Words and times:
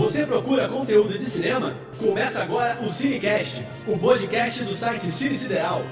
Você 0.00 0.24
procura 0.24 0.66
conteúdo 0.66 1.18
de 1.18 1.26
cinema? 1.26 1.74
Começa 1.98 2.42
agora 2.42 2.78
o 2.82 2.88
Cinecast, 2.88 3.62
o 3.86 3.98
podcast 3.98 4.64
do 4.64 4.72
site 4.72 5.10
Cine 5.10 5.36
Sideral. 5.36 5.82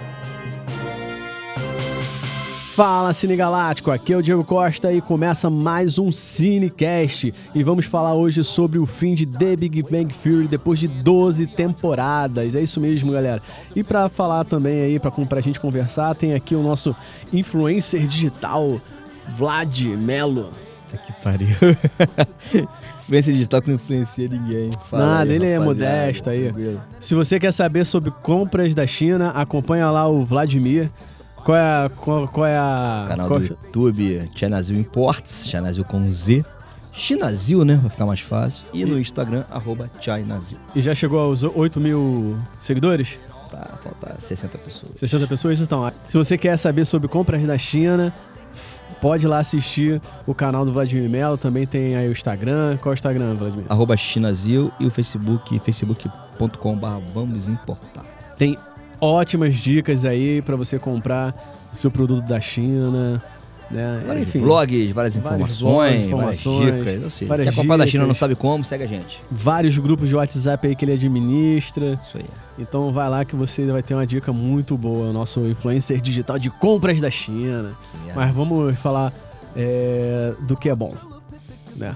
Fala 2.74 3.12
Cine 3.12 3.36
Galáctico, 3.36 3.90
aqui 3.90 4.14
é 4.14 4.16
o 4.16 4.22
Diego 4.22 4.42
Costa 4.44 4.90
e 4.90 5.02
começa 5.02 5.50
mais 5.50 5.98
um 5.98 6.10
Cinecast 6.10 7.34
e 7.54 7.62
vamos 7.62 7.84
falar 7.84 8.14
hoje 8.14 8.42
sobre 8.42 8.78
o 8.78 8.86
fim 8.86 9.14
de 9.14 9.30
The 9.30 9.56
Big 9.56 9.82
Bang 9.82 10.14
Theory 10.14 10.48
depois 10.48 10.78
de 10.78 10.88
12 10.88 11.46
temporadas. 11.48 12.54
É 12.54 12.62
isso 12.62 12.80
mesmo, 12.80 13.12
galera. 13.12 13.42
E 13.76 13.84
para 13.84 14.08
falar 14.08 14.44
também 14.44 14.80
aí, 14.80 14.98
para 14.98 15.10
pra 15.10 15.42
gente 15.42 15.60
conversar, 15.60 16.14
tem 16.14 16.32
aqui 16.32 16.54
o 16.54 16.62
nosso 16.62 16.96
influencer 17.30 18.06
digital, 18.06 18.80
Vlad 19.36 19.84
Melo. 19.84 20.50
Puta 20.88 20.98
que 20.98 21.12
pariu. 21.22 21.48
influência 23.02 23.32
digital 23.32 23.62
que 23.62 23.68
não 23.68 23.76
influencia 23.76 24.28
ninguém. 24.28 24.70
Fala 24.90 25.06
Nada, 25.06 25.30
aí, 25.30 25.36
ele 25.36 25.46
é 25.46 25.58
modesto 25.58 26.30
aí. 26.30 26.52
Se 27.00 27.14
você 27.14 27.38
quer 27.40 27.52
saber 27.52 27.84
sobre 27.84 28.10
compras 28.10 28.74
da 28.74 28.86
China, 28.86 29.30
acompanha 29.30 29.90
lá 29.90 30.06
o 30.06 30.24
Vladimir. 30.24 30.90
Qual 31.36 31.56
é 31.56 31.60
a. 31.60 31.90
Qual, 31.96 32.28
qual 32.28 32.46
é 32.46 32.56
a. 32.58 33.06
Canal 33.08 33.28
qual... 33.28 33.40
do 33.40 33.46
YouTube, 33.46 34.30
Chinazil 34.34 34.76
Imports, 34.76 35.48
Chinazil 35.48 35.84
com 35.84 36.10
Z. 36.12 36.44
Chinazil, 36.92 37.64
né? 37.64 37.76
Vai 37.76 37.90
ficar 37.90 38.06
mais 38.06 38.20
fácil. 38.20 38.64
E 38.74 38.84
no 38.84 38.98
Instagram, 38.98 39.44
arroba 39.50 39.88
Chinazil. 40.00 40.58
E 40.74 40.80
já 40.80 40.94
chegou 40.94 41.20
aos 41.20 41.44
8 41.44 41.80
mil 41.80 42.36
seguidores? 42.60 43.18
Tá, 43.50 43.78
falta 43.82 44.20
60 44.20 44.58
pessoas. 44.58 44.92
60 44.98 45.26
pessoas? 45.26 45.60
Então, 45.60 45.90
se 46.08 46.16
você 46.16 46.36
quer 46.36 46.56
saber 46.56 46.84
sobre 46.84 47.08
compras 47.08 47.42
da 47.44 47.56
China, 47.56 48.12
pode 49.00 49.26
ir 49.26 49.28
lá 49.28 49.38
assistir 49.38 50.00
o 50.26 50.34
canal 50.34 50.64
do 50.64 50.72
Vladimir 50.72 51.08
Melo. 51.08 51.36
Também 51.36 51.66
tem 51.66 51.96
aí 51.96 52.08
o 52.08 52.12
Instagram. 52.12 52.76
Qual 52.78 52.92
é 52.92 52.94
o 52.94 52.96
Instagram, 52.96 53.34
Vladimir? 53.34 53.66
Arroba 53.68 53.96
Chinazil 53.96 54.72
e 54.78 54.86
o 54.86 54.90
Facebook, 54.90 55.58
facebook.com.br 55.60 56.86
Vamos 57.12 57.48
Importar. 57.48 58.04
Tem 58.36 58.56
ótimas 59.00 59.56
dicas 59.56 60.04
aí 60.04 60.42
para 60.42 60.56
você 60.56 60.78
comprar 60.78 61.34
o 61.72 61.76
seu 61.76 61.90
produto 61.90 62.24
da 62.26 62.40
China. 62.40 63.22
Né? 63.70 64.02
Vários 64.06 64.28
Enfim, 64.28 64.40
blogs, 64.40 64.90
várias 64.92 65.16
informações, 65.16 65.60
várias, 65.60 66.04
informações, 66.04 66.58
várias 66.58 66.84
dicas. 66.84 67.04
Ou 67.04 67.10
seja, 67.10 67.28
várias 67.28 67.48
quer 67.48 67.54
comprar 67.54 67.76
da 67.76 67.86
China 67.86 68.06
não 68.06 68.14
sabe 68.14 68.34
como, 68.34 68.64
segue 68.64 68.84
a 68.84 68.86
gente. 68.86 69.20
Vários 69.30 69.76
grupos 69.76 70.08
de 70.08 70.16
WhatsApp 70.16 70.66
aí 70.66 70.74
que 70.74 70.84
ele 70.84 70.92
administra. 70.92 71.98
Isso 72.02 72.16
aí. 72.16 72.24
Então 72.58 72.90
vai 72.92 73.08
lá 73.08 73.24
que 73.24 73.36
você 73.36 73.66
vai 73.66 73.82
ter 73.82 73.94
uma 73.94 74.06
dica 74.06 74.32
muito 74.32 74.76
boa. 74.76 75.10
O 75.10 75.12
nosso 75.12 75.40
influencer 75.46 76.00
digital 76.00 76.38
de 76.38 76.50
compras 76.50 77.00
da 77.00 77.10
China. 77.10 77.74
Yeah. 78.04 78.14
Mas 78.16 78.34
vamos 78.34 78.78
falar 78.78 79.12
é, 79.54 80.32
do 80.40 80.56
que 80.56 80.68
é 80.68 80.74
bom. 80.74 80.94
Né? 81.76 81.94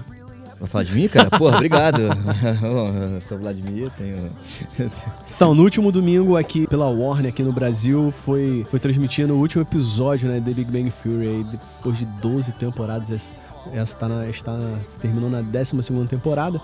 Vai 0.63 0.69
falar 0.69 0.83
de 0.85 0.93
mim, 0.93 1.09
cara? 1.09 1.29
Porra, 1.29 1.57
obrigado. 1.57 1.99
eu 3.11 3.19
sou 3.19 3.37
Vladimir, 3.37 3.91
tenho. 3.97 4.31
Então, 5.35 5.53
no 5.55 5.63
último 5.63 5.91
domingo 5.91 6.37
aqui 6.37 6.67
pela 6.67 6.87
Warner, 6.87 7.29
aqui 7.29 7.41
no 7.41 7.51
Brasil, 7.51 8.11
foi, 8.11 8.65
foi 8.69 8.79
transmitindo 8.79 9.33
o 9.33 9.39
último 9.39 9.63
episódio 9.63 10.29
né, 10.29 10.39
The 10.39 10.51
Big 10.51 10.71
Bang 10.71 10.93
Theory. 11.03 11.27
Aí, 11.27 11.43
depois 11.43 11.97
de 11.97 12.05
12 12.05 12.51
temporadas, 12.53 13.27
essa 13.73 13.93
está, 13.93 14.07
na, 14.07 14.27
está 14.29 14.57
terminou 15.01 15.29
na 15.29 15.41
12 15.41 16.07
temporada. 16.07 16.61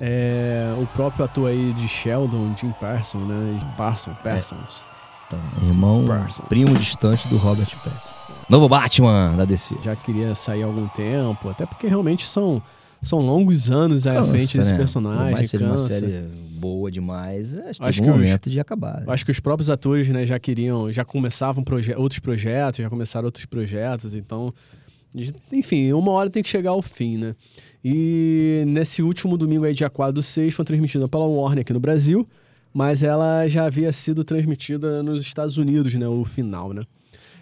É, 0.00 0.74
o 0.80 0.86
próprio 0.86 1.26
ator 1.26 1.50
aí 1.50 1.72
de 1.74 1.86
Sheldon, 1.86 2.56
Jim 2.56 2.74
Parsons, 2.80 3.28
né? 3.28 3.60
Parsons, 3.76 4.16
Parsons. 4.24 4.82
É. 4.84 4.87
Então, 5.28 5.68
irmão, 5.68 6.06
primo 6.48 6.74
distante 6.74 7.28
do 7.28 7.36
Robert 7.36 7.68
Pattinson. 7.84 8.14
Novo 8.48 8.66
Batman 8.66 9.34
da 9.36 9.44
DC. 9.44 9.76
Já 9.84 9.94
queria 9.94 10.34
sair 10.34 10.62
há 10.62 10.66
algum 10.66 10.88
tempo, 10.88 11.50
até 11.50 11.66
porque 11.66 11.86
realmente 11.86 12.26
são 12.26 12.62
são 13.02 13.20
longos 13.20 13.70
anos 13.70 14.06
à 14.06 14.24
frente 14.24 14.56
desse 14.56 14.72
né? 14.72 14.78
personagem. 14.78 15.26
Por 15.26 15.32
mais 15.32 15.50
seja 15.50 15.66
uma 15.66 15.78
série 15.78 16.22
boa 16.58 16.90
demais, 16.90 17.54
acho, 17.54 17.84
acho 17.84 18.02
que 18.02 18.08
um 18.08 18.12
momento 18.12 18.46
os, 18.46 18.52
de 18.52 18.58
acabar. 18.58 19.02
Né? 19.02 19.04
Acho 19.06 19.24
que 19.24 19.30
os 19.30 19.38
próprios 19.38 19.70
atores 19.70 20.08
né, 20.08 20.26
já 20.26 20.38
queriam, 20.38 20.90
já 20.90 21.04
começavam 21.04 21.62
proje 21.62 21.94
outros 21.94 22.18
projetos, 22.18 22.82
já 22.82 22.90
começaram 22.90 23.26
outros 23.26 23.44
projetos, 23.44 24.14
então. 24.14 24.52
Enfim, 25.52 25.92
uma 25.92 26.12
hora 26.12 26.28
tem 26.28 26.42
que 26.42 26.48
chegar 26.48 26.70
ao 26.70 26.82
fim, 26.82 27.16
né? 27.16 27.34
E 27.84 28.62
nesse 28.66 29.02
último 29.02 29.38
domingo 29.38 29.64
aí, 29.64 29.72
dia 29.72 29.88
4 29.88 30.12
do 30.12 30.22
6, 30.22 30.52
foi 30.52 30.64
transmitida 30.64 31.08
pela 31.08 31.24
Warner 31.24 31.62
aqui 31.62 31.72
no 31.72 31.80
Brasil, 31.80 32.28
mas 32.72 33.02
ela 33.02 33.46
já 33.48 33.64
havia 33.64 33.92
sido 33.92 34.24
transmitida 34.24 35.02
nos 35.02 35.22
Estados 35.22 35.56
Unidos, 35.56 35.94
né? 35.94 36.06
O 36.06 36.24
final, 36.24 36.72
né? 36.72 36.82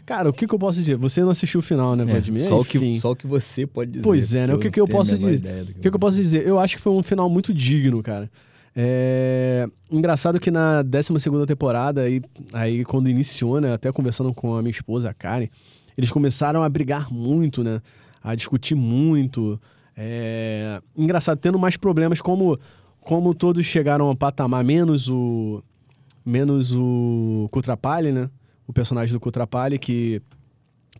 Cara, 0.06 0.28
o 0.28 0.32
que, 0.32 0.46
que, 0.46 0.54
eu 0.54 0.58
posso 0.58 0.78
dizer? 0.78 0.96
Você 0.96 1.20
não 1.20 1.30
assistiu 1.30 1.58
o 1.58 1.62
final, 1.62 1.96
né, 1.96 2.04
é, 2.04 2.06
Vladimir? 2.06 2.40
É, 2.40 2.46
só, 2.46 2.60
o 2.60 2.64
que, 2.64 3.00
só 3.00 3.12
que 3.14 3.26
você 3.26 3.66
pode 3.66 3.90
dizer. 3.90 4.04
Pois 4.04 4.34
é, 4.34 4.46
né? 4.46 4.54
O 4.54 4.58
que, 4.58 4.70
que 4.70 4.80
eu 4.80 4.86
posso 4.86 5.18
dizer? 5.18 5.62
O 5.62 5.80
que, 5.80 5.90
que 5.90 5.96
eu 5.96 5.98
posso 5.98 6.16
dizer? 6.16 6.46
Eu 6.46 6.60
acho 6.60 6.76
que 6.76 6.82
foi 6.82 6.92
um 6.92 7.02
final 7.02 7.28
muito 7.28 7.52
digno, 7.52 8.00
cara. 8.04 8.30
É... 8.74 9.66
Engraçado 9.90 10.38
que 10.38 10.50
na 10.50 10.82
12 10.82 11.12
temporada, 11.46 12.02
aí, 12.02 12.22
aí 12.52 12.84
quando 12.84 13.10
iniciou, 13.10 13.60
né? 13.60 13.72
Até 13.72 13.90
conversando 13.90 14.32
com 14.32 14.54
a 14.54 14.62
minha 14.62 14.70
esposa, 14.70 15.10
a 15.10 15.14
Karen, 15.14 15.48
eles 15.98 16.12
começaram 16.12 16.62
a 16.62 16.68
brigar 16.68 17.12
muito, 17.12 17.64
né? 17.64 17.82
A 18.22 18.36
discutir 18.36 18.76
muito. 18.76 19.60
É... 19.96 20.80
Engraçado, 20.96 21.38
tendo 21.38 21.58
mais 21.58 21.76
problemas, 21.76 22.20
como, 22.20 22.56
como 23.06 23.34
todos 23.34 23.64
chegaram 23.64 24.10
a 24.10 24.16
patamar, 24.16 24.64
menos 24.64 25.08
o. 25.08 25.62
Menos 26.24 26.74
o 26.74 27.48
Cutrapalli, 27.52 28.10
né? 28.10 28.28
o 28.66 28.72
personagem 28.72 29.12
do 29.12 29.20
Kutrapali, 29.20 29.78
que 29.78 30.20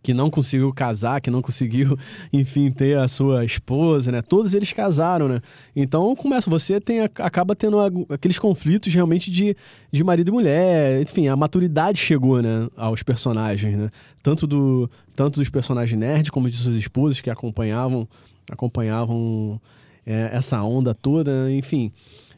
que 0.03 0.13
não 0.13 0.29
conseguiu 0.29 0.71
casar, 0.71 1.19
que 1.19 1.29
não 1.29 1.41
conseguiu, 1.41 1.97
enfim, 2.31 2.71
ter 2.71 2.97
a 2.97 3.07
sua 3.07 3.43
esposa, 3.43 4.09
né? 4.11 4.21
Todos 4.21 4.53
eles 4.53 4.71
casaram, 4.71 5.27
né? 5.27 5.41
Então 5.75 6.15
começa, 6.15 6.49
você 6.49 6.79
tem, 6.79 7.01
acaba 7.01 7.55
tendo 7.55 7.77
aqueles 8.07 8.39
conflitos 8.39 8.93
realmente 8.93 9.29
de, 9.29 9.57
de 9.91 10.03
marido 10.03 10.29
e 10.29 10.31
mulher, 10.31 11.01
enfim, 11.01 11.27
a 11.27 11.35
maturidade 11.35 11.99
chegou, 11.99 12.41
né, 12.41 12.69
aos 12.77 13.03
personagens, 13.03 13.75
né? 13.75 13.89
Tanto 14.23 14.47
do 14.47 14.89
tanto 15.13 15.39
dos 15.39 15.49
personagens 15.49 15.99
nerd 15.99 16.31
como 16.31 16.49
de 16.49 16.55
suas 16.55 16.75
esposas 16.75 17.19
que 17.19 17.29
acompanhavam 17.29 18.07
acompanhavam 18.49 19.59
é, 20.07 20.29
essa 20.31 20.63
onda 20.63 20.95
toda, 20.95 21.51
enfim. 21.51 21.91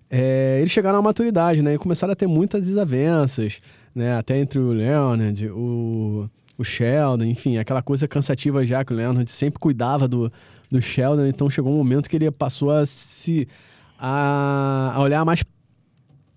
É, 0.10 0.58
eles 0.60 0.72
chegaram 0.72 1.00
à 1.00 1.02
maturidade, 1.02 1.62
né? 1.62 1.76
E 1.76 1.78
começaram 1.78 2.12
a 2.12 2.16
ter 2.16 2.28
muitas 2.28 2.66
desavenças 2.66 3.62
né? 3.94 4.18
Até 4.18 4.40
entre 4.40 4.60
o 4.60 4.72
Leonard, 4.72 5.50
o, 5.50 6.30
o 6.58 6.64
Sheldon, 6.64 7.26
enfim, 7.26 7.58
aquela 7.58 7.82
coisa 7.82 8.08
cansativa 8.08 8.66
já 8.66 8.84
que 8.84 8.94
o 8.94 8.96
Leonard 8.96 9.30
sempre 9.30 9.60
cuidava 9.60 10.08
do, 10.08 10.32
do 10.72 10.82
Sheldon, 10.82 11.26
então 11.26 11.50
chegou 11.50 11.74
um 11.74 11.78
momento 11.78 12.10
que 12.10 12.16
ele 12.16 12.30
passou 12.32 12.72
a 12.72 12.86
se 12.86 13.48
a, 13.98 14.94
a 14.96 15.02
olhar 15.02 15.26
mais 15.26 15.44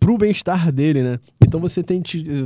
pro 0.03 0.19
bem-estar 0.19 0.73
dele, 0.73 1.01
né? 1.01 1.21
Então 1.41 1.61
você 1.61 1.81
tem 1.81 2.03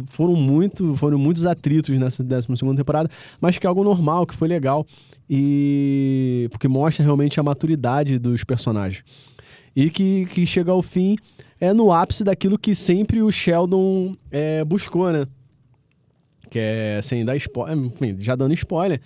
foram 0.08 0.34
muito, 0.34 0.94
foram 0.94 1.16
muitos 1.16 1.46
atritos 1.46 1.96
nessa 1.96 2.22
12 2.22 2.48
segunda 2.54 2.76
temporada, 2.76 3.08
mas 3.40 3.56
que 3.56 3.66
é 3.66 3.68
algo 3.68 3.82
normal, 3.82 4.26
que 4.26 4.34
foi 4.34 4.46
legal 4.46 4.86
e 5.28 6.48
porque 6.50 6.68
mostra 6.68 7.02
realmente 7.02 7.40
a 7.40 7.42
maturidade 7.42 8.18
dos 8.18 8.44
personagens. 8.44 9.02
E 9.74 9.88
que, 9.88 10.26
que 10.26 10.46
chega 10.46 10.70
ao 10.70 10.82
fim 10.82 11.16
é 11.58 11.72
no 11.72 11.90
ápice 11.92 12.22
daquilo 12.22 12.58
que 12.58 12.74
sempre 12.74 13.22
o 13.22 13.30
Sheldon 13.30 14.14
é, 14.30 14.62
buscou, 14.62 15.10
né? 15.10 15.26
Que 16.50 16.58
é, 16.58 17.00
sem 17.02 17.24
dar 17.24 17.36
spoiler, 17.36 17.90
já 18.18 18.36
dando 18.36 18.52
spoiler, 18.52 19.00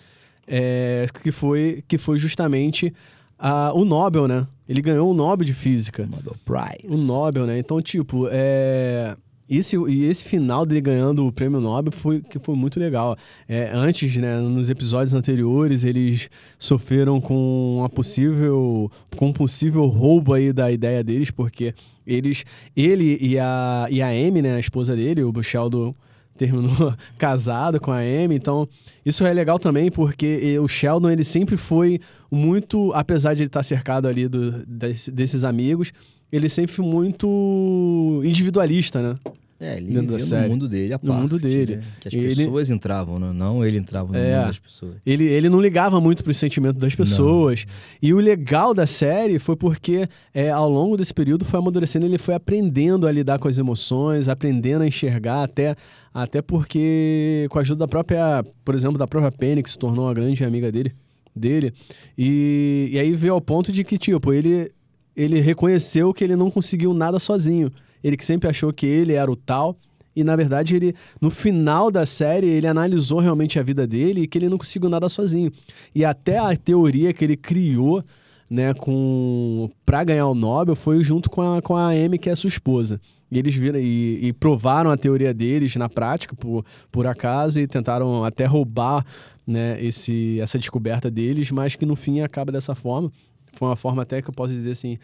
é, 0.46 1.06
que, 1.22 1.30
foi, 1.30 1.84
que 1.86 1.96
foi 1.96 2.18
justamente 2.18 2.92
a, 3.40 3.72
o 3.72 3.84
Nobel, 3.84 4.28
né? 4.28 4.46
Ele 4.68 4.82
ganhou 4.82 5.10
o 5.10 5.14
Nobel 5.14 5.46
de 5.46 5.54
Física. 5.54 6.06
Nobel 6.06 6.36
Prize. 6.44 6.86
O 6.86 6.96
Nobel, 6.96 7.46
né? 7.46 7.58
Então, 7.58 7.80
tipo, 7.80 8.28
é, 8.30 9.16
esse, 9.48 9.76
e 9.76 10.04
esse 10.04 10.24
final 10.24 10.64
dele 10.64 10.80
ganhando 10.80 11.26
o 11.26 11.32
prêmio 11.32 11.58
Nobel 11.58 11.90
foi, 11.90 12.20
que 12.20 12.38
foi 12.38 12.54
muito 12.54 12.78
legal. 12.78 13.16
É, 13.48 13.70
antes, 13.74 14.14
né, 14.16 14.38
nos 14.38 14.70
episódios 14.70 15.14
anteriores, 15.14 15.82
eles 15.82 16.30
sofreram 16.58 17.20
com 17.20 17.78
uma 17.78 17.88
possível, 17.88 18.92
com 19.16 19.28
um 19.28 19.32
possível 19.32 19.86
roubo 19.86 20.34
aí 20.34 20.52
da 20.52 20.70
ideia 20.70 21.02
deles, 21.02 21.32
porque 21.32 21.74
eles, 22.06 22.44
ele 22.76 23.18
e 23.20 23.38
a, 23.38 23.88
e 23.90 24.00
a 24.00 24.08
Amy, 24.08 24.40
né, 24.42 24.54
a 24.54 24.60
esposa 24.60 24.94
dele, 24.94 25.24
o 25.24 25.42
Sheldon 25.42 25.94
terminou 26.40 26.94
casado 27.18 27.78
com 27.78 27.92
a 27.92 27.98
Amy, 27.98 28.34
então 28.34 28.66
isso 29.04 29.26
é 29.26 29.32
legal 29.32 29.58
também 29.58 29.90
porque 29.90 30.58
o 30.58 30.66
Sheldon 30.66 31.10
ele 31.10 31.22
sempre 31.22 31.58
foi 31.58 32.00
muito, 32.30 32.90
apesar 32.94 33.34
de 33.34 33.42
ele 33.42 33.48
estar 33.48 33.62
cercado 33.62 34.08
ali 34.08 34.26
do, 34.26 34.64
desses 34.66 35.44
amigos, 35.44 35.92
ele 36.32 36.48
sempre 36.48 36.74
foi 36.74 36.86
muito 36.86 38.22
individualista, 38.24 39.02
né? 39.02 39.18
É, 39.60 39.76
ele 39.76 39.92
dentro 39.92 40.16
no 40.16 40.48
mundo 40.48 40.66
dele, 40.66 40.94
a 40.94 40.98
parte, 40.98 41.12
No 41.12 41.20
mundo 41.20 41.38
dele. 41.38 41.76
Né? 41.76 41.82
Que 42.00 42.08
as 42.08 42.14
ele... 42.14 42.34
pessoas 42.34 42.70
entravam, 42.70 43.18
né? 43.18 43.30
não 43.30 43.62
ele 43.62 43.76
entrava 43.76 44.10
no 44.10 44.18
é, 44.18 44.36
mundo 44.36 44.46
das 44.46 44.58
pessoas. 44.58 44.94
Ele, 45.04 45.24
ele 45.24 45.50
não 45.50 45.60
ligava 45.60 46.00
muito 46.00 46.24
para 46.24 46.30
o 46.30 46.34
sentimento 46.34 46.78
das 46.78 46.94
pessoas. 46.94 47.66
Não. 47.66 47.74
E 48.00 48.14
o 48.14 48.18
legal 48.18 48.72
da 48.72 48.86
série 48.86 49.38
foi 49.38 49.56
porque, 49.56 50.08
é, 50.32 50.50
ao 50.50 50.70
longo 50.70 50.96
desse 50.96 51.12
período, 51.12 51.44
foi 51.44 51.58
amadurecendo, 51.60 52.06
ele 52.06 52.16
foi 52.16 52.34
aprendendo 52.34 53.06
a 53.06 53.12
lidar 53.12 53.38
com 53.38 53.48
as 53.48 53.58
emoções, 53.58 54.28
aprendendo 54.28 54.80
a 54.80 54.86
enxergar, 54.86 55.42
até, 55.42 55.76
até 56.14 56.40
porque, 56.40 57.46
com 57.50 57.58
a 57.58 57.60
ajuda 57.60 57.80
da 57.80 57.88
própria, 57.88 58.42
por 58.64 58.74
exemplo, 58.74 58.96
da 58.96 59.06
própria 59.06 59.30
Penny, 59.30 59.62
que 59.62 59.70
se 59.70 59.78
tornou 59.78 60.06
uma 60.06 60.14
grande 60.14 60.42
amiga 60.42 60.72
dele. 60.72 60.94
dele 61.36 61.74
e, 62.16 62.88
e 62.92 62.98
aí 62.98 63.14
veio 63.14 63.34
ao 63.34 63.42
ponto 63.42 63.70
de 63.70 63.84
que, 63.84 63.98
tipo, 63.98 64.32
ele 64.32 64.70
ele 65.16 65.40
reconheceu 65.40 66.14
que 66.14 66.24
ele 66.24 66.34
não 66.34 66.50
conseguiu 66.50 66.94
nada 66.94 67.18
sozinho. 67.18 67.70
Ele 68.02 68.16
que 68.16 68.24
sempre 68.24 68.48
achou 68.48 68.72
que 68.72 68.86
ele 68.86 69.12
era 69.12 69.30
o 69.30 69.36
tal. 69.36 69.76
E 70.14 70.24
na 70.24 70.34
verdade, 70.34 70.74
ele, 70.76 70.94
no 71.20 71.30
final 71.30 71.90
da 71.90 72.04
série, 72.04 72.48
ele 72.48 72.66
analisou 72.66 73.20
realmente 73.20 73.58
a 73.58 73.62
vida 73.62 73.86
dele 73.86 74.22
e 74.22 74.26
que 74.26 74.38
ele 74.38 74.48
não 74.48 74.58
conseguiu 74.58 74.88
nada 74.88 75.08
sozinho. 75.08 75.52
E 75.94 76.04
até 76.04 76.38
a 76.38 76.56
teoria 76.56 77.12
que 77.12 77.24
ele 77.24 77.36
criou 77.36 78.04
né, 78.50 78.74
com 78.74 79.70
para 79.86 80.02
ganhar 80.02 80.26
o 80.26 80.34
Nobel 80.34 80.74
foi 80.74 81.02
junto 81.04 81.30
com 81.30 81.40
a, 81.40 81.62
com 81.62 81.76
a 81.76 81.90
Amy, 81.90 82.18
que 82.18 82.28
é 82.28 82.34
sua 82.34 82.48
esposa. 82.48 83.00
E 83.30 83.38
eles 83.38 83.54
viram 83.54 83.78
e, 83.78 84.18
e, 84.26 84.32
provaram 84.32 84.90
a 84.90 84.96
teoria 84.96 85.32
deles 85.32 85.76
na 85.76 85.88
prática, 85.88 86.34
por, 86.34 86.64
por 86.90 87.06
acaso, 87.06 87.60
e 87.60 87.66
tentaram 87.66 88.24
até 88.24 88.44
roubar 88.44 89.06
né, 89.46 89.80
esse, 89.80 90.40
essa 90.40 90.58
descoberta 90.58 91.08
deles, 91.08 91.50
mas 91.52 91.76
que 91.76 91.86
no 91.86 91.94
fim 91.94 92.20
acaba 92.22 92.50
dessa 92.50 92.74
forma. 92.74 93.12
Foi 93.52 93.68
uma 93.68 93.76
forma 93.76 94.02
até 94.02 94.20
que 94.20 94.28
eu 94.28 94.34
posso 94.34 94.52
dizer 94.52 94.72
assim. 94.72 94.98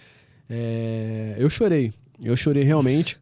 É... 0.50 1.37
eu 1.38 1.49
chorei. 1.49 1.92
Eu 2.22 2.36
chorei 2.36 2.62
realmente. 2.62 3.18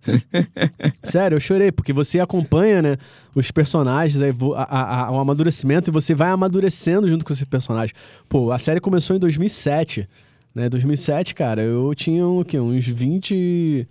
Sério, 1.02 1.36
eu 1.36 1.40
chorei, 1.40 1.72
porque 1.72 1.92
você 1.92 2.20
acompanha, 2.20 2.80
né, 2.80 2.96
os 3.34 3.50
personagens, 3.50 4.22
aí, 4.22 4.32
a, 4.56 5.06
a, 5.06 5.10
o 5.10 5.18
amadurecimento, 5.18 5.90
e 5.90 5.92
você 5.92 6.14
vai 6.14 6.28
amadurecendo 6.30 7.08
junto 7.08 7.24
com 7.24 7.32
esse 7.32 7.44
personagem. 7.44 7.94
Pô, 8.28 8.52
a 8.52 8.58
série 8.58 8.80
começou 8.80 9.16
em 9.16 9.18
2007, 9.18 10.08
né? 10.54 10.68
2007, 10.68 11.34
cara, 11.34 11.62
eu 11.62 11.92
tinha 11.94 12.26
o 12.26 12.44
quê? 12.44 12.58
Uns 12.58 12.86
20 12.86 13.88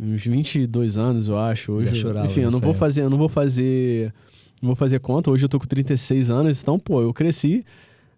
uns 0.00 0.24
22 0.24 0.98
anos, 0.98 1.28
eu 1.28 1.38
acho. 1.38 1.72
Hoje, 1.72 1.94
chorava, 1.96 2.26
enfim, 2.26 2.40
eu 2.40 2.50
não 2.50 2.60
vou 2.60 2.74
fazer, 2.74 3.02
eu 3.02 3.10
não 3.10 3.18
vou 3.18 3.28
fazer, 3.28 4.12
não 4.60 4.68
vou 4.68 4.76
fazer 4.76 4.98
conta. 5.00 5.30
Hoje 5.30 5.44
eu 5.44 5.48
tô 5.48 5.58
com 5.58 5.66
36 5.66 6.30
anos, 6.30 6.62
então, 6.62 6.78
pô, 6.78 7.00
eu 7.00 7.12
cresci 7.12 7.64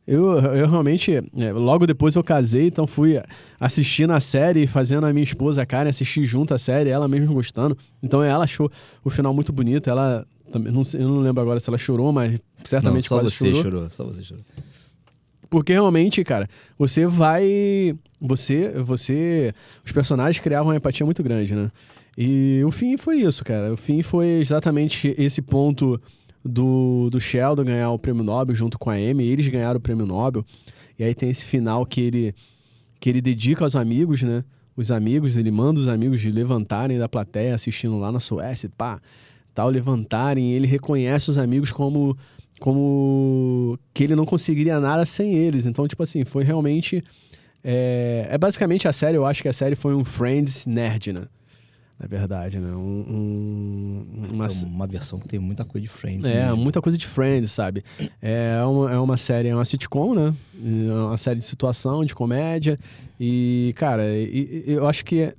eu, 0.07 0.39
eu 0.39 0.69
realmente, 0.69 1.13
é, 1.17 1.53
logo 1.53 1.87
depois 1.87 2.15
eu 2.15 2.23
casei, 2.23 2.69
então 2.69 2.87
fui 2.87 3.21
assistindo 3.59 4.13
a 4.13 4.21
série, 4.21 4.67
fazendo 4.67 5.05
a 5.05 5.13
minha 5.13 5.25
esposa, 5.25 5.63
a 5.63 5.67
Karen, 5.67 5.89
assistir 5.91 6.25
junto 6.25 6.55
a 6.55 6.59
série, 6.59 6.91
ela 6.91 7.09
mesmo 7.09 7.35
gostando. 7.35 7.77
Então 8.01 8.23
ela 8.23 8.45
achou 8.45 8.71
o 9.03 9.11
final 9.11 9.35
muito 9.35 9.53
bonito. 9.53 9.91
Ela, 9.91 10.25
não, 10.55 10.83
eu 10.95 11.09
não 11.09 11.19
lembro 11.19 11.43
agora 11.43 11.59
se 11.59 11.69
ela 11.69 11.77
chorou, 11.77 12.13
mas 12.13 12.39
certamente 12.63 13.11
não, 13.11 13.19
só 13.19 13.25
você 13.25 13.47
chorou. 13.47 13.63
chorou. 13.63 13.91
Só 13.91 14.05
você 14.05 14.23
chorou. 14.23 14.45
Porque 15.51 15.73
realmente, 15.73 16.23
cara, 16.23 16.49
você 16.79 17.07
vai. 17.07 17.97
Você. 18.21 18.71
você 18.83 19.53
Os 19.85 19.91
personagens 19.91 20.41
criavam 20.41 20.69
uma 20.69 20.77
empatia 20.77 21.05
muito 21.05 21.23
grande, 21.23 21.55
né? 21.55 21.71
E 22.17 22.63
o 22.65 22.71
fim 22.71 22.97
foi 22.97 23.19
isso, 23.19 23.45
cara. 23.45 23.73
O 23.73 23.77
fim 23.77 24.03
foi 24.03 24.39
exatamente 24.39 25.15
esse 25.19 25.43
ponto 25.43 26.01
do, 26.47 27.09
do 27.11 27.21
Sheldon 27.21 27.65
ganhar 27.65 27.91
o 27.91 27.99
prêmio 27.99 28.23
Nobel 28.23 28.55
junto 28.55 28.79
com 28.79 28.91
a 28.91 28.95
Amy, 28.95 29.25
eles 29.25 29.47
ganharam 29.49 29.79
o 29.79 29.81
prêmio 29.81 30.07
Nobel. 30.07 30.45
E 30.99 31.05
aí 31.05 31.15
tem 31.15 31.31
esse 31.31 31.45
final 31.45 31.85
que 31.85 32.01
ele, 32.01 32.35
que 33.01 33.09
ele 33.09 33.21
dedica 33.21 33.65
aos 33.65 33.77
amigos, 33.77 34.23
né? 34.23 34.45
Os 34.77 34.91
amigos, 34.91 35.37
ele 35.37 35.51
manda 35.51 35.81
os 35.81 35.89
amigos 35.89 36.21
de 36.21 36.31
levantarem 36.31 36.99
da 36.99 37.09
plateia 37.09 37.55
assistindo 37.55 37.99
lá 37.99 38.13
na 38.13 38.21
Suécia, 38.21 38.71
pá, 38.77 39.01
tal, 39.55 39.71
levantarem. 39.71 40.53
ele 40.53 40.67
reconhece 40.67 41.31
os 41.31 41.39
amigos 41.39 41.73
como 41.73 42.17
como 42.59 43.79
que 43.93 44.05
ele 44.05 44.15
não 44.15 44.25
conseguiria 44.25 44.81
nada 44.81 45.05
sem 45.05 45.35
eles. 45.35 45.67
Então, 45.67 45.87
tipo 45.87 46.03
assim, 46.03 46.25
foi 46.25 46.45
realmente. 46.45 47.03
É, 47.63 48.29
é 48.31 48.39
basicamente 48.39 48.87
a 48.87 48.93
série, 48.93 49.17
eu 49.17 49.27
acho 49.27 49.43
que 49.43 49.49
a 49.49 49.53
série 49.53 49.75
foi 49.75 49.95
um 49.95 50.05
Friends 50.05 50.67
nerd, 50.67 51.13
né? 51.13 51.23
Na 51.99 52.07
verdade, 52.07 52.59
né? 52.59 52.73
Um, 52.73 53.05
um, 53.09 54.29
uma... 54.33 54.49
uma 54.67 54.87
versão 54.87 55.19
que 55.19 55.27
tem 55.27 55.39
muita 55.39 55.65
coisa 55.65 55.87
de 55.87 55.93
Friends. 55.93 56.29
É, 56.29 56.47
mesmo. 56.47 56.57
muita 56.59 56.83
coisa 56.83 56.99
de 56.99 57.07
Friends, 57.07 57.51
sabe? 57.51 57.83
É 58.21 58.63
uma, 58.65 58.93
é 58.93 58.99
uma 58.99 59.17
série, 59.17 59.49
é 59.49 59.55
uma 59.55 59.65
sitcom, 59.65 60.15
né? 60.15 60.35
É 60.63 60.93
uma 60.93 61.19
série 61.19 61.39
de 61.39 61.45
situação, 61.45 62.05
de 62.05 62.15
comédia. 62.15 62.79
E, 63.19 63.73
cara, 63.77 64.07
e, 64.15 64.65
e, 64.67 64.73
eu 64.73 64.87
acho 64.87 65.05
que 65.05 65.33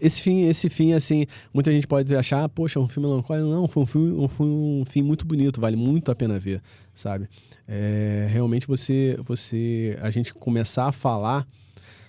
esse 0.00 0.22
fim, 0.22 0.46
esse 0.46 0.70
fim, 0.70 0.94
assim, 0.94 1.26
muita 1.52 1.70
gente 1.70 1.86
pode 1.86 2.14
achar, 2.16 2.48
poxa, 2.48 2.80
um 2.80 2.88
filme 2.88 3.08
melancólico. 3.08 3.48
Não, 3.48 3.68
foi 3.68 3.82
um, 3.82 3.86
filme, 3.86 4.28
foi 4.28 4.46
um 4.46 4.84
fim 4.86 5.02
muito 5.02 5.26
bonito, 5.26 5.60
vale 5.60 5.76
muito 5.76 6.10
a 6.10 6.14
pena 6.14 6.38
ver, 6.38 6.62
sabe? 6.94 7.28
É, 7.66 8.26
realmente 8.30 8.66
você, 8.66 9.18
você, 9.22 9.98
a 10.00 10.08
gente 10.10 10.32
começar 10.32 10.86
a 10.86 10.92
falar 10.92 11.46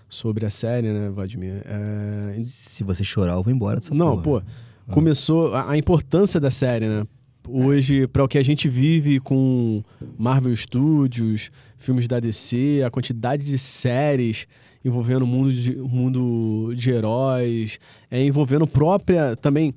sobre 0.09 0.45
a 0.45 0.49
série, 0.49 0.91
né, 0.91 1.09
Vladimir? 1.09 1.61
É... 1.65 2.41
Se 2.43 2.83
você 2.83 3.03
chorar, 3.03 3.33
eu 3.33 3.43
vou 3.43 3.53
embora 3.53 3.79
dessa 3.79 3.93
Não, 3.93 4.19
porra. 4.19 4.41
pô, 4.41 4.51
ah. 4.87 4.91
começou 4.93 5.53
a, 5.53 5.71
a, 5.71 5.77
importância 5.77 6.39
da 6.39 6.51
série, 6.51 6.87
né? 6.87 7.05
Hoje, 7.47 8.07
para 8.07 8.23
o 8.23 8.27
que 8.27 8.37
a 8.37 8.43
gente 8.43 8.67
vive 8.67 9.19
com 9.19 9.83
Marvel 10.17 10.55
Studios, 10.55 11.51
filmes 11.77 12.07
da 12.07 12.19
DC, 12.19 12.83
a 12.85 12.91
quantidade 12.91 13.45
de 13.45 13.57
séries 13.57 14.45
envolvendo 14.83 15.23
o 15.23 15.27
mundo 15.27 15.51
de, 15.51 15.75
mundo 15.75 16.73
de 16.75 16.91
heróis, 16.91 17.79
é, 18.09 18.23
envolvendo 18.23 18.65
própria 18.65 19.35
também 19.35 19.73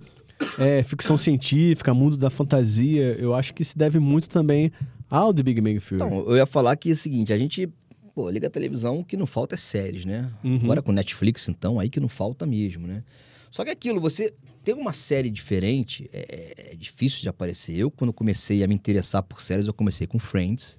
é, 0.58 0.82
ficção 0.82 1.16
científica, 1.16 1.94
mundo 1.94 2.16
da 2.16 2.30
fantasia, 2.30 3.16
eu 3.18 3.34
acho 3.34 3.54
que 3.54 3.64
se 3.64 3.76
deve 3.76 3.98
muito 3.98 4.28
também 4.28 4.70
ao 5.10 5.32
The 5.32 5.42
Big 5.42 5.60
Bang 5.60 5.80
Theory. 5.80 6.04
Então, 6.04 6.24
eu 6.26 6.36
ia 6.36 6.46
falar 6.46 6.76
que 6.76 6.90
é 6.90 6.92
o 6.92 6.96
seguinte, 6.96 7.32
a 7.32 7.38
gente 7.38 7.68
pô, 8.14 8.28
liga 8.28 8.46
a 8.46 8.50
televisão, 8.50 9.00
o 9.00 9.04
que 9.04 9.16
não 9.16 9.26
falta 9.26 9.54
é 9.54 9.58
séries, 9.58 10.04
né? 10.04 10.30
Uhum. 10.44 10.60
Agora 10.64 10.82
com 10.82 10.92
Netflix, 10.92 11.48
então, 11.48 11.78
aí 11.78 11.88
que 11.88 12.00
não 12.00 12.08
falta 12.08 12.46
mesmo, 12.46 12.86
né? 12.86 13.02
Só 13.50 13.64
que 13.64 13.70
aquilo, 13.70 14.00
você 14.00 14.34
ter 14.64 14.74
uma 14.74 14.92
série 14.92 15.30
diferente 15.30 16.08
é, 16.12 16.72
é 16.72 16.76
difícil 16.76 17.20
de 17.20 17.28
aparecer. 17.28 17.76
Eu, 17.76 17.90
quando 17.90 18.12
comecei 18.12 18.62
a 18.62 18.68
me 18.68 18.74
interessar 18.74 19.22
por 19.22 19.42
séries, 19.42 19.66
eu 19.66 19.74
comecei 19.74 20.06
com 20.06 20.18
Friends, 20.18 20.78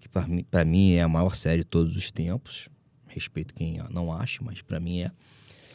que 0.00 0.08
para 0.08 0.26
mim, 0.26 0.44
mim 0.66 0.92
é 0.92 1.02
a 1.02 1.08
maior 1.08 1.36
série 1.36 1.58
de 1.58 1.64
todos 1.64 1.96
os 1.96 2.10
tempos. 2.10 2.68
Respeito 3.06 3.54
quem 3.54 3.80
não 3.90 4.12
acha, 4.12 4.42
mas 4.42 4.62
para 4.62 4.80
mim 4.80 5.00
é. 5.00 5.10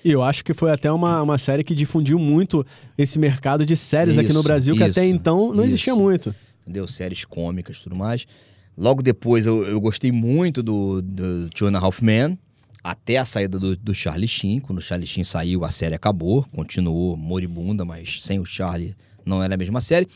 E 0.03 0.11
eu 0.11 0.21
acho 0.21 0.43
que 0.43 0.53
foi 0.53 0.71
até 0.71 0.91
uma, 0.91 1.21
uma 1.21 1.37
série 1.37 1.63
que 1.63 1.73
difundiu 1.73 2.19
muito 2.19 2.65
esse 2.97 3.17
mercado 3.17 3.65
de 3.65 3.75
séries 3.75 4.13
isso, 4.13 4.21
aqui 4.21 4.33
no 4.33 4.43
Brasil, 4.43 4.75
que 4.75 4.83
até 4.83 5.05
então 5.05 5.47
não 5.47 5.63
isso. 5.63 5.75
existia 5.75 5.95
muito. 5.95 6.33
Entendeu? 6.61 6.87
Séries 6.87 7.25
cômicas 7.25 7.77
e 7.77 7.81
tudo 7.81 7.95
mais. 7.95 8.25
Logo 8.77 9.01
depois 9.01 9.45
eu, 9.45 9.65
eu 9.65 9.79
gostei 9.79 10.11
muito 10.11 10.61
do, 10.61 11.01
do 11.01 11.49
Two 11.49 11.67
and 11.67 11.77
a 11.77 11.79
Half 11.79 12.01
até 12.83 13.17
a 13.17 13.25
saída 13.25 13.57
do, 13.57 13.75
do 13.75 13.95
Charlie 13.95 14.27
Sheen. 14.27 14.59
Quando 14.59 14.79
o 14.79 14.81
Charlie 14.81 15.07
Sheen 15.07 15.23
saiu, 15.23 15.65
a 15.65 15.71
série 15.71 15.95
acabou, 15.95 16.45
continuou 16.51 17.17
moribunda, 17.17 17.83
mas 17.83 18.21
sem 18.21 18.39
o 18.39 18.45
Charlie 18.45 18.95
não 19.25 19.41
era 19.41 19.55
a 19.55 19.57
mesma 19.57 19.81
série. 19.81 20.07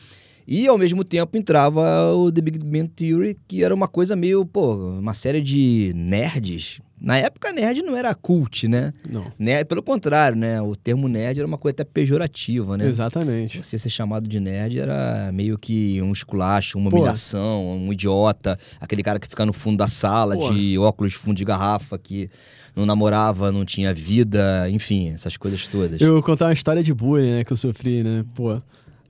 E 0.46 0.66
ao 0.66 0.78
mesmo 0.78 1.04
tempo 1.04 1.36
entrava 1.36 2.12
o 2.14 2.30
The 2.30 2.40
Big 2.40 2.58
Bang 2.58 2.88
Theory, 2.88 3.36
que 3.46 3.62
era 3.62 3.74
uma 3.74 3.88
coisa 3.88 4.16
meio, 4.16 4.44
pô, 4.44 4.74
uma 4.98 5.14
série 5.14 5.40
de 5.40 5.92
nerds 5.94 6.80
na 7.00 7.16
época, 7.16 7.50
nerd 7.50 7.80
não 7.80 7.96
era 7.96 8.14
cult, 8.14 8.68
né? 8.68 8.92
Não. 9.08 9.32
Né? 9.38 9.64
Pelo 9.64 9.82
contrário, 9.82 10.36
né? 10.36 10.60
O 10.60 10.76
termo 10.76 11.08
nerd 11.08 11.38
era 11.38 11.46
uma 11.46 11.56
coisa 11.56 11.72
até 11.72 11.84
pejorativa, 11.84 12.76
né? 12.76 12.86
Exatamente. 12.86 13.62
Você 13.62 13.78
ser 13.78 13.88
chamado 13.88 14.28
de 14.28 14.38
nerd 14.38 14.78
era 14.78 15.32
meio 15.32 15.56
que 15.56 16.00
um 16.02 16.12
esculacho, 16.12 16.76
uma 16.76 16.90
Pô. 16.90 16.98
humilhação, 16.98 17.66
um 17.66 17.90
idiota, 17.90 18.58
aquele 18.78 19.02
cara 19.02 19.18
que 19.18 19.26
fica 19.26 19.46
no 19.46 19.54
fundo 19.54 19.78
da 19.78 19.88
sala 19.88 20.36
Pô. 20.36 20.52
de 20.52 20.76
óculos 20.78 21.12
de 21.12 21.18
fundo 21.18 21.38
de 21.38 21.44
garrafa, 21.44 21.98
que 21.98 22.28
não 22.76 22.84
namorava, 22.84 23.50
não 23.50 23.64
tinha 23.64 23.94
vida, 23.94 24.68
enfim, 24.68 25.10
essas 25.10 25.38
coisas 25.38 25.66
todas. 25.66 26.00
Eu 26.02 26.12
vou 26.12 26.22
contar 26.22 26.46
uma 26.46 26.52
história 26.52 26.82
de 26.82 26.92
bullying, 26.92 27.30
né, 27.30 27.44
que 27.44 27.52
eu 27.52 27.56
sofri, 27.56 28.02
né? 28.02 28.26
Pô. 28.34 28.60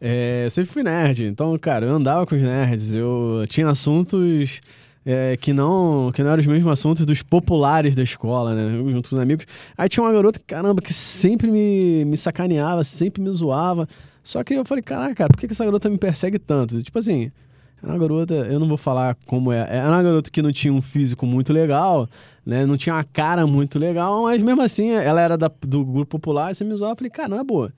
É, 0.01 0.47
eu 0.47 0.51
sempre 0.51 0.73
fui 0.73 0.83
nerd, 0.83 1.27
então, 1.27 1.57
cara, 1.59 1.85
eu 1.85 1.95
andava 1.95 2.27
com 2.27 2.35
os 2.35 2.41
nerds, 2.41 2.95
eu 2.95 3.45
tinha 3.49 3.69
assuntos 3.69 4.61
é, 5.05 5.37
que, 5.37 5.53
não, 5.53 6.11
que 6.15 6.23
não 6.23 6.31
eram 6.31 6.41
os 6.41 6.47
mesmos 6.47 6.73
assuntos 6.73 7.05
dos 7.05 7.23
populares 7.23 7.95
da 7.95 8.03
escola, 8.03 8.55
né? 8.55 8.71
Junto 8.91 9.11
com 9.11 9.17
os 9.17 9.23
amigos. 9.23 9.47
Aí 9.77 9.89
tinha 9.89 10.03
uma 10.03 10.13
garota, 10.13 10.41
caramba, 10.47 10.81
que 10.81 10.93
sempre 10.95 11.51
me, 11.51 12.05
me 12.05 12.17
sacaneava, 12.17 12.85
sempre 12.85 13.23
me 13.23 13.31
zoava. 13.31 13.89
Só 14.23 14.43
que 14.45 14.55
eu 14.55 14.65
falei, 14.65 14.83
caraca, 14.83 15.15
cara, 15.15 15.29
por 15.29 15.39
que, 15.39 15.47
que 15.47 15.53
essa 15.53 15.65
garota 15.65 15.89
me 15.89 15.99
persegue 15.99 16.39
tanto? 16.39 16.83
Tipo 16.83 16.99
assim, 16.99 17.31
era 17.83 17.93
uma 17.93 17.99
garota, 17.99 18.35
eu 18.35 18.61
não 18.61 18.69
vou 18.69 18.77
falar 18.77 19.17
como 19.27 19.53
é, 19.53 19.67
era 19.69 19.89
uma 19.89 20.03
garota 20.03 20.31
que 20.31 20.43
não 20.43 20.53
tinha 20.53 20.73
um 20.73 20.83
físico 20.83 21.27
muito 21.27 21.53
legal, 21.53 22.09
né? 22.45 22.67
Não 22.67 22.77
tinha 22.77 22.95
uma 22.95 23.05
cara 23.05 23.47
muito 23.47 23.79
legal, 23.79 24.23
mas 24.25 24.43
mesmo 24.43 24.63
assim, 24.63 24.91
ela 24.91 25.21
era 25.21 25.37
da, 25.37 25.51
do 25.63 25.85
grupo 25.85 26.19
popular, 26.19 26.53
e 26.53 26.55
você 26.55 26.65
me 26.65 26.75
zoava, 26.77 26.93
eu 26.93 26.97
falei, 26.97 27.11
cara, 27.11 27.43
boa, 27.43 27.73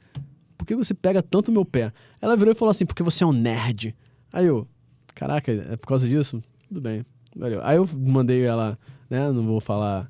por 0.62 0.66
que 0.66 0.76
você 0.76 0.94
pega 0.94 1.20
tanto 1.20 1.50
meu 1.50 1.64
pé? 1.64 1.92
Ela 2.20 2.36
virou 2.36 2.52
e 2.52 2.54
falou 2.54 2.70
assim, 2.70 2.86
porque 2.86 3.02
você 3.02 3.24
é 3.24 3.26
um 3.26 3.32
nerd. 3.32 3.96
Aí 4.32 4.46
eu, 4.46 4.66
caraca, 5.12 5.50
é 5.50 5.76
por 5.76 5.88
causa 5.88 6.08
disso? 6.08 6.40
Tudo 6.68 6.80
bem. 6.80 7.04
Valeu. 7.34 7.60
Aí 7.64 7.76
eu 7.76 7.88
mandei 7.98 8.44
ela, 8.44 8.78
né? 9.10 9.32
Não 9.32 9.44
vou 9.44 9.60
falar. 9.60 10.08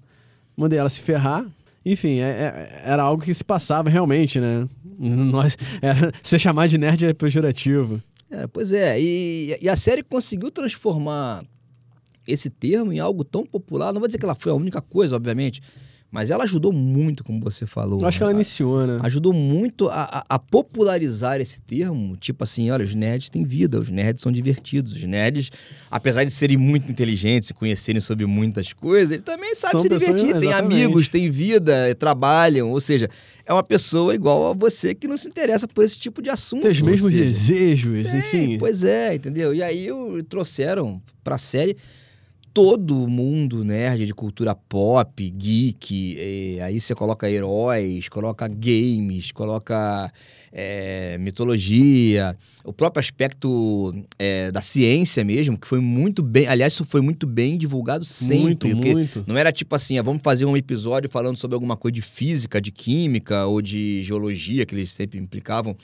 Mandei 0.55 0.79
ela 0.79 0.91
se 0.91 1.01
ferrar. 1.01 1.47
Enfim, 1.87 2.19
é, 2.19 2.29
é, 2.29 2.83
era 2.85 3.03
algo 3.03 3.23
que 3.23 3.33
se 3.33 3.43
passava 3.43 3.89
realmente, 3.89 4.39
né? 4.39 4.69
Nós, 5.01 5.57
era, 5.81 6.13
ser 6.23 6.39
chamado 6.39 6.69
de 6.69 6.77
nerd 6.77 7.07
é 7.07 7.15
pejorativo. 7.15 8.03
É, 8.31 8.47
pois 8.47 8.73
é, 8.73 9.01
e, 9.01 9.57
e, 9.59 9.69
a 9.71 9.77
série 9.77 10.03
conseguiu 10.03 10.51
transformar 10.51 11.45
esse 12.27 12.51
termo 12.51 12.93
em 12.93 13.01
algo 13.01 13.25
tão 13.25 13.47
popular. 13.47 13.91
Não 13.91 14.01
vou 14.01 14.07
dizer 14.07 14.19
que 14.19 14.25
ela 14.27 14.35
foi 14.35 14.53
a 14.53 14.55
única 14.55 14.83
coisa, 14.83 15.17
obviamente, 15.17 15.63
Mas 16.13 16.29
ela 16.29 16.45
ajudou 16.45 16.75
muito, 16.75 17.25
como 17.25 17.41
você 17.41 17.65
falou. 17.65 17.99
Eu 17.99 18.07
acho 18.07 18.19
que 18.19 18.23
ela 18.23 18.33
iniciou, 18.33 18.87
né? 18.87 19.01
Ajudou 19.03 19.33
muito 19.33 19.89
a, 19.89 20.03
a, 20.03 20.25
a, 20.29 20.39
popularizar 20.39 21.41
esse 21.41 21.59
termo. 21.63 22.19
Tipo 22.19 22.45
assim, 22.45 22.71
olha, 22.71 22.85
os 22.85 22.95
nerds 22.95 23.31
têm 23.31 23.45
vida, 23.45 23.79
os 23.79 23.89
nerds 23.89 24.23
são 24.23 24.31
divertidos. 24.31 24.93
Os 24.93 25.03
nerds, 25.05 25.51
apesar 25.91 26.25
de 26.25 26.31
serem 26.31 26.59
muito 26.59 26.93
inteligentes 26.93 27.49
e 27.49 27.55
conhecerem 27.55 27.99
sobre 27.99 28.27
muitas 28.27 28.75
coisas, 28.75 29.13
eles 29.13 29.25
também 29.25 29.55
sabem 29.55 29.81
se 29.81 29.89
divertir. 29.89 30.39
Têm 30.39 30.53
amigos, 30.53 31.09
têm 31.09 31.31
vida, 31.31 31.95
trabalham. 31.95 32.71
Ou 32.71 32.81
seja, 32.81 33.09
é 33.47 33.53
uma 33.55 33.63
pessoa 33.63 34.15
igual 34.15 34.51
a 34.51 34.53
você 34.53 34.95
que 34.95 35.09
não 35.09 35.17
se 35.17 35.27
interessa 35.27 35.67
por 35.67 35.83
esse 35.83 35.99
tipo 35.99 36.21
de 36.21 36.29
assunto. 36.29 36.61
Tem 36.61 36.73
os 36.73 36.83
mesmos 36.83 37.11
seja, 37.11 37.25
desejos, 37.25 38.11
tem, 38.11 38.19
enfim. 38.19 38.59
Pois 38.59 38.85
é, 38.85 39.15
entendeu? 39.15 39.55
E 39.55 39.63
aí 39.63 39.87
eu, 39.87 40.23
trouxeram 40.29 41.01
pra 41.25 41.39
série 41.39 41.75
todo 42.53 43.09
mundo 43.09 43.65
nerd 43.65 44.07
de 44.07 44.13
cultura 44.13 44.55
pop, 44.55 45.31
geek, 45.31 46.61
aí 46.61 46.81
você 46.81 46.95
coloca 46.95 47.31
heróis, 47.31 48.09
coloca 48.09 48.47
games, 48.47 49.33
coloca 49.33 50.13
é, 50.53 51.17
mitologia, 51.19 52.37
o 52.63 52.73
próprio 52.73 53.01
aspecto 53.01 53.95
é, 54.19 54.53
da 54.53 54.61
ciência 54.61 55.25
mesmo, 55.25 55.57
que 55.57 55.67
foi 55.67 55.81
muito 55.81 56.23
bem, 56.23 56.47
aliás, 56.47 56.75
isso 56.75 56.85
foi 56.85 57.01
muito 57.01 57.27
bem 57.27 57.57
divulgado 57.57 58.05
sempre. 58.05 58.43
Muito, 58.43 58.69
muito. 58.69 59.25
Não 59.27 59.37
era 59.39 59.51
tipo 59.51 59.75
assim, 59.75 59.99
ah, 59.99 60.03
vamos 60.03 60.23
fazer 60.23 60.45
um 60.45 60.57
episódio 60.57 61.09
falando 61.11 61.39
sobre 61.39 61.55
alguma 61.55 61.77
coisa 61.77 61.95
de 61.95 62.03
física, 62.03 62.61
de 62.61 62.71
química 62.71 63.47
ou 63.47 63.63
de 63.63 64.03
geologia, 64.03 64.67
que 64.67 64.75
eles 64.75 64.93
sempre 64.93 65.19
implicavam. 65.19 65.77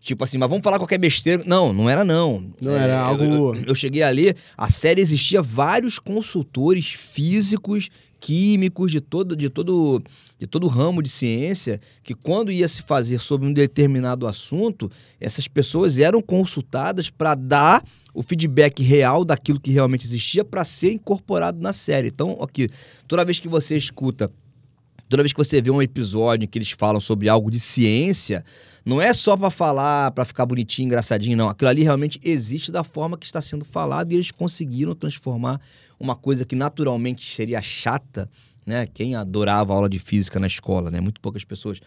Tipo 0.00 0.24
assim, 0.24 0.38
mas 0.38 0.48
vamos 0.48 0.62
falar 0.62 0.78
qualquer 0.78 0.98
besteira. 0.98 1.42
Não, 1.46 1.72
não 1.72 1.88
era 1.88 2.04
não. 2.04 2.52
Não 2.60 2.72
é, 2.76 2.84
era 2.84 3.00
algo. 3.00 3.24
Eu, 3.24 3.54
eu, 3.66 3.74
cheguei 3.74 4.02
ali, 4.02 4.34
a 4.56 4.70
série 4.70 5.00
existia 5.00 5.42
vários 5.42 5.98
consultores 5.98 6.88
físicos, 6.88 7.90
químicos, 8.20 8.90
de 8.90 9.00
todo, 9.00 9.36
de 9.36 9.48
todo, 9.48 10.02
de 10.38 10.46
todo 10.46 10.66
ramo 10.66 11.02
de 11.02 11.08
ciência, 11.08 11.80
que 12.02 12.14
quando 12.14 12.50
ia 12.50 12.68
se 12.68 12.82
fazer 12.82 13.18
sobre 13.20 13.46
um 13.46 13.52
determinado 13.52 14.26
assunto, 14.26 14.90
essas 15.20 15.48
pessoas 15.48 15.98
eram 15.98 16.22
consultadas 16.22 17.10
para 17.10 17.34
dar 17.34 17.84
o 18.14 18.22
feedback 18.22 18.82
real 18.82 19.24
daquilo 19.24 19.60
que 19.60 19.70
realmente 19.70 20.06
existia 20.06 20.44
para 20.44 20.64
ser 20.64 20.92
incorporado 20.92 21.60
na 21.60 21.72
série. 21.72 22.08
Então, 22.08 22.38
aqui, 22.40 22.68
toda 23.06 23.24
vez 23.24 23.38
que 23.38 23.48
você 23.48 23.76
escuta 23.76 24.30
toda 25.08 25.22
vez 25.22 25.32
que 25.32 25.38
você 25.38 25.60
vê 25.60 25.70
um 25.70 25.82
episódio 25.82 26.44
em 26.44 26.48
que 26.48 26.58
eles 26.58 26.70
falam 26.70 27.00
sobre 27.00 27.28
algo 27.28 27.50
de 27.50 27.58
ciência, 27.58 28.44
não 28.84 29.00
é 29.00 29.12
só 29.12 29.36
para 29.36 29.50
falar, 29.50 30.10
para 30.12 30.24
ficar 30.24 30.46
bonitinho, 30.46 30.86
engraçadinho, 30.86 31.36
não. 31.36 31.48
Aquilo 31.48 31.68
ali 31.68 31.82
realmente 31.82 32.20
existe 32.22 32.70
da 32.70 32.84
forma 32.84 33.18
que 33.18 33.26
está 33.26 33.40
sendo 33.40 33.64
falado 33.64 34.12
e 34.12 34.14
eles 34.14 34.30
conseguiram 34.30 34.94
transformar 34.94 35.60
uma 35.98 36.14
coisa 36.14 36.44
que 36.44 36.54
naturalmente 36.54 37.34
seria 37.34 37.60
chata, 37.60 38.30
né? 38.64 38.86
Quem 38.86 39.14
adorava 39.14 39.74
aula 39.74 39.88
de 39.88 39.98
física 39.98 40.38
na 40.38 40.46
escola, 40.46 40.90
né? 40.90 41.00
Muito 41.00 41.20
poucas 41.20 41.44
pessoas. 41.44 41.80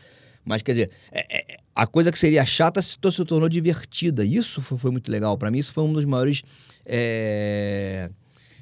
Mas, 0.44 0.62
quer 0.62 0.72
dizer, 0.72 0.92
é, 1.12 1.54
é, 1.54 1.58
a 1.76 1.86
coisa 1.86 2.12
que 2.12 2.20
seria 2.20 2.46
chata 2.46 2.82
se, 2.82 2.98
se 3.12 3.26
tornou 3.26 3.48
divertida. 3.48 4.26
Isso 4.26 4.62
foi, 4.62 4.78
foi 4.78 4.92
muito 4.92 5.12
legal. 5.12 5.38
Para 5.38 5.52
mim, 5.52 5.60
isso 5.60 5.72
foi 5.72 5.84
um 5.84 5.94
dos 5.94 6.06
maiores. 6.06 6.42
É 6.86 8.10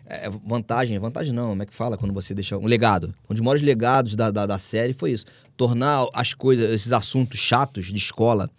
é, 0.10 0.30
vantagem, 0.46 0.98
vantagem 0.98 1.32
não, 1.32 1.50
como 1.50 1.64
é 1.64 1.66
que 1.66 1.74
fala 1.74 1.98
quando 1.98 2.14
você 2.14 2.34
deixa 2.34 2.58
um 2.58 2.66
legado? 2.66 3.14
Um 3.30 3.34
dos 3.34 3.42
maiores 3.42 3.64
legados 3.64 4.16
da, 4.16 4.32
da, 4.32 4.46
da 4.46 4.58
série 4.58 4.94
foi 4.94 5.12
isso. 5.12 5.26
Tornar 5.56 6.08
as 6.14 6.34
coisas, 6.34 6.70
esses 6.72 6.92
assuntos 6.92 7.40
chatos 7.40 7.86
de 7.86 7.98
escola, 7.98 8.50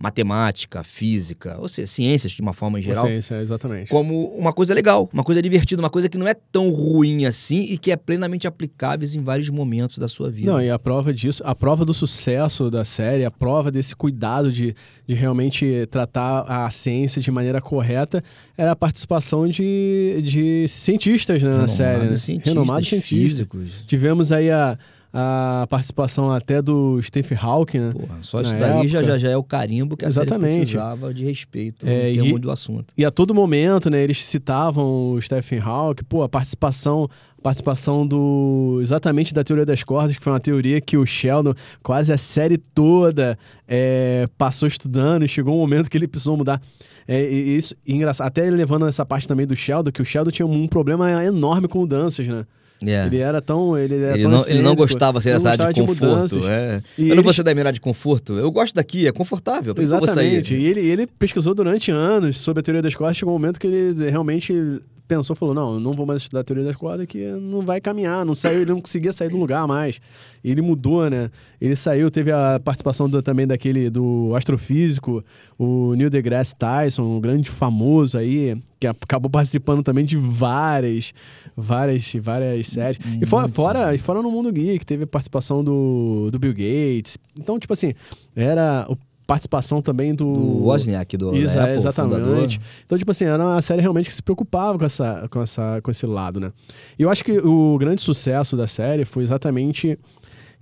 matemática, 0.00 0.82
física, 0.82 1.58
ou 1.60 1.68
seja, 1.68 1.86
ciências 1.86 2.32
de 2.32 2.40
uma 2.40 2.54
forma 2.54 2.78
em 2.78 2.82
geral. 2.82 3.04
Ciência, 3.04 3.38
exatamente. 3.42 3.90
Como 3.90 4.28
uma 4.28 4.50
coisa 4.50 4.72
legal, 4.72 5.10
uma 5.12 5.22
coisa 5.22 5.42
divertida, 5.42 5.82
uma 5.82 5.90
coisa 5.90 6.08
que 6.08 6.16
não 6.16 6.26
é 6.26 6.32
tão 6.32 6.70
ruim 6.70 7.26
assim 7.26 7.64
e 7.64 7.76
que 7.76 7.92
é 7.92 7.96
plenamente 7.96 8.46
aplicável 8.46 9.06
em 9.14 9.22
vários 9.22 9.50
momentos 9.50 9.98
da 9.98 10.08
sua 10.08 10.30
vida. 10.30 10.50
Não, 10.50 10.60
e 10.60 10.70
a 10.70 10.78
prova 10.78 11.12
disso, 11.12 11.42
a 11.44 11.54
prova 11.54 11.84
do 11.84 11.92
sucesso 11.92 12.70
da 12.70 12.82
série, 12.82 13.26
a 13.26 13.30
prova 13.30 13.70
desse 13.70 13.94
cuidado 13.94 14.50
de, 14.50 14.74
de 15.06 15.14
realmente 15.14 15.86
tratar 15.90 16.46
a 16.48 16.70
ciência 16.70 17.20
de 17.20 17.30
maneira 17.30 17.60
correta 17.60 18.24
era 18.56 18.72
a 18.72 18.76
participação 18.76 19.46
de, 19.46 20.22
de 20.24 20.66
cientistas 20.66 21.42
né, 21.42 21.50
na 21.50 21.68
série. 21.68 22.08
Né? 22.08 22.16
Cientistas, 22.16 22.54
Renomados 22.54 22.88
cientistas. 22.88 23.18
Físicos. 23.18 23.84
Tivemos 23.86 24.32
aí 24.32 24.50
a 24.50 24.78
a 25.12 25.66
participação 25.68 26.30
até 26.30 26.62
do 26.62 27.00
Stephen 27.02 27.38
Hawking, 27.40 27.78
né? 27.78 27.90
Porra, 27.92 28.18
só 28.22 28.40
isso 28.40 28.56
daí 28.56 28.86
já, 28.86 29.02
já, 29.02 29.18
já, 29.18 29.30
é 29.30 29.36
o 29.36 29.42
carimbo 29.42 29.96
que 29.96 30.04
a 30.04 30.08
Exatamente. 30.08 30.50
série 30.50 30.60
precisava 30.60 31.12
de 31.12 31.24
respeito 31.24 31.86
é, 31.86 32.12
no 32.12 32.38
do 32.38 32.50
assunto. 32.50 32.94
E 32.96 33.04
a 33.04 33.10
todo 33.10 33.34
momento, 33.34 33.90
né, 33.90 34.02
eles 34.02 34.24
citavam 34.24 35.12
o 35.12 35.20
Stephen 35.20 35.58
Hawking, 35.58 36.04
pô, 36.04 36.22
a 36.22 36.28
participação 36.28 37.08
participação 37.42 38.06
do 38.06 38.78
exatamente 38.82 39.32
da 39.32 39.42
teoria 39.42 39.64
das 39.64 39.82
cordas, 39.82 40.14
que 40.14 40.22
foi 40.22 40.30
uma 40.30 40.40
teoria 40.40 40.78
que 40.78 40.98
o 40.98 41.06
Sheldon 41.06 41.54
quase 41.82 42.12
a 42.12 42.18
série 42.18 42.58
toda 42.58 43.38
é, 43.66 44.28
passou 44.36 44.68
estudando 44.68 45.24
e 45.24 45.28
chegou 45.28 45.54
um 45.54 45.58
momento 45.58 45.90
que 45.90 45.96
ele 45.96 46.06
precisou 46.06 46.36
mudar. 46.36 46.60
É, 47.08 47.22
isso, 47.22 47.74
engraçado, 47.86 48.26
até 48.26 48.48
levando 48.50 48.86
essa 48.86 49.06
parte 49.06 49.26
também 49.26 49.46
do 49.46 49.56
Sheldon, 49.56 49.90
que 49.90 50.02
o 50.02 50.04
Sheldon 50.04 50.30
tinha 50.30 50.46
um 50.46 50.68
problema 50.68 51.24
enorme 51.24 51.66
com 51.66 51.78
mudanças, 51.78 52.28
né? 52.28 52.44
Yeah. 52.82 53.06
Ele 53.06 53.22
era 53.22 53.42
tão. 53.42 53.76
Ele, 53.76 53.96
era 53.96 54.14
ele, 54.14 54.22
tão 54.22 54.30
não, 54.30 54.48
ele 54.48 54.62
não 54.62 54.74
gostava 54.74 55.18
assim, 55.18 55.30
dessa 55.30 55.50
área 55.50 55.72
de 55.72 55.80
conforto. 55.80 56.40
De 56.40 56.46
é. 56.46 56.82
eu 56.98 57.14
não 57.14 57.22
vou 57.22 57.32
ser 57.32 57.42
da 57.42 57.52
minha 57.52 57.62
área 57.62 57.72
de 57.72 57.80
conforto. 57.80 58.38
Eu 58.38 58.50
gosto 58.50 58.74
daqui, 58.74 59.06
é 59.06 59.12
confortável. 59.12 59.74
Exatamente. 59.76 60.54
E 60.54 60.66
ele, 60.66 60.80
ele 60.80 61.06
pesquisou 61.06 61.54
durante 61.54 61.90
anos 61.90 62.38
sobre 62.38 62.60
a 62.60 62.62
teoria 62.62 62.82
das 62.82 62.94
cordas. 62.94 63.16
Chegou 63.16 63.34
um 63.34 63.38
momento 63.38 63.58
que 63.58 63.66
ele 63.66 64.10
realmente 64.10 64.80
pensou, 65.10 65.34
falou, 65.34 65.52
não, 65.52 65.80
não 65.80 65.92
vou 65.92 66.06
mais 66.06 66.22
estudar 66.22 66.42
a 66.42 66.44
teoria 66.44 66.64
das 66.64 66.76
cordas 66.76 67.04
que 67.04 67.18
não 67.32 67.62
vai 67.62 67.80
caminhar, 67.80 68.24
não 68.24 68.32
saiu, 68.32 68.62
ele 68.62 68.70
não 68.70 68.80
conseguia 68.80 69.10
sair 69.10 69.28
do 69.28 69.36
lugar 69.36 69.66
mais. 69.66 70.00
Ele 70.44 70.62
mudou, 70.62 71.10
né? 71.10 71.32
Ele 71.60 71.74
saiu, 71.74 72.08
teve 72.12 72.30
a 72.30 72.60
participação 72.62 73.10
do, 73.10 73.20
também 73.20 73.44
daquele, 73.44 73.90
do 73.90 74.32
astrofísico, 74.36 75.24
o 75.58 75.94
Neil 75.96 76.08
deGrasse 76.08 76.54
Tyson, 76.54 77.02
um 77.02 77.20
grande 77.20 77.50
famoso 77.50 78.16
aí, 78.16 78.56
que 78.78 78.86
acabou 78.86 79.28
participando 79.28 79.82
também 79.82 80.04
de 80.04 80.16
várias, 80.16 81.12
várias, 81.56 82.12
várias 82.14 82.68
séries. 82.68 82.98
e 83.20 83.26
fora, 83.26 83.48
fora, 83.48 83.98
fora 83.98 84.22
no 84.22 84.30
mundo 84.30 84.52
geek, 84.52 84.86
teve 84.86 85.02
a 85.02 85.08
participação 85.08 85.64
do, 85.64 86.30
do 86.30 86.38
Bill 86.38 86.52
Gates. 86.52 87.18
Então, 87.36 87.58
tipo 87.58 87.72
assim, 87.72 87.94
era 88.36 88.86
o 88.88 88.96
participação 89.30 89.80
também 89.80 90.12
do. 90.12 90.24
Do 90.34 90.64
Wozniak, 90.64 91.16
do 91.16 91.36
Isa, 91.36 91.62
Apple, 91.62 91.76
Exatamente. 91.76 92.20
Fundador. 92.20 92.48
Então, 92.84 92.98
tipo 92.98 93.10
assim, 93.12 93.26
era 93.26 93.40
uma 93.40 93.62
série 93.62 93.80
realmente 93.80 94.08
que 94.08 94.14
se 94.16 94.22
preocupava 94.22 94.76
com, 94.76 94.84
essa, 94.84 95.28
com, 95.30 95.40
essa, 95.40 95.80
com 95.80 95.90
esse 95.92 96.04
lado, 96.04 96.40
né? 96.40 96.52
E 96.98 97.04
eu 97.04 97.08
acho 97.08 97.24
que 97.24 97.38
o 97.38 97.78
grande 97.78 98.02
sucesso 98.02 98.56
da 98.56 98.66
série 98.66 99.04
foi 99.04 99.22
exatamente 99.22 99.96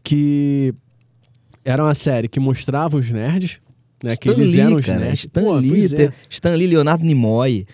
que 0.05 0.75
era 1.65 1.83
uma 1.83 1.95
série 1.95 2.29
que 2.29 2.39
mostrava 2.39 2.99
os 2.99 3.11
nerds, 3.11 3.59
né? 4.05 4.13
Stan 4.13 4.17
que 4.21 4.29
eles 4.29 4.51
Lee, 4.51 4.61
eram 4.61 4.77
os 4.77 4.85
cara, 4.85 4.99
nerds. 4.99 5.21
Stan, 5.21 5.43
Pô, 5.43 5.55
Lee, 5.55 5.87
é. 5.95 6.13
Stan 6.29 6.55
Lee, 6.55 6.67
Leonardo 6.67 7.03
Nimoy. 7.07 7.67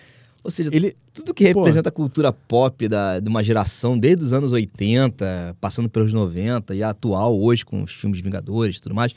Ou 0.45 0.49
seja, 0.49 0.69
ele, 0.71 0.95
tudo 1.13 1.33
que 1.33 1.43
representa 1.43 1.91
Pô. 1.91 2.01
a 2.01 2.03
cultura 2.03 2.31
pop 2.31 2.87
da, 2.87 3.19
de 3.19 3.27
uma 3.27 3.43
geração 3.43 3.99
desde 3.99 4.23
os 4.23 4.31
anos 4.31 4.53
80, 4.53 5.57
passando 5.59 5.89
pelos 5.89 6.13
90 6.13 6.73
e 6.73 6.81
atual 6.81 7.37
hoje 7.37 7.65
com 7.65 7.83
os 7.83 7.91
filmes 7.91 8.21
Vingadores 8.21 8.77
e 8.77 8.81
tudo 8.81 8.95
mais, 8.95 9.13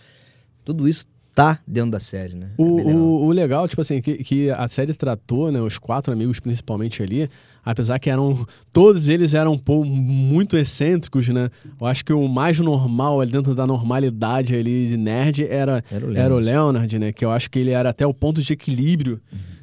tudo 0.64 0.88
isso 0.88 1.06
tá 1.38 1.60
dentro 1.64 1.92
da 1.92 2.00
série, 2.00 2.34
né? 2.34 2.50
O, 2.58 2.80
é 2.80 2.82
o, 2.82 3.26
o, 3.26 3.30
legal, 3.30 3.68
tipo 3.68 3.80
assim, 3.80 4.02
que, 4.02 4.24
que 4.24 4.50
a 4.50 4.66
série 4.66 4.92
tratou, 4.92 5.52
né, 5.52 5.60
os 5.60 5.78
quatro 5.78 6.12
amigos 6.12 6.40
principalmente 6.40 7.00
ali, 7.00 7.30
apesar 7.64 8.00
que 8.00 8.10
eram, 8.10 8.44
todos 8.72 9.08
eles 9.08 9.34
eram 9.34 9.56
pô, 9.56 9.84
muito 9.84 10.56
excêntricos, 10.56 11.28
né? 11.28 11.48
Eu 11.80 11.86
acho 11.86 12.04
que 12.04 12.12
o 12.12 12.26
mais 12.26 12.58
normal 12.58 13.20
ali 13.20 13.30
dentro 13.30 13.54
da 13.54 13.64
normalidade 13.68 14.52
ali 14.56 14.88
de 14.88 14.96
nerd 14.96 15.44
era, 15.44 15.84
era, 15.88 16.04
o, 16.04 16.08
Leonard. 16.08 16.18
Era 16.18 16.34
o 16.34 16.38
Leonard, 16.40 16.98
né? 16.98 17.12
Que 17.12 17.24
eu 17.24 17.30
acho 17.30 17.48
que 17.48 17.60
ele 17.60 17.70
era 17.70 17.90
até 17.90 18.04
o 18.04 18.12
ponto 18.12 18.42
de 18.42 18.52
equilíbrio, 18.52 19.20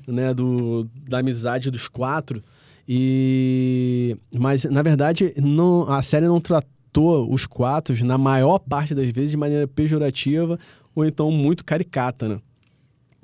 uhum. 0.08 0.13
né, 0.13 0.34
do, 0.34 0.88
da 1.10 1.20
amizade 1.20 1.70
dos 1.70 1.89
quatro. 1.89 2.41
E 2.88 4.15
mas 4.34 4.63
na 4.63 4.82
verdade 4.82 5.34
não, 5.36 5.91
a 5.91 6.01
série 6.01 6.27
não 6.27 6.39
tratou 6.39 7.29
os 7.29 7.46
quatro 7.46 8.05
na 8.05 8.17
maior 8.17 8.60
parte 8.60 8.96
das 8.96 9.12
vezes 9.12 9.32
de 9.32 9.38
maneira 9.38 9.67
pejorativa 9.67 10.58
ou 10.95 11.05
então 11.05 11.29
muito 11.29 11.63
caricata, 11.63 12.27
né? 12.27 12.39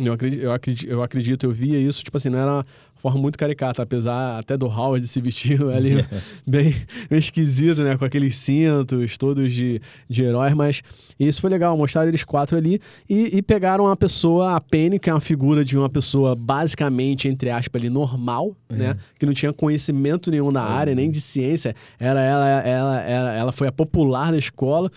Eu 0.05 0.13
acredito, 0.13 0.41
eu 0.41 0.51
acredito, 0.51 0.89
eu 0.89 1.03
acredito, 1.03 1.45
eu 1.45 1.51
via 1.51 1.79
isso, 1.79 2.03
tipo 2.03 2.17
assim, 2.17 2.29
não 2.29 2.39
era 2.39 2.51
uma 2.51 2.65
forma 2.95 3.19
muito 3.19 3.37
caricata, 3.37 3.83
apesar 3.83 4.39
até 4.39 4.57
do 4.57 4.65
Howard 4.65 5.07
se 5.07 5.21
vestir 5.21 5.61
ali 5.63 6.05
bem, 6.45 6.75
bem 7.09 7.19
esquisito, 7.19 7.81
né? 7.81 7.97
Com 7.97 8.05
aqueles 8.05 8.35
cintos 8.35 9.17
todos 9.17 9.51
de, 9.51 9.81
de 10.09 10.23
heróis, 10.23 10.53
mas 10.53 10.81
isso 11.19 11.39
foi 11.39 11.49
legal, 11.49 11.77
mostrar 11.77 12.07
eles 12.07 12.23
quatro 12.23 12.57
ali 12.57 12.81
e, 13.07 13.37
e, 13.37 13.41
pegaram 13.41 13.87
a 13.87 13.95
pessoa, 13.95 14.55
a 14.55 14.61
Penny, 14.61 14.97
que 14.97 15.09
é 15.09 15.13
uma 15.13 15.21
figura 15.21 15.63
de 15.63 15.77
uma 15.77 15.89
pessoa 15.89 16.35
basicamente, 16.35 17.27
entre 17.27 17.49
aspas, 17.49 17.79
ali, 17.79 17.89
normal, 17.89 18.55
uhum. 18.69 18.77
né? 18.77 18.97
Que 19.19 19.25
não 19.25 19.33
tinha 19.33 19.53
conhecimento 19.53 20.31
nenhum 20.31 20.51
da 20.51 20.63
área, 20.63 20.95
nem 20.95 21.11
de 21.11 21.21
ciência, 21.21 21.75
era 21.99 22.21
ela, 22.21 22.49
ela, 22.61 23.01
ela, 23.01 23.33
ela 23.33 23.51
foi 23.51 23.67
a 23.67 23.71
popular 23.71 24.31
da 24.31 24.37
escola 24.37 24.91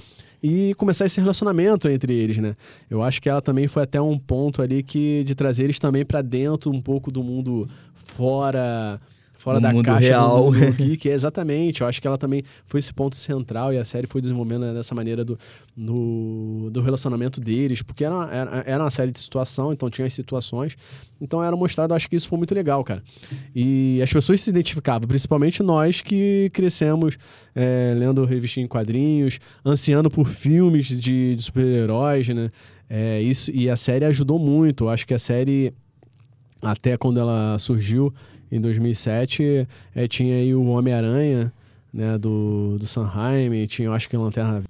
e 0.46 0.74
começar 0.74 1.06
esse 1.06 1.18
relacionamento 1.18 1.88
entre 1.88 2.12
eles, 2.12 2.36
né? 2.36 2.54
Eu 2.90 3.02
acho 3.02 3.22
que 3.22 3.30
ela 3.30 3.40
também 3.40 3.66
foi 3.66 3.82
até 3.82 3.98
um 3.98 4.18
ponto 4.18 4.60
ali 4.60 4.82
que 4.82 5.24
de 5.24 5.34
trazer 5.34 5.64
eles 5.64 5.78
também 5.78 6.04
para 6.04 6.20
dentro 6.20 6.70
um 6.70 6.82
pouco 6.82 7.10
do 7.10 7.24
mundo 7.24 7.66
fora 7.94 9.00
fora 9.44 9.58
No 9.60 9.62
da 9.68 9.72
mundo 9.74 9.84
caixa 9.84 10.08
real. 10.08 10.50
do 10.50 10.58
mundo 10.58 10.72
geek. 10.72 11.10
É, 11.10 11.12
exatamente. 11.12 11.82
Eu 11.82 11.86
acho 11.86 12.00
que 12.00 12.06
ela 12.06 12.16
também 12.16 12.42
foi 12.66 12.78
esse 12.80 12.92
ponto 12.92 13.14
central 13.14 13.74
e 13.74 13.78
a 13.78 13.84
série 13.84 14.06
foi 14.06 14.22
desenvolvendo 14.22 14.72
dessa 14.72 14.94
maneira 14.94 15.22
do, 15.22 15.38
do, 15.76 16.70
do 16.72 16.80
relacionamento 16.80 17.40
deles, 17.42 17.82
porque 17.82 18.04
era 18.04 18.14
uma, 18.14 18.32
era, 18.32 18.64
era 18.66 18.82
uma 18.84 18.90
série 18.90 19.10
de 19.12 19.20
situação, 19.20 19.70
então 19.72 19.90
tinha 19.90 20.06
as 20.06 20.14
situações. 20.14 20.76
Então 21.20 21.42
era 21.42 21.54
mostrado, 21.54 21.92
acho 21.92 22.08
que 22.08 22.16
isso 22.16 22.26
foi 22.26 22.38
muito 22.38 22.54
legal, 22.54 22.82
cara. 22.82 23.02
E 23.54 24.00
as 24.02 24.10
pessoas 24.10 24.40
se 24.40 24.48
identificavam, 24.48 25.06
principalmente 25.06 25.62
nós 25.62 26.00
que 26.00 26.50
crescemos 26.54 27.18
é, 27.54 27.94
lendo 27.96 28.24
revistinha 28.24 28.64
em 28.64 28.68
quadrinhos, 28.68 29.38
ansiando 29.64 30.10
por 30.10 30.26
filmes 30.26 30.86
de, 30.86 31.36
de 31.36 31.42
super-heróis, 31.42 32.26
né? 32.28 32.50
É, 32.88 33.20
isso, 33.20 33.50
e 33.50 33.68
a 33.68 33.76
série 33.76 34.04
ajudou 34.06 34.38
muito. 34.38 34.84
Eu 34.84 34.88
acho 34.90 35.06
que 35.06 35.14
a 35.14 35.18
série, 35.18 35.72
até 36.62 36.96
quando 36.96 37.18
ela 37.20 37.58
surgiu 37.58 38.12
em 38.56 38.60
2007, 38.60 39.66
é, 39.94 40.06
tinha 40.06 40.36
aí 40.36 40.54
o 40.54 40.64
Homem-Aranha, 40.66 41.52
né, 41.92 42.16
do, 42.16 42.76
do 42.78 42.86
Sanheim, 42.86 43.66
tinha, 43.66 43.86
eu 43.86 43.92
acho 43.92 44.08
que 44.08 44.16
Lanterna 44.16 44.62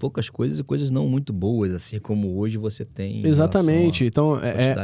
Poucas 0.00 0.30
coisas 0.30 0.58
e 0.58 0.64
coisas 0.64 0.90
não 0.90 1.06
muito 1.06 1.30
boas, 1.30 1.74
assim 1.74 1.98
como 1.98 2.38
hoje 2.38 2.56
você 2.56 2.86
tem. 2.86 3.20
em 3.20 3.26
Exatamente. 3.26 4.02
Então, 4.06 4.38
é, 4.42 4.70
é, 4.72 4.76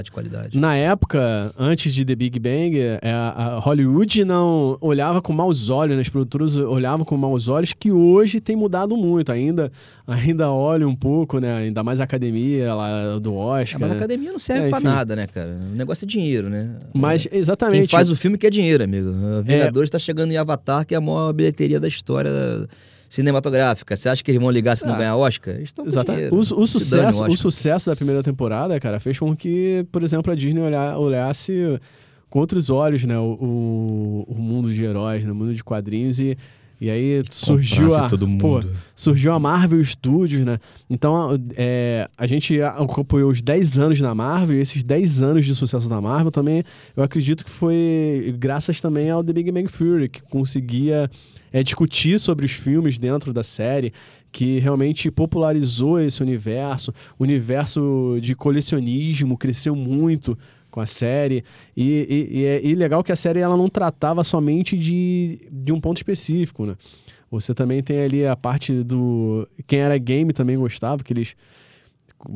na 0.52 0.76
época, 0.76 1.54
antes 1.58 1.94
de 1.94 2.04
The 2.04 2.14
Big 2.14 2.38
Bang, 2.38 2.78
é, 2.78 3.00
a 3.10 3.56
a 3.56 3.58
Hollywood 3.58 4.24
não 4.26 4.76
olhava 4.80 5.22
com 5.22 5.32
maus 5.32 5.70
olhos, 5.70 5.96
né? 5.96 6.02
as 6.02 6.08
produtoras 6.10 6.58
olhavam 6.58 7.04
com 7.06 7.16
maus 7.16 7.48
olhos, 7.48 7.72
que 7.72 7.90
hoje 7.90 8.40
tem 8.40 8.54
mudado 8.54 8.94
muito. 8.94 9.32
Ainda, 9.32 9.72
ainda 10.06 10.50
olha 10.52 10.86
um 10.86 10.94
pouco, 10.94 11.38
né? 11.38 11.50
Ainda 11.56 11.82
mais 11.82 11.98
a 12.00 12.04
academia 12.04 12.74
lá 12.74 13.18
do 13.18 13.30
É, 13.30 13.62
Oscar. 13.62 13.80
mas 13.80 13.90
a 13.90 13.94
né? 13.94 13.98
academia 14.00 14.32
não 14.32 14.38
serve 14.38 14.66
É, 14.66 14.68
pra 14.68 14.78
enfim. 14.78 14.86
nada, 14.88 15.16
né, 15.16 15.26
cara? 15.26 15.58
O 15.72 15.74
negócio 15.74 16.04
é 16.04 16.08
dinheiro, 16.08 16.50
né? 16.50 16.76
Mas, 16.92 17.26
Quem 17.26 17.38
exatamente. 17.38 17.90
faz 17.90 18.10
o 18.10 18.16
filme 18.16 18.36
quer 18.36 18.50
dinheiro, 18.50 18.84
amigo. 18.84 19.08
A 19.38 19.40
Vingadores 19.40 19.88
tá 19.88 19.98
chegando 19.98 20.30
em 20.32 20.36
Avatar, 20.36 20.84
que 20.86 20.94
é 20.94 20.98
a 20.98 21.00
maior 21.00 21.32
bilheteria 21.32 21.80
da 21.80 21.88
história 21.88 22.30
cinematográfica. 23.08 23.96
Você 23.96 24.08
acha 24.08 24.22
que 24.22 24.30
eles 24.30 24.40
vão 24.40 24.50
ligar 24.50 24.76
se 24.76 24.86
não 24.86 24.94
Ah, 24.94 24.98
ganhar 24.98 25.16
Oscar? 25.16 25.60
Estão 25.60 25.86
Exatamente. 25.86 26.34
O, 26.34 26.38
o 26.38 26.66
sucesso, 26.66 27.24
o 27.24 27.36
sucesso 27.36 27.90
da 27.90 27.96
primeira 27.96 28.22
temporada, 28.22 28.78
cara, 28.80 29.00
fez 29.00 29.18
com 29.18 29.34
que, 29.36 29.86
por 29.90 30.02
exemplo, 30.02 30.32
a 30.32 30.34
Disney 30.34 30.62
olhar, 30.62 30.96
olhasse 30.98 31.80
com 32.28 32.40
outros 32.40 32.70
olhos, 32.70 33.04
né, 33.04 33.18
o, 33.18 34.24
o, 34.28 34.34
mundo 34.34 34.72
de 34.72 34.84
heróis, 34.84 35.24
né, 35.24 35.32
o 35.32 35.34
mundo 35.34 35.54
de 35.54 35.62
quadrinhos 35.62 36.20
e 36.20 36.36
e 36.78 36.90
aí 36.90 37.22
surgiu 37.30 37.94
a, 37.94 38.06
pô, 38.38 38.62
surgiu 38.94 39.32
a 39.32 39.38
Marvel 39.38 39.82
Studios, 39.82 40.44
né? 40.44 40.58
Então, 40.90 41.30
é, 41.56 42.06
a 42.18 42.26
gente 42.26 42.60
acompanhou 42.60 43.30
os 43.30 43.40
10 43.40 43.78
anos 43.78 44.00
na 44.00 44.14
Marvel, 44.14 44.58
e 44.58 44.60
esses 44.60 44.82
10 44.82 45.22
anos 45.22 45.46
de 45.46 45.54
sucesso 45.54 45.88
da 45.88 46.02
Marvel 46.02 46.30
também, 46.30 46.62
eu 46.94 47.02
acredito 47.02 47.44
que 47.44 47.50
foi 47.50 48.34
graças 48.38 48.78
também 48.78 49.08
ao 49.08 49.24
The 49.24 49.32
Big 49.32 49.50
Bang 49.50 49.72
Theory, 49.72 50.10
que 50.10 50.22
conseguia 50.24 51.10
é, 51.52 51.62
discutir 51.62 52.18
sobre 52.18 52.46
os 52.46 52.52
filmes 52.52 52.98
dentro 52.98 53.32
da 53.32 53.42
série, 53.42 53.92
que 54.30 54.58
realmente 54.58 55.10
popularizou 55.10 56.00
esse 56.00 56.22
universo, 56.22 56.92
o 57.18 57.22
universo 57.22 58.18
de 58.20 58.34
colecionismo 58.34 59.36
cresceu 59.36 59.74
muito 59.74 60.36
com 60.70 60.80
a 60.80 60.86
série 60.86 61.42
e, 61.74 62.28
e, 62.30 62.38
e 62.38 62.44
é 62.44 62.60
e 62.62 62.74
legal 62.74 63.02
que 63.02 63.10
a 63.10 63.16
série 63.16 63.40
ela 63.40 63.56
não 63.56 63.68
tratava 63.68 64.22
somente 64.22 64.76
de, 64.76 65.40
de 65.50 65.72
um 65.72 65.80
ponto 65.80 65.96
específico, 65.96 66.66
né? 66.66 66.76
Você 67.30 67.54
também 67.54 67.82
tem 67.82 68.00
ali 68.02 68.26
a 68.26 68.36
parte 68.36 68.72
do 68.84 69.48
quem 69.66 69.80
era 69.80 69.96
game 69.96 70.32
também 70.32 70.58
gostava, 70.58 71.02
que 71.02 71.12
eles 71.12 71.34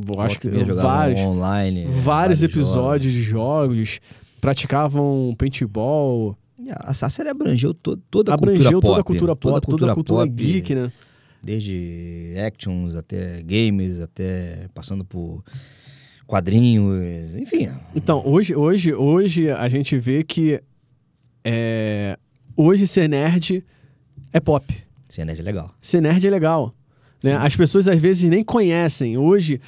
eu 0.09 0.21
acho 0.21 0.39
que 0.39 0.49
vários 0.49 1.21
online. 1.21 1.87
vários 1.87 2.43
episódios 2.43 3.13
de 3.13 3.23
jogos 3.23 4.01
praticavam 4.41 5.35
paintball, 5.37 6.19
jogos. 6.19 6.40
A, 6.71 6.91
a 6.91 7.11
série 7.11 7.29
abrangeu 7.29 7.73
to, 7.73 7.97
toda 8.11 8.33
a 8.33 8.35
abrangeu 8.35 8.81
cultura 8.81 8.81
pop. 8.81 8.87
toda 8.87 9.01
a 9.01 9.05
cultura 9.05 9.37
pop, 9.37 9.67
toda 9.67 9.93
a 9.93 9.95
cultura 9.95 10.27
pop, 10.27 10.33
geek, 10.35 10.75
né? 10.75 10.93
Desde 11.43 12.35
actions 12.47 12.95
até 12.95 13.43
games, 13.43 13.99
até 14.01 14.69
passando 14.75 15.05
por 15.05 15.43
quadrinhos, 16.27 17.35
enfim. 17.35 17.69
Então, 17.95 18.23
hoje, 18.27 18.55
hoje, 18.55 18.93
hoje 18.93 19.51
a 19.51 19.69
gente 19.69 19.99
vê 19.99 20.23
que 20.23 20.63
é, 21.45 22.19
hoje 22.57 22.87
ser 22.87 23.09
nerd 23.09 23.65
é 24.33 24.39
pop. 24.39 24.65
CNS 25.09 25.41
é 25.41 25.43
legal. 25.43 25.75
Ser 25.83 26.01
nerd 26.01 26.25
é 26.25 26.31
legal. 26.31 26.75
Né? 27.23 27.35
As 27.35 27.57
pessoas 27.57 27.89
às 27.89 27.99
vezes 27.99 28.29
nem 28.31 28.45
conhecem. 28.45 29.19
Hoje, 29.19 29.61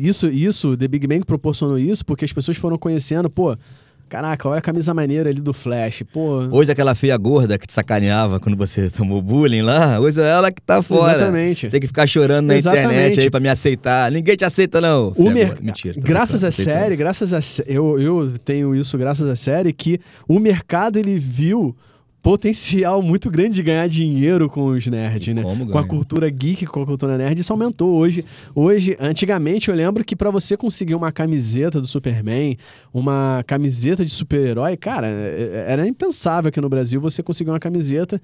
isso, 0.00 0.28
isso, 0.28 0.76
The 0.76 0.88
Big 0.88 1.06
Bang 1.06 1.24
proporcionou 1.24 1.78
isso 1.78 2.04
porque 2.04 2.24
as 2.24 2.32
pessoas 2.32 2.56
foram 2.56 2.78
conhecendo, 2.78 3.28
pô, 3.30 3.56
caraca, 4.08 4.48
olha 4.48 4.58
a 4.58 4.62
camisa 4.62 4.94
maneira 4.94 5.30
ali 5.30 5.40
do 5.40 5.52
Flash, 5.52 6.02
pô. 6.12 6.48
Hoje 6.50 6.70
aquela 6.70 6.94
feia 6.94 7.16
gorda 7.16 7.58
que 7.58 7.66
te 7.66 7.72
sacaneava 7.72 8.38
quando 8.40 8.56
você 8.56 8.88
tomou 8.90 9.20
bullying 9.20 9.62
lá, 9.62 9.98
hoje 10.00 10.20
é 10.20 10.24
ela 10.24 10.50
que 10.50 10.62
tá 10.62 10.82
fora. 10.82 11.16
Exatamente. 11.16 11.68
Tem 11.68 11.80
que 11.80 11.86
ficar 11.86 12.06
chorando 12.06 12.46
na 12.46 12.56
Exatamente. 12.56 12.86
internet 12.86 13.20
aí 13.20 13.30
pra 13.30 13.40
me 13.40 13.48
aceitar. 13.48 14.10
Ninguém 14.10 14.36
te 14.36 14.44
aceita, 14.44 14.80
não. 14.80 15.12
O 15.16 15.30
mer... 15.30 15.56
Mentira. 15.60 15.94
graças 15.98 16.44
à 16.44 16.50
série, 16.50 16.96
graças 16.96 17.32
a 17.34 17.40
eu, 17.66 17.98
eu 17.98 18.32
tenho 18.44 18.74
isso 18.74 18.96
graças 18.98 19.28
à 19.28 19.36
série 19.36 19.72
que 19.72 20.00
o 20.28 20.38
mercado 20.38 20.98
ele 20.98 21.18
viu 21.18 21.76
potencial 22.26 23.00
muito 23.02 23.30
grande 23.30 23.54
de 23.54 23.62
ganhar 23.62 23.88
dinheiro 23.88 24.50
com 24.50 24.66
os 24.66 24.84
nerds, 24.84 25.32
né? 25.32 25.44
como 25.44 25.64
Com 25.64 25.78
a 25.78 25.86
cultura 25.86 26.28
geek, 26.28 26.66
com 26.66 26.82
a 26.82 26.84
cultura 26.84 27.16
nerd, 27.16 27.40
isso 27.40 27.52
aumentou 27.52 27.94
hoje. 27.94 28.24
Hoje, 28.52 28.96
antigamente 28.98 29.68
eu 29.68 29.76
lembro 29.76 30.04
que 30.04 30.16
pra 30.16 30.28
você 30.28 30.56
conseguir 30.56 30.96
uma 30.96 31.12
camiseta 31.12 31.80
do 31.80 31.86
Superman, 31.86 32.58
uma 32.92 33.44
camiseta 33.46 34.04
de 34.04 34.10
super-herói, 34.10 34.76
cara, 34.76 35.06
é- 35.06 35.66
era 35.68 35.86
impensável 35.86 36.48
aqui 36.48 36.60
no 36.60 36.68
Brasil 36.68 37.00
você 37.00 37.22
conseguir 37.22 37.50
uma 37.50 37.60
camiseta, 37.60 38.20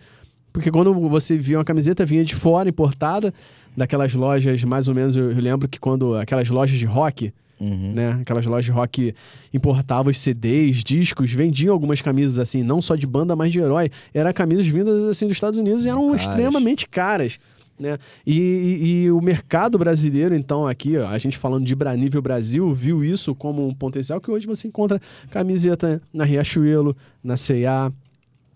porque 0.53 0.69
quando 0.69 0.93
você 1.09 1.39
via 1.39 1.59
uma 1.59 1.65
camiseta 1.65 2.05
vinha 2.05 2.25
de 2.25 2.35
fora 2.35 2.69
importada 2.69 3.33
daquelas 3.77 4.13
lojas, 4.15 4.65
mais 4.65 4.89
ou 4.89 4.97
menos, 4.97 5.15
eu 5.15 5.29
lembro 5.29 5.69
que 5.69 5.79
quando 5.79 6.17
aquelas 6.17 6.51
lojas 6.51 6.77
de 6.77 6.87
rock, 6.87 7.33
Uhum. 7.63 7.93
né? 7.95 8.19
Aquelas 8.23 8.45
lojas 8.45 8.65
de 8.65 8.71
rock 8.73 9.15
importavam 9.55 10.11
os 10.11 10.19
CDs, 10.19 10.83
discos, 10.83 11.31
vendiam 11.33 11.73
algumas 11.73 12.01
camisas 12.01 12.39
assim, 12.39 12.63
não 12.63 12.83
só 12.83 12.97
de 12.97 13.07
banda, 13.07 13.37
mas 13.37 13.53
de 13.53 13.61
herói. 13.61 13.91
Eram 14.13 14.33
camisas 14.33 14.67
vindas 14.67 15.05
assim 15.05 15.27
dos 15.27 15.37
Estados 15.37 15.59
Unidos 15.59 15.85
e 15.85 15.89
eram 15.89 16.07
Caras. 16.09 16.21
extremamente 16.23 16.89
caras. 16.89 17.39
Né? 17.79 17.99
E, 18.27 18.39
e- 18.39 19.03
e 19.05 19.11
o 19.11 19.21
mercado 19.21 19.79
brasileiro, 19.79 20.35
então, 20.35 20.67
aqui, 20.69 20.97
ó, 20.99 21.09
a 21.09 21.19
gente 21.19 21.37
falando 21.39 21.65
de 21.65 21.75
Bra- 21.75 21.97
nível 21.97 22.21
Brasil, 22.23 22.73
viu 22.73 23.05
isso 23.05 23.35
como 23.35 23.67
um 23.67 23.75
potencial 23.75 24.21
que 24.21 24.31
hoje 24.31 24.47
você 24.47 24.69
encontra 24.69 25.01
camiseta 25.31 26.01
na 26.13 26.25
Riachuelo, 26.25 26.97
na 27.25 27.37
C&A, 27.37 27.91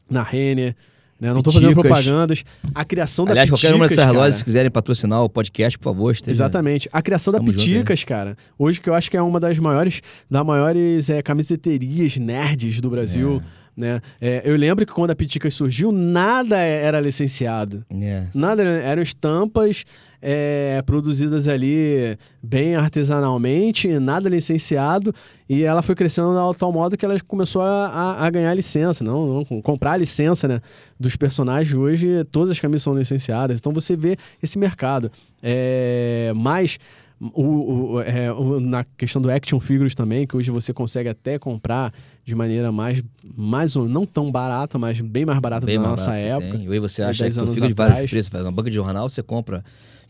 na 0.09 0.23
Renner, 0.23 0.77
né? 1.21 1.33
Não 1.33 1.43
tô 1.43 1.51
fazendo 1.53 1.75
Piticas. 1.75 2.05
propagandas. 2.05 2.45
A 2.75 2.85
criação 2.85 3.25
da 3.25 3.33
Aliás, 3.33 3.49
qualquer 3.51 3.75
uma 3.75 3.89
dessas 3.89 4.05
Piticas, 4.05 4.15
lojas, 4.23 4.37
se 4.37 4.45
quiserem 4.45 4.71
patrocinar 4.71 5.23
o 5.23 5.29
podcast, 5.29 5.79
por 5.79 5.85
favor, 5.93 6.13
esteja. 6.13 6.33
Exatamente. 6.37 6.89
A 6.93 7.01
criação 7.03 7.33
da 7.33 7.39
Tamo 7.39 7.53
junto, 7.53 7.65
Piticas, 7.65 8.05
cara. 8.05 8.37
Hoje 8.59 8.81
que 8.81 8.89
eu 8.91 8.95
acho 8.95 9.11
que 9.11 9.17
é 9.17 9.23
uma 9.23 9.41
das 9.41 9.59
maiores, 9.59 10.01
das 10.31 10.45
maiores 10.45 11.09
é, 11.11 11.23
camiseterias 11.23 12.17
nerds 12.17 12.81
do 12.81 12.91
Brasil. 12.91 13.43
Né? 13.77 14.01
É, 14.21 14.41
eu 14.45 14.57
lembro 14.57 14.87
que 14.87 14.93
quando 14.93 15.11
a 15.11 15.15
Piticas 15.15 15.53
surgiu, 15.55 15.93
nada 15.93 16.57
era 16.59 16.99
licenciado. 16.99 17.85
É. 17.91 18.25
Nada 18.35 18.63
era- 18.63 18.71
eram 18.83 19.03
estampas 19.03 19.85
é, 20.21 20.83
produzidas 20.87 21.47
ali 21.49 22.17
bem 22.43 22.75
artesanalmente, 22.77 23.89
nada 23.99 24.29
licenciado, 24.29 25.15
e 25.49 25.63
ela 25.63 25.83
foi 25.83 25.95
crescendo 25.95 26.37
ao 26.39 26.55
tal 26.55 26.73
modo 26.73 26.97
que 26.97 27.05
ela 27.05 27.19
começou 27.21 27.63
a, 27.63 28.17
a- 28.19 28.31
ganhar 28.31 28.53
licença, 28.55 29.03
não, 29.05 29.27
não, 29.27 29.45
com- 29.45 29.63
comprar 29.63 29.93
a 29.93 29.97
licença 29.97 30.47
né, 30.49 30.61
dos 30.99 31.17
personagens. 31.17 31.73
Hoje 31.75 32.25
todas 32.31 32.51
as 32.51 32.61
camisas 32.61 32.83
são 32.83 32.97
licenciadas, 32.97 33.59
então 33.59 33.73
você 33.73 33.97
vê 33.97 34.17
esse 34.43 34.59
mercado. 34.59 35.11
É, 35.43 36.33
mas 36.35 36.79
o, 37.21 37.95
o- 37.95 38.01
é, 38.03 38.31
o- 38.33 38.61
na 38.61 38.85
questão 38.97 39.23
do 39.23 39.31
action 39.31 39.59
figures 39.61 39.95
também, 39.95 40.27
que 40.27 40.37
hoje 40.37 40.51
você 40.51 40.73
consegue 40.73 41.09
até 41.09 41.39
comprar 41.39 41.93
de 42.25 42.35
maneira 42.35 42.71
mais, 42.73 43.03
mais 43.37 43.77
ou 43.77 43.89
não 43.89 44.05
tão 44.05 44.31
barata, 44.31 44.79
mas 44.79 45.01
bem 45.01 45.25
mais 45.25 45.39
barata 45.39 45.65
Bem 45.65 45.77
da 45.77 45.83
mais 45.89 46.01
nossa 46.01 46.15
época. 46.15 46.59
tem. 46.59 46.67
E 46.67 46.73
aí 46.73 46.79
você 46.79 47.03
há 47.03 47.09
acha 47.11 47.23
10 47.25 47.39
que 47.55 47.61
de 47.69 47.73
vários 47.75 48.11
preços. 48.11 48.31
Na 48.33 48.51
banca 48.51 48.69
de 48.69 48.77
jornal 48.77 49.09
você 49.09 49.23
compra 49.23 49.65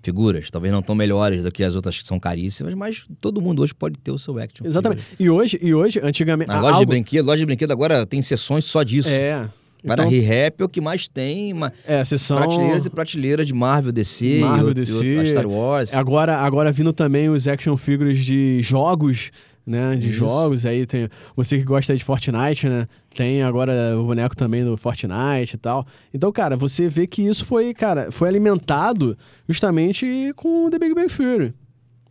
figuras, 0.06 0.50
talvez 0.50 0.72
não 0.72 0.80
tão 0.80 0.94
melhores 0.94 1.42
do 1.42 1.50
que 1.52 1.62
as 1.62 1.74
outras 1.76 1.98
que 1.98 2.06
são 2.06 2.18
caríssimas, 2.18 2.72
mas 2.74 3.04
todo 3.20 3.42
mundo 3.42 3.60
hoje 3.62 3.74
pode 3.74 3.98
ter 3.98 4.10
o 4.10 4.18
seu 4.18 4.38
action. 4.38 4.64
Exatamente. 4.66 5.02
figure. 5.02 5.22
E 5.24 5.28
hoje, 5.30 5.58
e 5.60 5.74
hoje 5.74 6.00
antigamente. 6.02 6.48
Na 6.48 6.60
loja 6.60 6.74
de 6.74 6.78
algo- 6.80 6.86
brinquedo, 6.90 7.26
loja 7.26 7.38
de 7.40 7.46
brinquedo 7.46 7.72
agora 7.72 8.06
tem 8.06 8.22
sessões 8.22 8.64
só 8.64 8.82
disso. 8.82 9.08
É. 9.08 9.48
Para 9.84 10.02
Então, 10.04 10.08
ReHap 10.10 10.60
é 10.62 10.64
o 10.64 10.68
que 10.68 10.80
mais 10.80 11.06
tem, 11.06 11.52
uma... 11.52 11.72
é, 11.86 12.04
sessão. 12.04 12.36
prateleiras 12.38 12.86
e 12.86 12.90
prateleiras 12.90 13.46
de 13.46 13.52
Marvel, 13.54 13.92
DC, 13.92 14.38
Marvel, 14.40 14.56
e 14.58 14.68
outro- 14.68 14.84
DC. 14.84 14.92
outro- 15.16 15.26
Star 15.30 15.46
Wars. 15.46 15.94
Agora, 15.94 16.36
agora 16.38 16.72
vindo 16.72 16.92
também 16.92 17.28
os 17.28 17.46
action 17.46 17.76
figures 17.76 18.18
de 18.24 18.60
jogos, 18.62 19.30
né? 19.66 19.96
De 19.96 20.10
Isso. 20.10 20.18
jogos. 20.18 20.64
Aí 20.64 20.86
tem. 20.86 21.08
Você 21.34 21.58
que 21.58 21.64
gosta 21.64 21.96
de 21.96 22.04
Fortnite, 22.04 22.68
né? 22.68 22.86
Tem 23.14 23.42
agora 23.42 23.98
o 23.98 24.04
boneco 24.04 24.36
também 24.36 24.64
do 24.64 24.76
Fortnite 24.76 25.54
e 25.54 25.58
tal. 25.58 25.86
Então, 26.14 26.30
cara, 26.30 26.56
você 26.56 26.88
vê 26.88 27.06
que 27.06 27.22
isso 27.22 27.44
foi, 27.44 27.74
cara, 27.74 28.12
foi 28.12 28.28
alimentado 28.28 29.18
justamente 29.48 30.32
com 30.36 30.66
o 30.66 30.70
The 30.70 30.78
Big 30.78 30.94
Bang 30.94 31.12
Theory. 31.12 31.54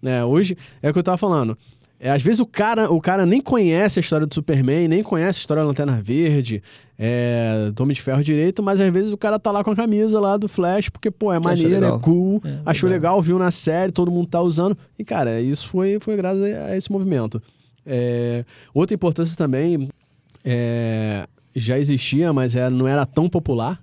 Né? 0.01 0.23
Hoje, 0.23 0.57
é 0.81 0.89
o 0.89 0.93
que 0.93 0.99
eu 0.99 1.03
tava 1.03 1.17
falando. 1.17 1.57
É, 1.99 2.11
às 2.11 2.21
vezes 2.21 2.39
o 2.39 2.45
cara, 2.45 2.91
o 2.91 2.99
cara 2.99 3.25
nem 3.25 3.41
conhece 3.41 3.99
a 3.99 4.01
história 4.01 4.27
do 4.27 4.33
Superman, 4.33 4.87
nem 4.87 5.01
conhece 5.01 5.39
a 5.39 5.41
história 5.41 5.63
da 5.63 5.67
Lanterna 5.67 6.01
Verde, 6.01 6.61
é, 6.99 7.71
do 7.73 7.83
Homem 7.83 7.95
de 7.95 8.01
Ferro 8.01 8.23
direito, 8.23 8.61
mas 8.61 8.81
às 8.81 8.91
vezes 8.91 9.11
o 9.11 9.17
cara 9.17 9.39
tá 9.39 9.51
lá 9.51 9.63
com 9.63 9.71
a 9.71 9.75
camisa 9.75 10.19
lá 10.19 10.37
do 10.37 10.47
Flash, 10.47 10.89
porque, 10.89 11.09
pô, 11.09 11.31
é 11.31 11.39
maneiro, 11.39 11.85
é 11.85 11.99
cool, 11.99 12.41
é, 12.43 12.59
achou 12.65 12.89
legal. 12.89 13.21
viu 13.21 13.39
na 13.39 13.51
série, 13.51 13.91
todo 13.91 14.11
mundo 14.11 14.27
tá 14.27 14.41
usando. 14.41 14.77
E, 14.99 15.03
cara, 15.03 15.39
isso 15.39 15.67
foi, 15.69 15.97
foi 15.99 16.17
graças 16.17 16.43
a 16.43 16.75
esse 16.75 16.91
movimento. 16.91 17.41
É, 17.85 18.43
outra 18.73 18.93
importância 18.93 19.37
também, 19.37 19.89
é, 20.43 21.25
já 21.55 21.79
existia, 21.79 22.33
mas 22.33 22.55
era, 22.55 22.69
não 22.69 22.87
era 22.87 23.05
tão 23.05 23.29
popular, 23.29 23.81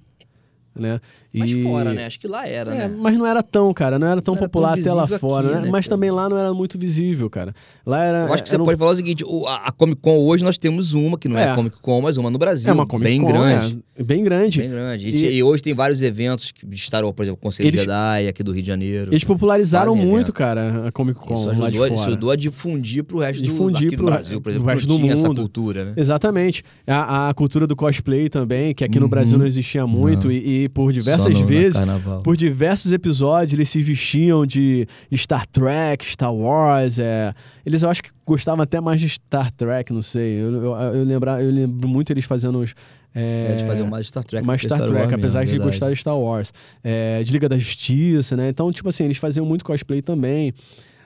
né? 0.75 1.01
Mas 1.35 1.51
e... 1.51 1.63
fora, 1.63 1.95
né? 1.95 2.07
Acho 2.07 2.21
que 2.21 2.29
lá 2.29 2.47
era, 2.47 2.75
é, 2.75 2.89
né? 2.89 2.95
Mas 2.99 3.17
não 3.17 3.27
era 3.27 3.43
tão, 3.43 3.73
cara. 3.73 3.99
Não 3.99 4.07
era 4.07 4.21
tão 4.21 4.35
não 4.35 4.43
popular 4.43 4.73
era 4.73 4.83
tão 4.83 5.01
até 5.01 5.13
lá 5.15 5.19
fora, 5.19 5.47
aqui, 5.47 5.57
né? 5.57 5.63
né? 5.63 5.71
Mas 5.71 5.89
também 5.89 6.11
lá 6.11 6.29
não 6.29 6.37
era 6.37 6.53
muito 6.53 6.79
visível, 6.79 7.31
cara. 7.31 7.55
Lá 7.87 8.05
era. 8.05 8.19
Eu 8.27 8.35
acho 8.35 8.43
que 8.43 8.49
você 8.51 8.57
um... 8.57 8.65
pode 8.65 8.79
falar 8.79 8.91
o 8.91 8.97
seguinte: 8.97 9.25
a, 9.47 9.73
Comic 9.73 10.01
Con 10.01 10.19
hoje 10.19 10.45
nós 10.45 10.59
temos 10.59 10.93
uma, 10.93 11.17
que 11.17 11.29
não 11.29 11.39
é, 11.39 11.45
é 11.45 11.51
a 11.51 11.55
Comic 11.55 11.81
Con, 11.81 12.03
mas 12.03 12.17
uma 12.19 12.31
no 12.31 12.39
Brasil. 12.39 12.69
É 12.69 12.73
uma 12.73 12.87
Comic 12.87 13.09
bem 13.09 13.23
Con, 13.23 13.29
grande. 13.29 13.79
É, 13.92 13.92
bem 13.99 14.25
grande. 14.25 14.61
Bem 14.61 14.71
grande. 14.71 15.09
E, 15.09 15.27
e, 15.27 15.37
e, 15.37 15.43
hoje 15.43 15.63
tem 15.63 15.75
vários 15.75 16.01
eventos 16.03 16.51
que 16.51 16.67
estaram, 16.75 17.13
por 17.13 17.23
exemplo, 17.23 17.39
o 17.41 17.43
Conselho 17.43 17.69
eles, 17.69 17.81
Jedi 17.81 18.29
aqui 18.29 18.43
do 18.43 18.53
Rio 18.53 18.63
de 18.63 18.69
Janeiro. 18.69 19.13
Eles 19.13 19.25
popularizaram 19.25 19.95
muito, 19.95 20.27
evento. 20.27 20.33
cara, 20.33 20.89
a 20.89 20.93
Comic 20.93 21.19
Con. 21.19 21.35
Isso 21.35 21.51
ajudou, 21.51 21.87
isso 21.87 22.05
ajudou 22.05 22.31
a 22.31 22.37
difundir 22.37 23.05
pro 23.05 23.19
resto 23.19 23.43
difundir 23.43 23.91
do, 23.91 23.97
pro, 23.97 24.07
do 24.07 24.13
Brasil, 24.13 24.41
por 24.41 24.51
exemplo, 24.51 24.69
resto 24.69 24.89
do 24.89 24.99
mundo. 24.99 25.13
essa 25.13 25.29
cultura, 25.29 25.85
né? 25.87 25.93
Exatamente. 25.97 26.65
A, 26.87 27.29
a 27.29 27.35
cultura 27.35 27.67
do 27.67 27.77
cosplay 27.77 28.29
também, 28.29 28.75
que 28.75 28.85
aqui 28.85 28.99
uhum. 28.99 29.03
no 29.03 29.09
Brasil 29.09 29.39
não 29.39 29.47
existia 29.47 29.87
muito, 29.87 30.31
e, 30.31 30.65
e, 30.65 30.69
por 30.69 30.93
diversas 30.93 31.39
vezes 31.41 31.75
carnaval. 31.75 32.23
Por 32.23 32.37
diversos 32.37 32.93
episódios 32.93 33.53
eles 33.53 33.69
se 33.69 33.81
vestiam 33.83 34.47
de, 34.47 34.87
Star 35.15 35.47
Trek, 35.47 36.05
Star 36.05 36.35
Wars. 36.35 36.99
É... 36.99 37.35
Eles 37.65 37.83
eu 37.83 37.91
acho 37.91 38.03
que 38.03 38.11
gostavam 38.27 38.63
até 38.63 38.81
mais 38.81 39.01
de 39.01 39.09
Star 39.09 39.51
Trek, 39.53 39.93
não 39.93 40.03
sei. 40.03 40.41
Eu, 40.41 40.55
eu, 40.55 40.77
eu, 40.95 41.05
lembra, 41.05 41.43
eu 41.43 41.51
lembro 41.51 41.89
muito 41.89 42.13
eles 42.13 42.25
fazendo 42.25 42.59
os. 42.59 42.75
É, 43.15 43.49
eles 43.53 43.63
faziam 43.63 43.87
mais 43.87 44.07
Star 44.07 44.25
Trek. 44.25 44.45
Star, 44.45 44.59
Star 44.59 44.79
Trek, 44.87 45.07
War 45.07 45.15
apesar 45.15 45.41
mesmo, 45.41 45.59
de 45.59 45.65
gostar 45.65 45.91
de 45.91 45.97
Star 45.97 46.19
Wars. 46.19 46.53
É, 46.83 47.23
de 47.23 47.33
Liga 47.33 47.49
da 47.49 47.59
Justiça, 47.59 48.37
né? 48.37 48.49
Então, 48.49 48.71
tipo 48.73 48.89
assim, 48.89 49.05
eles 49.05 49.19
faziam 49.19 49.45
muito 49.45 49.65
cosplay 49.65 50.01
também. 50.01 50.55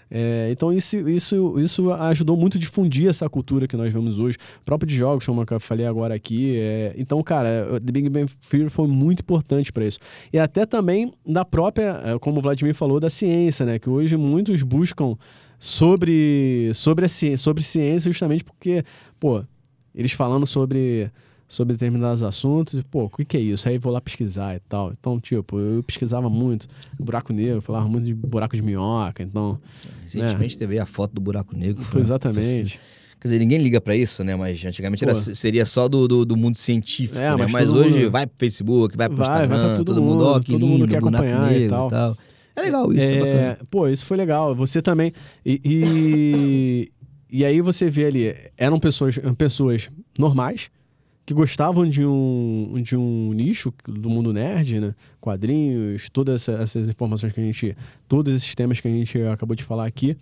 É, 0.09 0.49
então 0.53 0.73
isso, 0.73 0.97
isso, 1.09 1.59
isso 1.59 1.93
ajudou 1.93 2.37
muito 2.37 2.57
a 2.57 2.61
difundir 2.61 3.09
essa 3.09 3.29
cultura 3.29 3.67
que 3.67 3.77
nós 3.77 3.93
vemos 3.93 4.19
hoje. 4.19 4.37
O 4.61 4.65
próprio 4.65 4.89
de 4.89 4.95
jogos, 4.95 5.27
como 5.27 5.45
eu 5.49 5.61
falei 5.61 5.87
agora 5.87 6.15
aqui. 6.15 6.57
É, 6.57 6.95
então, 6.97 7.23
cara, 7.23 7.81
The 7.85 7.93
Big 7.93 8.09
Bang 8.09 8.31
Theory 8.49 8.71
foi 8.71 8.87
muito 8.87 9.21
importante 9.21 9.73
para 9.73 9.85
isso. 9.85 9.99
E 10.33 10.39
até 10.39 10.65
também 10.65 11.13
da 11.27 11.45
própria, 11.45 12.01
é, 12.05 12.19
como 12.19 12.39
o 12.39 12.43
Vladimir 12.43 12.75
falou, 12.75 13.01
da 13.01 13.11
ciência, 13.11 13.67
né? 13.67 13.79
Que 13.79 13.91
hoje 13.91 14.17
muitos 14.17 14.63
buscam 14.63 15.17
sobre, 15.59 16.71
sobre, 16.75 17.07
a 17.07 17.09
ciência, 17.09 17.39
sobre 17.39 17.65
ciência 17.65 18.11
justamente 18.11 18.45
porque, 18.45 18.85
pô, 19.19 19.43
eles 19.95 20.13
falando 20.13 20.47
sobre 20.47 21.11
sobre 21.49 21.75
determinados 21.75 22.23
assuntos 22.23 22.79
e, 22.79 22.83
pô, 22.83 23.05
o 23.05 23.11
que, 23.11 23.25
que 23.25 23.37
é 23.37 23.41
isso? 23.41 23.69
Aí 23.69 23.79
vou 23.79 23.93
lá 23.93 24.01
pesquisar 24.01 24.57
e 24.57 24.61
tal. 24.69 24.93
Então, 24.99 25.21
tipo, 25.21 25.59
eu 25.59 25.83
pesquisava 25.83 26.29
muito 26.29 26.67
buraco 26.99 27.33
negro, 27.33 27.61
falava 27.61 27.89
muito 27.89 28.05
de 28.05 28.15
buraco 28.15 28.57
de 28.57 28.63
minhoca, 28.63 29.23
então... 29.23 29.59
Recentemente 30.03 30.55
né? 30.55 30.59
teve 30.59 30.81
a 30.81 30.87
foto 30.87 31.15
do 31.15 31.21
buraco 31.21 31.57
negro. 31.57 31.83
Foi, 31.83 32.01
exatamente. 32.01 32.81
Quer 33.21 33.29
dizer, 33.29 33.39
ninguém 33.39 33.59
liga 33.59 33.81
para 33.81 33.97
isso, 33.97 34.23
né? 34.23 34.37
Mas 34.37 34.63
antigamente 34.65 35.03
era, 35.05 35.15
seria 35.15 35.65
só 35.65 35.89
do, 35.89 36.07
do, 36.07 36.25
do, 36.25 36.37
mundo 36.37 36.57
científico, 36.57 37.19
é, 37.19 37.31
né? 37.31 37.37
Mas, 37.37 37.53
mas 37.53 37.71
hoje 37.71 38.01
mundo... 38.01 38.11
vai 38.11 38.27
pro 38.27 38.37
Facebook, 38.39 38.97
vai 38.97 39.09
pro 39.09 39.17
vai, 39.17 39.27
Instagram, 39.27 39.57
vai 39.57 39.77
todo, 39.77 39.85
todo 39.87 40.03
mundo, 40.03 40.25
ó, 40.25 40.39
que 40.39 40.53
todo 40.53 40.61
lindo, 40.61 40.79
mundo 40.79 40.89
quer 40.89 40.99
acompanhar 40.99 41.57
e 41.57 41.69
tal. 41.69 41.89
e 41.89 41.91
tal. 41.91 42.19
É 42.55 42.63
legal 42.63 42.93
isso, 42.93 43.13
é, 43.13 43.19
é 43.19 43.59
Pô, 43.71 43.89
isso 43.89 44.05
foi 44.05 44.17
legal. 44.17 44.55
Você 44.55 44.81
também... 44.83 45.13
E, 45.45 45.61
e, 45.65 46.93
e 47.39 47.45
aí 47.45 47.61
você 47.61 47.89
vê 47.89 48.07
ali, 48.07 48.35
eram 48.57 48.79
pessoas, 48.79 49.19
pessoas 49.37 49.91
normais, 50.19 50.71
que 51.27 51.35
gostavam 51.35 51.89
de 51.89 52.07
um, 52.07 52.81
de 52.81 52.97
um 52.97 53.33
nicho 53.33 53.75
do 53.85 54.09
mundo 54.09 54.33
nerd, 54.33 54.79
né? 54.79 54.95
Quadrinhos, 55.21 56.09
todas 56.09 56.43
essa, 56.43 56.63
essas 56.63 56.89
informações 56.89 57.33
que 57.33 57.41
a 57.41 57.43
gente. 57.43 57.77
Todos 58.07 58.33
esses 58.33 58.55
temas 58.55 58.79
que 58.79 58.87
a 58.87 58.91
gente 58.91 59.21
acabou 59.23 59.57
de 59.57 59.65
falar 59.65 59.87
aqui. 59.87 60.17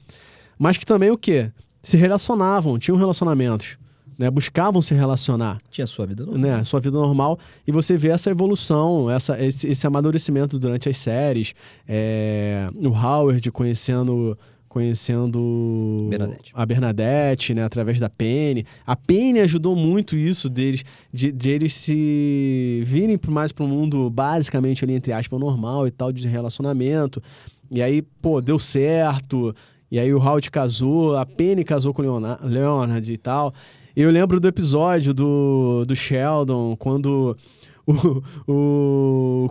Mas 0.58 0.78
que 0.78 0.86
também 0.86 1.10
o 1.10 1.18
quê? 1.18 1.52
Se 1.82 1.98
relacionavam, 1.98 2.78
tinham 2.78 2.96
relacionamentos. 2.96 3.76
Né, 4.16 4.30
buscavam 4.30 4.80
se 4.80 4.94
relacionar. 4.94 5.58
Tinha 5.70 5.88
sua 5.88 6.06
vida 6.06 6.24
normal. 6.24 6.40
Né, 6.40 6.64
sua 6.64 6.78
vida 6.78 6.96
normal. 6.96 7.38
E 7.66 7.72
você 7.72 7.96
vê 7.96 8.10
essa 8.10 8.30
evolução, 8.30 9.10
essa, 9.10 9.38
esse, 9.44 9.66
esse 9.66 9.86
amadurecimento 9.86 10.56
durante 10.56 10.88
as 10.88 10.96
séries. 10.96 11.52
É, 11.86 12.70
o 12.76 12.90
Howard 12.90 13.50
conhecendo 13.50 14.38
conhecendo 14.74 16.08
Bernadette. 16.10 16.50
a 16.52 16.66
Bernadette, 16.66 17.54
né, 17.54 17.62
através 17.62 18.00
da 18.00 18.10
Penny. 18.10 18.66
A 18.84 18.96
Penny 18.96 19.38
ajudou 19.38 19.76
muito 19.76 20.16
isso 20.16 20.48
deles, 20.48 20.84
de, 21.12 21.30
de 21.30 21.48
eles 21.48 21.72
se 21.74 22.82
virem 22.84 23.16
mais 23.28 23.52
para 23.52 23.64
o 23.64 23.68
mundo 23.68 24.10
basicamente 24.10 24.84
ali, 24.84 24.94
entre 24.94 25.12
aspas, 25.12 25.38
normal 25.38 25.86
e 25.86 25.92
tal, 25.92 26.10
de 26.10 26.26
relacionamento. 26.26 27.22
E 27.70 27.80
aí, 27.80 28.02
pô, 28.02 28.40
deu 28.40 28.58
certo. 28.58 29.54
E 29.88 30.00
aí 30.00 30.12
o 30.12 30.18
Howard 30.18 30.50
casou, 30.50 31.16
a 31.16 31.24
Penny 31.24 31.62
casou 31.62 31.94
com 31.94 32.02
o 32.02 32.04
Leonard, 32.04 32.44
Leonard 32.44 33.12
e 33.12 33.16
tal. 33.16 33.54
Eu 33.94 34.10
lembro 34.10 34.40
do 34.40 34.48
episódio 34.48 35.14
do, 35.14 35.84
do 35.86 35.94
Sheldon, 35.94 36.74
quando 36.76 37.36
o, 38.46 39.46
o 39.46 39.50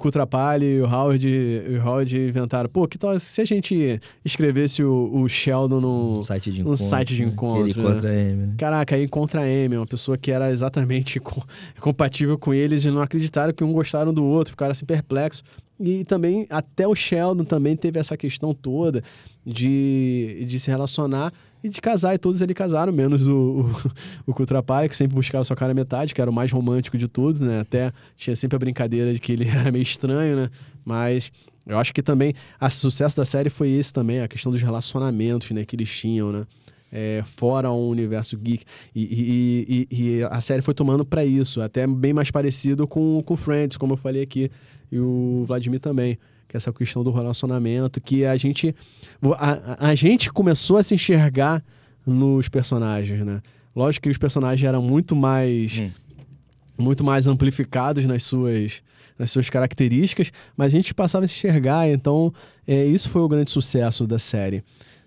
e 0.62 0.82
o 0.82 0.86
Howard, 0.86 1.28
o 1.28 1.88
Howard 1.88 2.17
inventaram, 2.17 2.69
pô, 2.69 2.88
que 2.88 2.98
tal 2.98 3.19
se 3.19 3.41
a 3.41 3.46
gente 3.46 4.02
escrevesse 4.26 4.84
o, 4.84 5.12
o 5.13 5.30
Sheldon 5.30 5.80
num, 5.80 6.17
um 6.17 6.22
site 6.22 6.52
de 6.52 6.62
encontro, 6.62 6.86
site 6.86 7.15
de 7.15 7.24
encontro 7.24 7.67
ele 7.67 7.80
né? 7.80 7.93
contra 7.93 8.10
a 8.10 8.12
Amy, 8.12 8.36
né? 8.48 8.54
Caraca, 8.58 8.96
aí 8.96 9.08
contra 9.08 9.41
a 9.41 9.43
Amy, 9.43 9.78
uma 9.78 9.86
pessoa 9.86 10.17
que 10.17 10.32
era 10.32 10.52
exatamente 10.52 11.19
com, 11.19 11.41
compatível 11.80 12.38
com 12.38 12.54
eles 12.54 12.86
e 12.86 12.91
não 12.91 13.02
acreditaram 13.02 13.54
que 13.54 13.63
um 13.63 13.72
gostaram 13.72 14.13
do 14.13 14.24
outro, 14.24 14.52
ficaram 14.52 14.72
assim 14.72 14.86
perplexos. 14.86 15.43
E 15.80 16.04
também, 16.06 16.48
até 16.50 16.88
o 16.88 16.96
Sheldon 16.96 17.43
também 17.43 17.76
teve 17.76 18.00
essa 18.00 18.15
questão 18.15 18.54
toda 18.54 19.04
de, 19.46 20.43
de 20.48 20.60
se 20.60 20.69
relacionar 20.69 21.34
e 21.63 21.69
de 21.69 21.80
casar, 21.80 22.13
e 22.13 22.17
todos 22.17 22.41
ali 22.41 22.54
casaram, 22.54 22.91
menos 22.91 23.30
o, 23.30 23.71
o, 24.28 24.32
o 24.34 24.34
que 24.89 24.95
sempre 24.95 25.15
buscava 25.15 25.43
sua 25.45 25.56
cara 25.56 25.73
metade, 25.73 26.13
que 26.13 26.21
era 26.21 26.30
o 26.30 26.34
mais 26.34 26.52
romântico 26.52 26.97
de 26.97 27.08
todos, 27.08 27.39
né? 27.39 27.62
Até 27.62 27.93
tinha 28.17 28.36
sempre 28.36 28.58
a 28.58 28.60
brincadeira 28.60 29.13
de 29.13 29.19
que 29.19 29.32
ele 29.32 29.47
era 29.49 29.71
meio 29.71 29.82
estranho, 29.82 30.36
né? 30.36 30.49
Mas 30.84 31.32
eu 31.65 31.80
acho 31.80 31.93
que 31.93 32.04
também 32.04 32.34
o 32.60 32.69
sucesso 32.69 33.15
da 33.15 33.23
série 33.23 33.49
foi 33.49 33.69
esse 33.69 33.93
também, 33.93 34.19
a 34.19 34.28
questão 34.28 34.52
dos 34.52 34.62
relacionamentos, 34.62 35.52
né? 35.52 35.63
Que 35.63 35.78
eles 35.78 35.89
tinham, 35.89 36.34
né? 36.34 36.45
É, 36.91 37.23
fora 37.26 37.71
o 37.71 37.89
universo 37.89 38.38
geek. 38.38 38.65
E, 38.93 39.02
e, 39.02 39.88
e, 39.89 40.17
e 40.19 40.23
a 40.23 40.41
série 40.41 40.62
foi 40.62 40.73
tomando 40.73 41.06
para 41.06 41.26
isso, 41.26 41.62
até 41.62 41.88
bem 41.88 42.13
mais 42.13 42.30
parecido 42.30 42.86
com, 42.86 43.23
com 43.26 43.36
Friends, 43.38 43.78
como 43.78 43.93
eu 43.93 43.97
falei 43.97 44.21
aqui, 44.21 44.52
e 44.91 44.99
o 44.99 45.43
Vladimir 45.47 45.80
também 45.80 46.19
que 46.54 46.58
é 46.58 46.60
essa 46.60 46.72
questão 46.72 47.04
do 47.04 47.12
relacionamento, 47.12 48.00
que 48.00 48.26
a 48.26 48.38
gente 48.38 48.76
a, 49.38 49.89
a 49.89 49.96
gente 49.96 50.32
começou 50.32 50.78
a 50.78 50.84
se 50.84 50.94
enxergar 50.94 51.63
nos 52.06 52.48
personagens, 52.48 53.26
né? 53.26 53.42
Lógico 53.76 54.04
que 54.04 54.10
os 54.10 54.20
personagens 54.20 54.63
eram 54.63 54.82
muito 54.82 55.16
mais 55.16 55.80
hum. 55.80 55.89
muito 56.78 57.04
mais 57.04 57.26
amplificados 57.26 58.06
nas 58.06 58.22
suas 58.22 58.84
nas 59.18 59.32
suas 59.32 59.50
características, 59.50 60.32
mas 60.56 60.74
a 60.74 60.76
gente 60.76 60.94
passava 60.94 61.26
a 61.26 61.28
se 61.28 61.34
enxergar, 61.36 61.88
então 61.89 62.32
é, 62.68 62.86
isso 62.86 63.10
foi 63.10 63.22
o 63.22 63.28
grande 63.28 63.50
sucesso 63.50 64.06
da 64.06 64.20
série. 64.20 64.63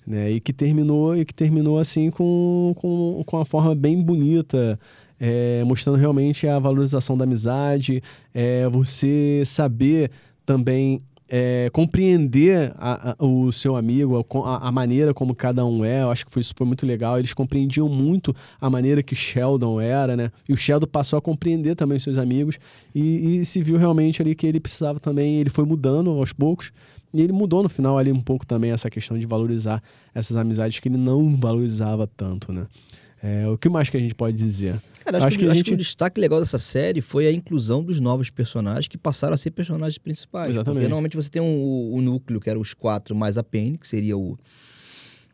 Né, 0.06 0.30
e 0.30 0.40
que 0.40 0.52
terminou 0.52 1.16
e 1.16 1.24
que 1.24 1.34
terminou 1.34 1.80
assim 1.80 2.10
com, 2.10 2.72
com, 2.76 3.24
com 3.26 3.36
uma 3.36 3.44
forma 3.44 3.74
bem 3.74 4.00
bonita 4.00 4.78
é, 5.18 5.64
mostrando 5.64 5.96
realmente 5.96 6.46
a 6.46 6.60
valorização 6.60 7.18
da 7.18 7.24
amizade 7.24 8.00
é, 8.32 8.68
você 8.68 9.42
saber 9.44 10.12
também 10.44 11.02
é, 11.28 11.68
compreender 11.72 12.72
a, 12.76 13.10
a, 13.18 13.24
o 13.24 13.50
seu 13.50 13.76
amigo, 13.76 14.24
a, 14.44 14.68
a, 14.68 14.72
maneira 14.72 15.12
como 15.12 15.34
cada 15.34 15.64
um 15.64 15.84
é, 15.84 16.02
eu 16.02 16.10
acho 16.10 16.24
que 16.24 16.32
foi, 16.32 16.40
isso 16.40 16.54
foi 16.56 16.66
muito 16.66 16.86
legal. 16.86 17.18
Eles 17.18 17.34
compreendiam 17.34 17.88
muito 17.88 18.34
a 18.60 18.70
maneira 18.70 19.02
que 19.02 19.14
Sheldon 19.14 19.80
era, 19.80 20.16
né? 20.16 20.30
E 20.48 20.52
o 20.52 20.56
Sheldon 20.56 20.86
passou 20.86 21.18
a 21.18 21.22
compreender 21.22 21.74
também 21.74 21.96
os 21.96 22.02
seus 22.02 22.18
amigos 22.18 22.58
e, 22.94 23.38
e 23.40 23.44
se 23.44 23.62
viu 23.62 23.76
realmente 23.76 24.22
ali 24.22 24.34
que 24.34 24.46
ele 24.46 24.60
precisava 24.60 25.00
também, 25.00 25.36
ele 25.36 25.50
foi 25.50 25.64
mudando 25.64 26.10
aos 26.10 26.32
poucos. 26.32 26.72
E 27.12 27.22
ele 27.22 27.32
mudou 27.32 27.62
no 27.62 27.68
final 27.68 27.96
ali 27.96 28.12
um 28.12 28.20
pouco 28.20 28.46
também 28.46 28.70
essa 28.70 28.90
questão 28.90 29.18
de 29.18 29.26
valorizar 29.26 29.82
essas 30.14 30.36
amizades 30.36 30.80
que 30.80 30.88
ele 30.88 30.98
não 30.98 31.36
valorizava 31.36 32.06
tanto, 32.06 32.52
né? 32.52 32.66
É, 33.26 33.48
o 33.48 33.58
que 33.58 33.68
mais 33.68 33.90
que 33.90 33.96
a 33.96 34.00
gente 34.00 34.14
pode 34.14 34.36
dizer? 34.36 34.80
Cara, 35.04 35.18
acho, 35.18 35.26
acho 35.26 35.38
que, 35.38 35.44
que, 35.44 35.50
acho 35.50 35.56
gente... 35.56 35.68
que 35.70 35.74
o 35.74 35.76
destaque 35.76 36.20
legal 36.20 36.38
dessa 36.38 36.58
série 36.58 37.00
foi 37.00 37.26
a 37.26 37.32
inclusão 37.32 37.82
dos 37.82 37.98
novos 37.98 38.30
personagens 38.30 38.86
que 38.86 38.96
passaram 38.96 39.34
a 39.34 39.36
ser 39.36 39.50
personagens 39.50 39.98
principais. 39.98 40.50
Exatamente. 40.50 40.74
Porque 40.74 40.88
normalmente 40.88 41.16
você 41.16 41.28
tem 41.28 41.42
um, 41.42 41.58
o, 41.58 41.96
o, 41.96 42.00
núcleo, 42.00 42.38
que 42.38 42.48
era 42.48 42.58
os 42.58 42.72
quatro 42.72 43.16
mais 43.16 43.36
a 43.36 43.42
Penny, 43.42 43.78
que 43.78 43.88
seria 43.88 44.16
o, 44.16 44.38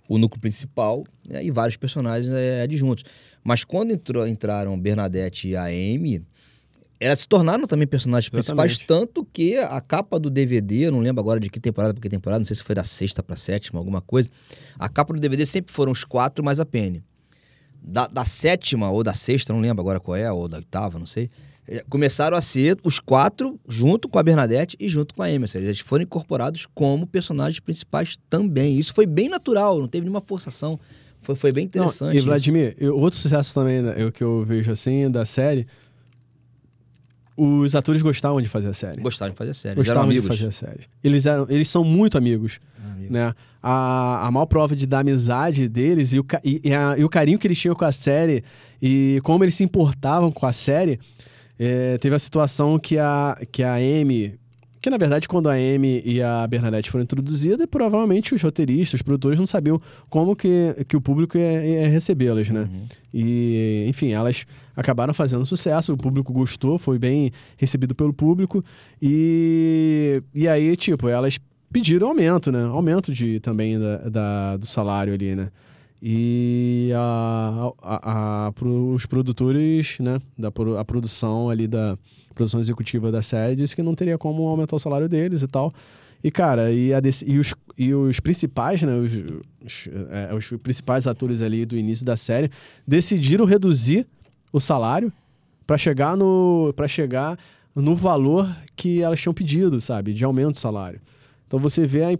o 0.09 0.17
núcleo 0.17 0.41
principal, 0.41 1.05
né, 1.29 1.45
e 1.45 1.51
vários 1.51 1.77
personagens 1.77 2.33
é, 2.33 2.63
adjuntos. 2.63 3.05
Mas 3.45 3.63
quando 3.63 3.91
entrou, 3.91 4.27
entraram 4.27 4.79
Bernadette 4.81 5.49
e 5.49 5.57
a 5.57 5.65
Amy, 5.65 6.23
elas 6.99 7.21
se 7.21 7.29
tornaram 7.29 7.67
também 7.67 7.87
personagens 7.87 8.33
Exatamente. 8.33 8.77
principais, 8.77 8.87
tanto 8.87 9.23
que 9.31 9.59
a 9.59 9.81
capa 9.83 10.19
do 10.19 10.31
DVD, 10.31 10.87
eu 10.87 10.93
não 10.93 11.01
lembro 11.01 11.21
agora 11.21 11.39
de 11.39 11.51
que 11.51 11.61
temporada 11.61 11.93
para 11.93 12.01
que 12.01 12.09
temporada, 12.09 12.39
não 12.39 12.47
sei 12.47 12.57
se 12.57 12.63
foi 12.63 12.75
da 12.75 12.85
sexta 12.85 13.23
para 13.23 13.37
sétima, 13.37 13.79
alguma 13.79 14.01
coisa. 14.01 14.31
A 14.79 14.89
capa 14.89 15.13
do 15.13 15.21
DVD 15.21 15.45
sempre 15.45 15.73
foram 15.73 15.93
os 15.93 16.05
quatro 16.05 16.43
mais 16.43 16.59
a 16.59 16.65
Penny. 16.65 17.03
Da, 17.85 18.07
da 18.07 18.25
sétima 18.25 18.91
ou 18.91 19.03
da 19.03 19.13
sexta, 19.13 19.53
não 19.53 19.61
lembro 19.61 19.81
agora 19.81 19.99
qual 19.99 20.17
é, 20.17 20.31
ou 20.31 20.47
da 20.49 20.59
oitava, 20.59 20.99
não 20.99 21.07
sei. 21.07 21.29
Eh, 21.67 21.85
começaram 21.89 22.37
a 22.37 22.41
ser 22.41 22.79
os 22.85 23.01
quatro 23.01 23.59
junto 23.69 24.09
com 24.09 24.19
a 24.19 24.23
Bernadette 24.23 24.77
e 24.79 24.89
junto 24.89 25.15
com 25.15 25.23
a 25.23 25.27
Amy. 25.27 25.47
Eles 25.55 25.81
foram 25.81 26.05
incorporados 26.05 26.67
como 26.75 27.07
personagens 27.07 27.59
principais 27.61 28.19
também. 28.31 28.79
Isso 28.79 28.95
foi 28.95 29.07
bem 29.07 29.29
natural, 29.29 29.81
não 29.81 29.89
teve 29.89 30.05
nenhuma 30.05 30.21
forçação. 30.21 30.79
Foi, 31.21 31.35
foi 31.35 31.53
bem 31.53 31.65
interessante. 31.65 32.15
Não, 32.15 32.15
e 32.15 32.21
Vladimir, 32.21 32.77
eu, 32.79 32.97
outro 32.97 33.19
sucesso 33.19 33.55
também 33.55 33.83
né, 33.83 33.95
eu, 33.97 34.13
que 34.13 34.23
eu 34.23 34.45
vejo 34.45 34.71
assim 34.71 35.11
da 35.11 35.25
série 35.25 35.67
os 37.37 37.75
atores 37.75 38.03
gostavam 38.03 38.41
de 38.41 38.49
fazer 38.49 38.69
a 38.69 38.73
série. 38.73 39.01
Gostavam 39.01 39.33
de 39.33 39.39
fazer 39.39 39.51
a 39.51 39.55
série. 39.55 39.75
Gostavam 39.75 40.13
de 40.13 40.23
fazer 40.23 40.49
a 40.49 40.53
série. 40.53 40.81
Eles, 41.03 41.27
eram, 41.27 41.47
eles 41.49 41.69
são 41.69 41.83
muito 41.83 42.19
amigos. 42.19 42.61
amigos. 42.85 43.11
Né? 43.11 43.35
A, 43.63 44.27
a 44.27 44.31
maior 44.31 44.47
prova 44.47 44.75
de, 44.75 44.87
da 44.87 45.01
amizade 45.01 45.69
deles 45.69 46.13
e 46.13 46.19
o, 46.19 46.27
e, 46.43 46.61
e, 46.65 46.75
a, 46.75 46.97
e 46.99 47.05
o 47.05 47.09
carinho 47.09 47.39
que 47.39 47.47
eles 47.47 47.61
tinham 47.61 47.77
com 47.77 47.85
a 47.85 47.93
série 47.93 48.43
e 48.81 49.21
como 49.23 49.45
eles 49.45 49.55
se 49.55 49.63
importavam 49.63 50.33
com 50.33 50.47
a 50.47 50.53
série. 50.53 50.99
É, 51.59 51.97
teve 51.99 52.15
a 52.17 52.19
situação 52.19 52.79
que 52.79 52.99
a, 52.99 53.39
que 53.53 53.63
a 53.63 53.75
Amy 53.75 54.37
que 54.83 54.91
na 54.91 54.97
verdade, 54.97 55.29
quando 55.29 55.49
a 55.49 55.53
Amy 55.53 56.03
e 56.05 56.21
a 56.21 56.45
Bernadette 56.45 56.91
foram 56.91 57.05
introduzidas, 57.05 57.65
provavelmente 57.71 58.35
os 58.35 58.43
roteiristas, 58.43 58.95
os 58.95 59.03
produtores 59.03 59.39
não 59.39 59.47
sabiam 59.47 59.81
como 60.11 60.35
que, 60.35 60.75
que 60.89 60.97
o 60.97 61.01
público 61.01 61.39
ia, 61.39 61.65
ia 61.65 61.89
recebê-las, 61.89 62.51
né? 62.51 62.63
Uhum. 62.63 62.87
E, 63.15 63.87
enfim, 63.89 64.11
elas 64.11 64.45
acabaram 64.75 65.15
fazendo 65.15 65.47
sucesso, 65.47 65.93
o 65.93 65.97
público 65.97 66.33
gostou, 66.33 66.79
foi 66.79 66.99
bem 66.99 67.31
recebido 67.57 67.95
pelo 67.95 68.13
público. 68.13 68.65
E, 69.01 70.21
e 70.35 70.49
aí, 70.49 70.77
tipo, 70.77 71.09
elas 71.09 71.39
pediram 71.73 72.09
aumento, 72.09 72.53
né? 72.53 72.65
Aumento 72.65 73.13
de, 73.13 73.41
também 73.41 73.79
da, 73.79 73.97
da 74.09 74.57
do 74.59 74.67
salário 74.67 75.15
ali, 75.15 75.35
né? 75.35 75.51
E 76.01 76.91
a, 76.95 77.73
a, 77.81 78.47
a, 78.49 78.53
os 78.95 79.07
produtores, 79.07 79.99
né? 79.99 80.21
Da, 80.37 80.53
a 80.79 80.85
produção 80.85 81.49
ali 81.49 81.67
da 81.67 81.97
produção 82.35 82.61
executiva 82.61 83.13
da 83.13 83.23
série, 83.23 83.55
disse 83.55 83.77
que 83.77 83.83
não 83.83 83.95
teria 83.95 84.17
como 84.17 84.47
aumentar 84.49 84.77
o 84.77 84.79
salário 84.79 85.09
deles 85.09 85.43
e 85.43 85.49
tal. 85.49 85.73
E, 86.25 86.31
cara, 86.31 86.71
e, 86.73 86.95
a, 86.95 87.01
e, 87.27 87.39
os, 87.39 87.55
e 87.77 87.95
os 87.95 88.21
principais, 88.21 88.83
né? 88.83 88.95
Os, 88.95 89.13
os, 89.65 89.89
é, 90.11 90.35
os 90.35 90.51
principais 90.63 91.07
atores 91.07 91.43
ali 91.43 91.65
do 91.65 91.77
início 91.77 92.05
da 92.05 92.17
série 92.17 92.51
decidiram 92.87 93.45
reduzir 93.45 94.07
o 94.53 94.61
salário 94.61 95.13
para 95.67 95.79
chegar 95.79 96.17
no 96.17 96.73
para 96.77 96.87
chegar 96.87 97.39
no 97.75 97.97
valor 97.97 98.49
que 98.77 99.01
elas 99.01 99.21
tinham 99.21 99.33
pedido, 99.33 99.81
sabe, 99.81 100.13
de 100.13 100.25
aumento 100.25 100.53
de 100.53 100.59
salário. 100.59 101.01
Então 101.53 101.61
você 101.61 101.87
vê 101.87 102.03
aí 102.03 102.19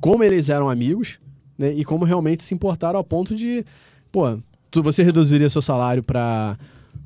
como 0.00 0.24
eles 0.24 0.48
eram 0.48 0.68
amigos, 0.68 1.20
né, 1.56 1.72
e 1.72 1.84
como 1.84 2.04
realmente 2.04 2.42
se 2.42 2.52
importaram 2.52 2.98
ao 2.98 3.04
ponto 3.04 3.36
de, 3.36 3.64
pô, 4.10 4.36
tu, 4.72 4.82
você 4.82 5.04
reduziria 5.04 5.48
seu 5.48 5.62
salário 5.62 6.02
para 6.02 6.58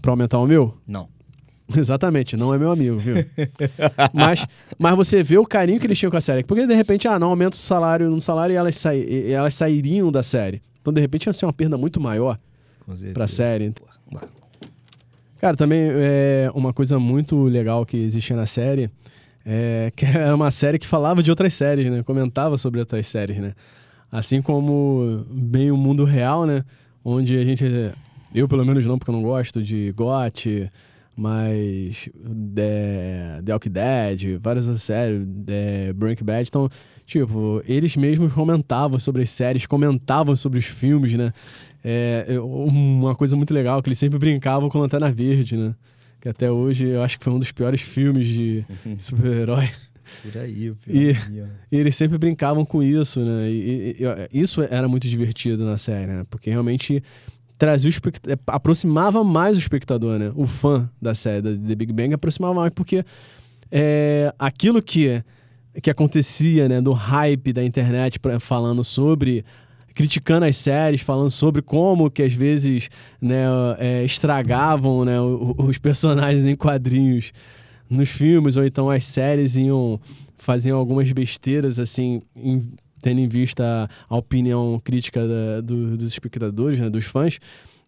aumentar 0.07 0.39
o 0.39 0.47
meu? 0.47 0.75
Não. 0.89 1.07
Exatamente, 1.77 2.35
não 2.35 2.55
é 2.55 2.59
meu 2.59 2.71
amigo, 2.71 2.97
viu? 2.97 3.17
mas, 4.15 4.47
mas 4.79 4.97
você 4.97 5.23
vê 5.23 5.37
o 5.37 5.45
carinho 5.45 5.79
que 5.79 5.87
eles 5.87 5.99
tinham 5.99 6.11
com 6.11 6.17
a 6.17 6.21
série. 6.21 6.45
Porque 6.45 6.67
de 6.67 6.75
repente, 6.75 7.07
ah, 7.07 7.19
não 7.19 7.29
aumenta 7.29 7.57
o 7.57 7.61
salário 7.61 8.09
no 8.09 8.23
salário 8.23 8.55
e 8.55 8.57
elas, 8.57 8.75
sai, 8.77 9.31
elas 9.31 9.55
sairiam 9.55 10.11
da 10.11 10.23
série. 10.23 10.63
Então, 10.81 10.95
de 10.95 11.01
repente, 11.03 11.27
ia 11.27 11.33
ser 11.35 11.45
uma 11.45 11.53
perda 11.53 11.77
muito 11.77 12.01
maior 12.01 12.39
para 13.13 13.25
a 13.25 13.29
série. 13.29 13.75
Cara, 15.39 15.59
também 15.59 15.91
é 15.93 16.51
uma 16.55 16.73
coisa 16.73 16.99
muito 16.99 17.43
legal 17.43 17.85
que 17.85 17.99
existia 17.99 18.35
na 18.35 18.47
série 18.47 18.91
é 19.47 19.93
que 19.95 20.05
era 20.05 20.35
uma 20.35 20.51
série 20.51 20.79
que 20.79 20.87
falava 20.87 21.23
de 21.23 21.31
outras 21.31 21.55
séries, 21.55 21.91
né? 21.91 22.03
Comentava 22.03 22.59
sobre 22.59 22.81
outras 22.81 23.07
séries, 23.07 23.39
né? 23.39 23.55
Assim 24.11 24.43
como 24.43 25.25
bem 25.31 25.71
o 25.71 25.77
mundo 25.77 26.05
real, 26.05 26.45
né? 26.45 26.65
Onde 27.05 27.37
a 27.39 27.45
gente. 27.45 27.65
Eu, 28.35 28.49
pelo 28.49 28.65
menos, 28.65 28.85
não, 28.85 28.99
porque 28.99 29.11
eu 29.11 29.15
não 29.15 29.23
gosto 29.23 29.63
de 29.63 29.93
GOT 29.93 30.69
mas 31.17 32.11
The, 32.55 33.41
The 33.43 33.53
Walking 33.53 33.71
Dead, 33.71 34.39
várias 34.39 34.67
outras 34.67 34.83
séries, 34.83 35.27
The 35.47 35.95
Breaking 35.95 36.27
Bad, 36.27 36.47
então, 36.47 36.69
tipo, 37.07 37.63
eles 37.67 37.97
mesmos 37.97 38.33
comentavam 38.35 38.99
sobre 38.99 39.23
as 39.23 39.31
séries, 39.31 39.65
comentavam 39.65 40.37
sobre 40.37 40.59
os 40.59 40.67
filmes, 40.67 41.15
né? 41.15 41.33
É, 41.83 42.39
uma 42.39 43.15
coisa 43.15 43.35
muito 43.35 43.55
legal, 43.55 43.83
que 43.83 43.89
eles 43.89 43.99
sempre 43.99 44.19
brincavam 44.19 44.69
com 44.69 44.79
Lanterna 44.79 45.11
Verde, 45.11 45.57
né? 45.57 45.75
Que 46.21 46.29
até 46.29 46.51
hoje 46.51 46.87
eu 46.87 47.03
acho 47.03 47.19
que 47.19 47.25
foi 47.25 47.33
um 47.33 47.39
dos 47.39 47.53
piores 47.53 47.81
filmes 47.81 48.27
de 48.27 48.65
super-herói. 48.99 49.71
Por 50.23 50.39
aí, 50.39 50.73
e, 50.87 51.11
e, 51.11 51.77
eles 51.77 51.97
sempre 51.97 52.17
brincavam 52.17 52.65
com 52.65 52.83
isso, 52.83 53.21
né? 53.21 53.51
E, 53.51 53.97
e, 54.33 54.41
isso 54.41 54.63
era 54.63 54.87
muito 54.87 55.09
divertido 55.09 55.65
na 55.65 55.77
série, 55.77 56.07
né? 56.07 56.25
Porque 56.31 56.49
realmente 56.49 57.03
trazia 57.59 57.91
o 57.91 58.31
é, 58.31 58.39
aproximava 58.47 59.25
mais 59.25 59.57
o 59.57 59.61
espectador, 59.61 60.19
né? 60.19 60.33
O 60.35 60.47
fã 60.47 60.89
da 61.01 61.15
série 61.15 61.43
da 61.43 61.51
The 61.51 61.75
Big 61.75 61.93
Bang 61.93 62.15
aproximava 62.15 62.55
mais, 62.55 62.73
porque 62.73 63.05
é, 63.71 64.33
aquilo 64.39 64.83
que, 64.83 65.23
que 65.83 65.91
acontecia, 65.91 66.69
né? 66.69 66.81
Do 66.81 66.93
hype 66.93 67.53
da 67.53 67.65
internet 67.65 68.19
pra, 68.19 68.39
falando 68.39 68.85
sobre 68.85 69.45
criticando 69.97 70.45
as 70.45 70.59
séries, 70.59 71.01
falando 71.01 71.31
sobre 71.31 71.63
como 71.63 72.11
que 72.11 72.23
às 72.23 72.35
vezes 72.35 72.91
né, 73.19 73.47
é, 73.79 74.05
estragavam 74.05 75.07
né, 75.07 75.19
os 75.21 75.79
personagens 75.79 76.45
em 76.45 76.55
quadrinhos 76.55 77.33
nos 77.89 78.11
filmes, 78.11 78.59
ou 78.59 78.65
então 78.65 78.91
as 78.91 79.07
séries 79.07 79.57
iam 79.57 79.99
faziam 80.37 80.79
algumas 80.79 81.11
besteiras 81.13 81.81
assim, 81.81 82.21
em, 82.37 82.71
tendo 83.01 83.21
em 83.21 83.27
vista 83.27 83.89
a 84.07 84.17
opinião 84.17 84.79
crítica 84.85 85.27
da, 85.27 85.63
do, 85.63 85.97
dos 85.97 86.09
espectadores, 86.09 86.79
né, 86.79 86.91
dos 86.91 87.07
fãs, 87.07 87.39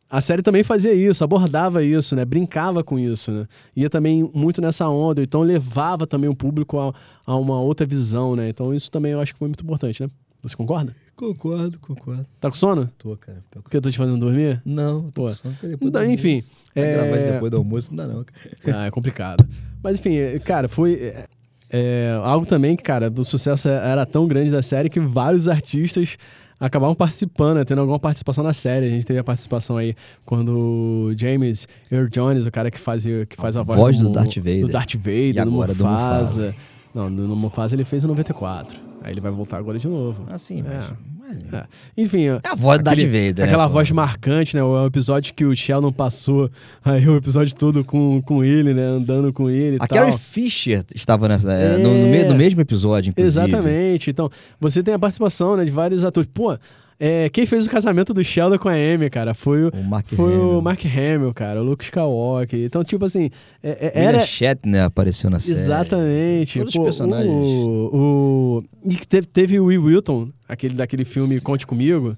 a 0.09 0.23
série 0.23 0.41
também 0.41 0.63
fazia 0.63 0.95
isso, 0.95 1.23
abordava 1.23 1.85
isso, 1.85 2.17
né? 2.17 2.25
Brincava 2.25 2.83
com 2.83 2.99
isso, 2.99 3.31
né? 3.31 3.47
Ia 3.77 3.91
também 3.91 4.29
muito 4.33 4.63
nessa 4.63 4.89
onda, 4.89 5.23
então 5.23 5.43
levava 5.43 6.07
também 6.07 6.31
o 6.31 6.35
público 6.35 6.79
a, 6.79 6.95
a 7.27 7.37
uma 7.37 7.61
outra 7.61 7.85
visão, 7.85 8.35
né? 8.35 8.49
Então 8.49 8.73
isso 8.73 8.91
também 8.91 9.13
eu 9.13 9.21
acho 9.21 9.35
que 9.35 9.39
foi 9.39 9.49
muito 9.49 9.63
importante, 9.63 10.03
né? 10.03 10.09
Você 10.43 10.57
concorda? 10.57 10.97
Concordo, 11.19 11.81
concordo. 11.81 12.25
Tá 12.41 12.49
com 12.49 12.55
sono? 12.55 12.89
Tô, 12.97 13.17
cara. 13.17 13.43
Porque 13.51 13.77
eu 13.77 13.81
tô 13.81 13.91
te 13.91 13.99
fazendo 13.99 14.21
dormir? 14.21 14.63
Não, 14.65 15.11
tô 15.11 15.23
Pô. 15.23 15.29
com 15.29 15.35
sono. 15.35 15.57
Então, 15.81 16.05
enfim. 16.05 16.41
É... 16.77 16.93
gravar 16.93 17.17
depois 17.17 17.51
do 17.51 17.57
almoço, 17.57 17.93
não 17.93 17.97
dá 17.97 18.15
não. 18.15 18.25
Cara. 18.25 18.83
Ah, 18.83 18.87
é 18.87 18.91
complicado. 18.93 19.45
Mas 19.83 19.99
enfim, 19.99 20.17
cara, 20.45 20.69
foi... 20.69 20.95
É, 20.95 21.25
é, 21.71 22.21
algo 22.23 22.47
também 22.47 22.77
que, 22.77 22.85
cara, 22.85 23.13
o 23.15 23.25
sucesso 23.25 23.69
era 23.69 24.07
tão 24.07 24.29
grande 24.29 24.53
da 24.53 24.63
série 24.63 24.89
que 24.89 25.01
vários 25.01 25.49
artistas 25.49 26.17
acabavam 26.61 26.95
participando, 26.95 27.57
né, 27.57 27.65
tendo 27.65 27.81
alguma 27.81 27.99
participação 27.99 28.45
na 28.45 28.55
série. 28.55 28.87
A 28.87 28.91
gente 28.91 29.05
teve 29.05 29.19
a 29.19 29.25
participação 29.25 29.77
aí 29.77 29.97
quando 30.25 30.57
o 30.57 31.15
James 31.17 31.67
Earl 31.91 32.09
Jones, 32.09 32.47
o 32.47 32.51
cara 32.53 32.71
que, 32.71 32.79
fazia, 32.79 33.27
que 33.27 33.35
faz 33.35 33.57
a, 33.57 33.61
a 33.61 33.65
voz, 33.65 33.79
voz 33.81 33.99
do, 33.99 34.05
do, 34.05 34.13
Darth 34.13 34.37
Vader. 34.37 34.61
Do 34.61 34.69
Darth 34.69 34.95
Vader, 34.95 35.35
e 35.35 35.39
agora 35.41 35.75
do 35.75 35.85
Mufasa. 35.85 36.41
Do 36.41 36.47
Mufasa. 36.47 36.55
Não, 36.95 37.11
no 37.11 37.35
Mufasa 37.35 37.75
ele 37.75 37.85
fez 37.85 38.05
em 38.05 38.07
94. 38.07 38.88
Aí 39.09 39.15
ele 39.15 39.23
vai 39.23 39.33
voltar 39.33 39.57
agora 39.57 39.79
de 39.79 39.89
novo. 39.89 40.27
Ah, 40.29 40.37
sim, 40.37 40.63
mas... 40.63 40.85
É. 40.85 41.57
É. 41.57 41.65
Enfim. 41.97 42.27
É 42.27 42.41
a 42.45 42.55
voz 42.55 42.79
aquele, 42.79 43.07
da 43.07 43.27
Vader. 43.27 43.45
Aquela 43.47 43.67
né, 43.67 43.73
voz 43.73 43.91
marcante, 43.91 44.55
né? 44.55 44.63
O 44.63 44.87
episódio 44.87 45.33
que 45.35 45.45
o 45.45 45.57
Sheldon 45.57 45.93
passou, 45.93 46.51
aí 46.85 47.07
o 47.09 47.17
episódio 47.17 47.55
todo 47.55 47.85
com, 47.85 48.21
com 48.23 48.45
ele, 48.45 48.75
né? 48.75 48.83
Andando 48.83 49.33
com 49.33 49.49
ele. 49.49 49.79
A 49.81 49.89
Carrie 49.89 50.19
Fisher 50.19 50.85
estava 50.95 51.27
nessa, 51.27 51.51
é... 51.53 51.79
no, 51.79 51.93
no, 51.93 52.29
no, 52.29 52.35
mesmo 52.35 52.61
episódio, 52.61 53.11
inclusive. 53.11 53.47
Exatamente. 53.47 54.11
Então, 54.11 54.31
você 54.61 54.83
tem 54.83 54.95
a 54.95 54.99
participação 54.99 55.57
né, 55.57 55.65
de 55.65 55.71
vários 55.71 56.05
atores. 56.05 56.29
Pô, 56.33 56.59
é, 57.01 57.29
quem 57.29 57.47
fez 57.47 57.67
o 57.67 57.71
casamento 57.71 58.13
do 58.13 58.25
Sheldon 58.25 58.59
com 58.59 58.69
a 58.69 58.73
Amy, 58.73 59.09
cara, 59.09 59.33
foi 59.33 59.65
o, 59.65 59.71
o 59.71 59.85
Mark 59.85 60.09
foi 60.09 60.35
Hamill. 60.35 60.59
o 60.59 60.63
Mark 60.63 60.85
Hamill, 60.85 61.33
cara, 61.33 61.63
o 61.63 61.65
Luke 61.65 61.85
Skywalker. 61.85 62.59
Então, 62.59 62.83
tipo 62.83 63.05
assim, 63.05 63.31
é, 63.63 63.93
é 63.95 64.05
era... 64.05 64.21
Shatner 64.21 64.85
apareceu 64.85 65.31
na 65.31 65.39
série. 65.39 65.61
Exatamente. 65.61 66.59
Todos 66.59 66.75
Pô, 66.75 66.81
os 66.81 66.85
personagens. 66.87 67.33
O, 67.33 67.91
o... 67.93 68.65
E 68.85 68.97
teve, 69.07 69.27
teve 69.29 69.61
o 69.61 69.67
Will 69.67 69.85
Wilton, 69.85 70.31
aquele 70.49 70.75
daquele 70.75 71.05
filme 71.05 71.41
Conte 71.41 71.67
Comigo. 71.67 72.17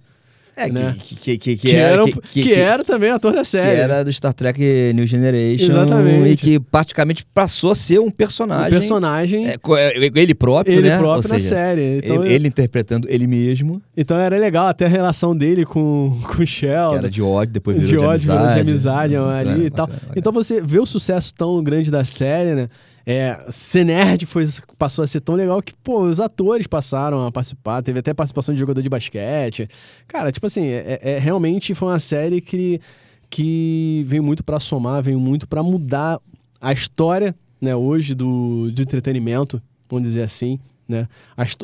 É, 0.61 0.71
né? 0.71 0.95
que, 1.01 1.39
que, 1.39 1.57
que, 1.57 1.71
era, 1.75 2.05
que, 2.05 2.13
que, 2.13 2.43
que, 2.43 2.53
era 2.53 2.85
também 2.85 3.11
ator 3.11 3.33
da 3.33 3.45
série. 3.45 3.77
Que 3.77 3.81
era 3.81 4.05
do 4.05 4.13
Star 4.13 4.35
Trek 4.35 4.93
New 4.95 5.07
Generation. 5.07 5.65
Exatamente. 5.65 6.33
E 6.33 6.37
que 6.37 6.61
praticamente 6.61 7.25
passou 7.33 7.73
a 7.73 7.75
ser 7.75 7.99
um 7.99 8.11
personagem. 8.11 8.69
Um 8.69 8.71
personagem. 8.71 9.47
É, 9.47 9.55
é 9.55 10.11
ele 10.15 10.35
próprio, 10.35 10.75
ele 10.75 10.83
né? 10.83 10.89
Ele 10.89 10.99
próprio 10.99 11.29
Ou 11.29 11.33
na 11.33 11.39
seja, 11.41 11.49
série. 11.49 11.99
Então, 12.05 12.25
ele, 12.25 12.35
ele, 12.35 12.49
interpretando 12.49 13.09
ele 13.11 13.27
mesmo. 13.27 13.81
Então 13.97 14.19
era 14.19 14.37
legal 14.37 14.69
até 14.69 14.85
a 14.85 14.89
relação 14.89 15.35
dele 15.35 15.65
com, 15.65 16.19
com 16.29 16.43
o 16.43 16.47
Shell. 16.47 16.91
Que 16.91 16.97
era 16.97 17.11
de 17.11 17.23
ódio, 17.23 17.55
depois 17.55 17.79
virou 17.79 17.89
de, 17.89 17.97
de 17.97 18.05
ódio, 18.05 18.33
amizade. 18.33 18.55
de 18.55 18.61
amizade 18.61 19.17
ali 19.17 19.67
e 19.67 19.71
tal. 19.71 19.87
Bacana, 19.87 20.01
bacana. 20.01 20.15
Então 20.17 20.33
você 20.33 20.61
vê 20.61 20.79
o 20.79 20.87
sucesso 20.87 21.33
tão 21.35 21.63
grande 21.63 21.91
da 21.91 22.05
série, 22.05 22.55
né? 22.55 22.69
É, 23.07 23.47
ser 23.49 23.85
nerd 23.85 24.27
foi, 24.27 24.47
passou 24.77 25.03
a 25.03 25.07
ser 25.07 25.21
tão 25.21 25.35
legal 25.35 25.61
que, 25.63 25.75
pô, 25.75 26.03
os 26.03 26.21
atores 26.21 26.67
passaram 26.67 27.27
a 27.27 27.33
participar, 27.33 27.83
teve 27.83 27.99
até 27.99 28.13
participação 28.13 28.55
de 28.55 28.61
jogador 28.61 28.83
de 28.83 28.89
basquete. 28.89 29.69
Cara, 30.07 30.31
tipo 30.31 30.47
assim, 30.47 30.65
é, 30.67 31.01
é 31.03 31.19
realmente 31.19 31.75
foi 31.75 31.89
uma 31.89 31.99
série 31.99 32.41
que, 32.41 32.81
que 33.29 34.03
veio 34.07 34.23
muito 34.23 34.45
para 34.45 34.61
somar, 34.61 35.03
veio 35.03 35.19
muito 35.19 35.49
para 35.49 35.63
mudar 35.63 36.21
a 36.61 36.73
história, 36.73 37.35
né, 37.61 37.75
hoje 37.75 38.15
do, 38.15 38.71
de 38.71 38.83
entretenimento, 38.83 39.63
vamos 39.89 40.07
dizer 40.07 40.23
assim, 40.23 40.59
né? 40.87 41.09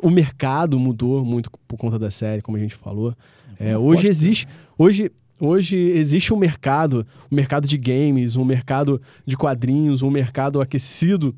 o 0.02 0.08
mercado 0.08 0.78
mudou 0.78 1.24
muito 1.24 1.50
por 1.66 1.76
conta 1.76 1.98
da 1.98 2.10
série, 2.10 2.40
como 2.40 2.56
a 2.56 2.60
gente 2.60 2.74
falou. 2.74 3.14
É, 3.58 3.76
hoje 3.76 4.06
existe, 4.06 4.46
hoje, 4.78 5.10
hoje 5.40 5.76
existe 5.76 6.32
um 6.32 6.36
mercado, 6.36 7.06
um 7.30 7.34
mercado 7.36 7.68
de 7.68 7.76
games, 7.76 8.36
um 8.36 8.44
mercado 8.44 9.00
de 9.26 9.36
quadrinhos, 9.36 10.02
um 10.02 10.10
mercado 10.10 10.60
aquecido 10.60 11.34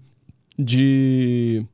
de 0.58 1.64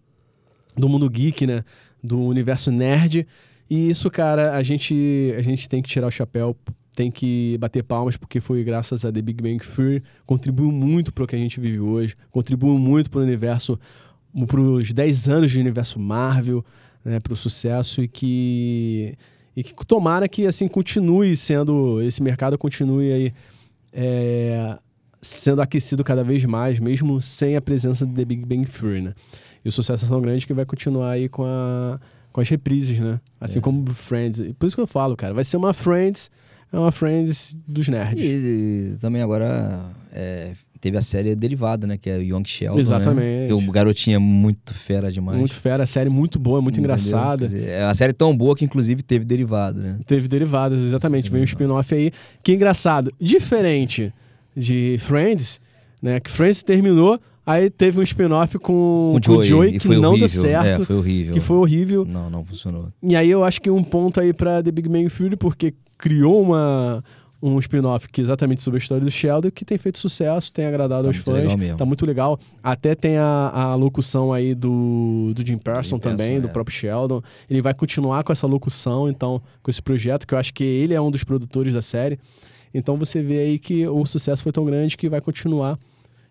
do 0.76 0.88
mundo 0.88 1.08
geek, 1.08 1.46
né? 1.46 1.64
Do 2.02 2.20
universo 2.20 2.70
nerd. 2.70 3.26
E 3.70 3.88
isso, 3.88 4.10
cara, 4.10 4.56
a 4.56 4.62
gente, 4.62 5.32
a 5.36 5.42
gente 5.42 5.68
tem 5.68 5.80
que 5.80 5.88
tirar 5.88 6.06
o 6.06 6.10
chapéu, 6.10 6.56
tem 6.94 7.10
que 7.10 7.56
bater 7.58 7.82
palmas, 7.82 8.16
porque 8.16 8.40
foi 8.40 8.62
graças 8.62 9.04
a 9.04 9.12
The 9.12 9.22
Big 9.22 9.42
Bang 9.42 9.58
Theory, 9.58 10.02
contribuiu 10.26 10.70
muito 10.70 11.12
para 11.12 11.24
o 11.24 11.26
que 11.26 11.34
a 11.34 11.38
gente 11.38 11.58
vive 11.58 11.80
hoje, 11.80 12.14
contribuiu 12.30 12.78
muito 12.78 13.10
para 13.10 13.20
o 13.20 13.22
universo, 13.22 13.78
para 14.46 14.60
os 14.60 14.92
10 14.92 15.28
anos 15.28 15.50
de 15.50 15.58
universo 15.58 15.98
Marvel, 15.98 16.64
né, 17.04 17.20
para 17.20 17.32
o 17.32 17.36
sucesso 17.36 18.02
e 18.02 18.08
que 18.08 19.16
e 19.56 19.62
que 19.62 19.74
tomara 19.86 20.28
que 20.28 20.46
assim 20.46 20.66
continue 20.68 21.36
sendo 21.36 22.02
esse 22.02 22.22
mercado 22.22 22.58
continue 22.58 23.12
aí 23.12 23.32
é, 23.92 24.76
sendo 25.24 25.62
aquecido 25.62 26.04
cada 26.04 26.22
vez 26.22 26.44
mais, 26.44 26.78
mesmo 26.78 27.20
sem 27.20 27.56
a 27.56 27.60
presença 27.60 28.04
de 28.06 28.12
The 28.12 28.24
Big 28.24 28.44
Bang 28.44 28.66
Theory, 28.66 29.02
né? 29.02 29.14
E 29.64 29.68
o 29.68 29.72
sucesso 29.72 30.04
é 30.04 30.08
tão 30.08 30.20
grande 30.20 30.46
que 30.46 30.52
vai 30.52 30.66
continuar 30.66 31.12
aí 31.12 31.28
com, 31.28 31.44
a, 31.44 31.98
com 32.32 32.40
as 32.40 32.48
reprises, 32.48 32.98
né? 32.98 33.18
Assim 33.40 33.58
é. 33.58 33.62
como 33.62 33.88
Friends. 33.94 34.52
Por 34.58 34.66
isso 34.66 34.76
que 34.76 34.82
eu 34.82 34.86
falo, 34.86 35.16
cara, 35.16 35.32
vai 35.32 35.44
ser 35.44 35.56
uma 35.56 35.72
Friends, 35.72 36.30
é 36.70 36.78
uma 36.78 36.92
Friends 36.92 37.56
dos 37.66 37.88
nerds. 37.88 38.22
E, 38.22 38.92
e 38.92 38.96
também 39.00 39.22
agora 39.22 39.90
é, 40.12 40.52
teve 40.84 40.98
a 40.98 41.00
série 41.00 41.34
derivada, 41.34 41.86
né? 41.86 41.96
Que 41.96 42.10
é 42.10 42.18
Young 42.18 42.44
Sheldon, 42.44 42.76
né? 42.76 42.82
Exatamente. 42.82 43.52
Né? 43.54 43.54
O 43.54 43.72
garotinho 43.72 44.16
é 44.16 44.18
muito 44.18 44.74
fera 44.74 45.10
demais. 45.10 45.38
Muito 45.38 45.54
fera, 45.54 45.84
a 45.84 45.86
série 45.86 46.10
muito 46.10 46.38
boa, 46.38 46.60
muito 46.60 46.78
Entendeu? 46.78 46.94
engraçada. 46.94 47.46
Dizer, 47.46 47.70
é 47.70 47.84
uma 47.86 47.94
série 47.94 48.12
tão 48.12 48.36
boa 48.36 48.54
que 48.54 48.66
inclusive 48.66 49.02
teve 49.02 49.24
derivado, 49.24 49.80
né? 49.80 49.96
Teve 50.06 50.28
derivadas, 50.28 50.82
exatamente. 50.82 51.30
Veio 51.30 51.40
um 51.40 51.46
spin-off 51.46 51.94
aí. 51.94 52.12
Que 52.42 52.52
engraçado. 52.52 53.10
Diferente 53.18 54.12
de 54.54 54.98
Friends, 54.98 55.58
né? 56.02 56.20
Que 56.20 56.30
Friends 56.30 56.62
terminou 56.62 57.18
Aí 57.46 57.68
teve 57.68 58.00
um 58.00 58.02
spin-off 58.02 58.58
com, 58.58 59.18
com, 59.22 59.32
o 59.32 59.44
Joey, 59.44 59.78
que 59.78 59.86
não 59.88 60.12
horrível. 60.12 60.28
deu 60.28 60.28
certo. 60.28 60.82
É, 60.82 60.84
foi 60.86 60.96
horrível. 60.96 61.34
Que 61.34 61.40
foi 61.40 61.56
horrível. 61.58 62.04
Não, 62.06 62.30
não 62.30 62.42
funcionou. 62.42 62.88
E 63.02 63.14
aí 63.14 63.30
eu 63.30 63.44
acho 63.44 63.60
que 63.60 63.68
um 63.68 63.84
ponto 63.84 64.18
aí 64.18 64.32
pra 64.32 64.62
The 64.62 64.72
Big 64.72 64.88
Bang 64.88 65.10
Theory, 65.10 65.36
porque 65.36 65.74
criou 65.98 66.40
uma, 66.40 67.04
um 67.42 67.58
spin-off 67.58 68.08
que 68.08 68.20
é 68.20 68.24
exatamente 68.24 68.62
sobre 68.62 68.78
a 68.78 68.82
história 68.82 69.04
do 69.04 69.10
Sheldon, 69.10 69.50
que 69.50 69.64
tem 69.64 69.76
feito 69.76 69.98
sucesso, 69.98 70.52
tem 70.52 70.66
agradado 70.66 71.02
tá 71.02 71.08
aos 71.08 71.16
fãs. 71.18 71.52
Tá 71.76 71.84
muito 71.84 72.06
legal. 72.06 72.38
Até 72.62 72.94
tem 72.94 73.18
a, 73.18 73.50
a 73.52 73.74
locução 73.74 74.32
aí 74.32 74.54
do, 74.54 75.32
do 75.34 75.46
Jim 75.46 75.58
Person 75.58 75.98
também, 75.98 76.40
do 76.40 76.48
é. 76.48 76.50
próprio 76.50 76.74
Sheldon. 76.74 77.22
Ele 77.48 77.60
vai 77.60 77.74
continuar 77.74 78.24
com 78.24 78.32
essa 78.32 78.46
locução, 78.46 79.08
então, 79.08 79.42
com 79.62 79.70
esse 79.70 79.82
projeto, 79.82 80.26
que 80.26 80.34
eu 80.34 80.38
acho 80.38 80.54
que 80.54 80.64
ele 80.64 80.94
é 80.94 81.00
um 81.00 81.10
dos 81.10 81.24
produtores 81.24 81.74
da 81.74 81.82
série. 81.82 82.18
Então 82.72 82.96
você 82.96 83.22
vê 83.22 83.38
aí 83.38 83.58
que 83.58 83.86
o 83.86 84.04
sucesso 84.04 84.42
foi 84.42 84.50
tão 84.50 84.64
grande 84.64 84.96
que 84.96 85.08
vai 85.08 85.20
continuar 85.20 85.78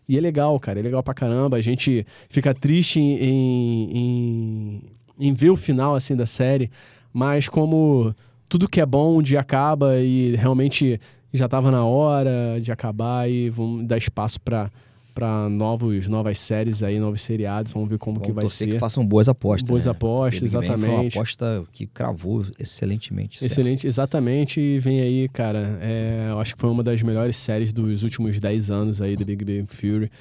e 0.08 0.18
é 0.18 0.22
legal, 0.22 0.60
cara, 0.60 0.80
é 0.80 0.84
legal 0.84 1.02
pra 1.02 1.13
caramba. 1.13 1.58
A 1.58 1.62
gente 1.62 2.06
fica 2.30 2.54
triste 2.54 3.00
em, 3.00 3.89
em, 3.98 4.82
em 5.20 5.34
ver 5.34 5.50
o 5.50 5.56
final, 5.56 5.96
assim, 5.96 6.16
da 6.16 6.26
série, 6.26 6.70
mas 7.13 7.48
como 7.48 8.13
tudo 8.54 8.70
que 8.70 8.80
é 8.80 8.86
bom 8.86 9.18
um 9.18 9.22
dia 9.24 9.39
acaba 9.39 10.00
e 10.00 10.36
realmente 10.36 11.02
já 11.34 11.50
tava 11.50 11.72
na 11.72 11.84
hora 11.84 12.62
de 12.62 12.72
acabar 12.72 13.28
e 13.28 13.50
vamos 13.50 13.84
dar 13.88 13.98
espaço 13.98 14.39
para 14.39 14.70
para 15.12 15.50
novos 15.50 16.08
novas 16.08 16.39
séries 16.39 16.84
aí, 16.84 17.00
novos 17.00 17.22
seriados. 17.22 17.72
Vamos 17.72 17.89
ver 17.89 17.98
como 17.98 18.20
Vamos 18.20 18.28
que 18.28 18.32
vai 18.32 18.48
ser. 18.48 18.68
que 18.68 18.80
façam 18.80 19.04
boas 19.04 19.28
apostas. 19.28 19.68
Boas 19.68 19.86
né? 19.88 19.92
apostas, 19.92 20.44
exatamente. 20.44 20.82
Foi 20.82 20.89
uma 20.89 21.08
aposta 21.08 21.63
que 21.72 21.88
cravou 21.88 22.46
excelentemente. 22.60 23.44
Excelente, 23.44 23.82
certo. 23.82 23.92
exatamente. 23.92 24.60
E 24.60 24.78
vem 24.78 25.02
aí, 25.02 25.28
cara. 25.30 25.80
É, 25.82 26.28
eu 26.30 26.39
acho 26.39 26.54
que 26.54 26.62
foi 26.62 26.70
uma 26.70 26.84
das 26.84 27.02
melhores 27.02 27.36
séries 27.36 27.74
dos 27.74 28.04
últimos 28.04 28.39
10 28.39 28.70
anos 28.70 29.02
aí 29.02 29.16
do 29.16 29.26
Big 29.26 29.44
Bang 29.44 29.66
Fury. 29.68 30.12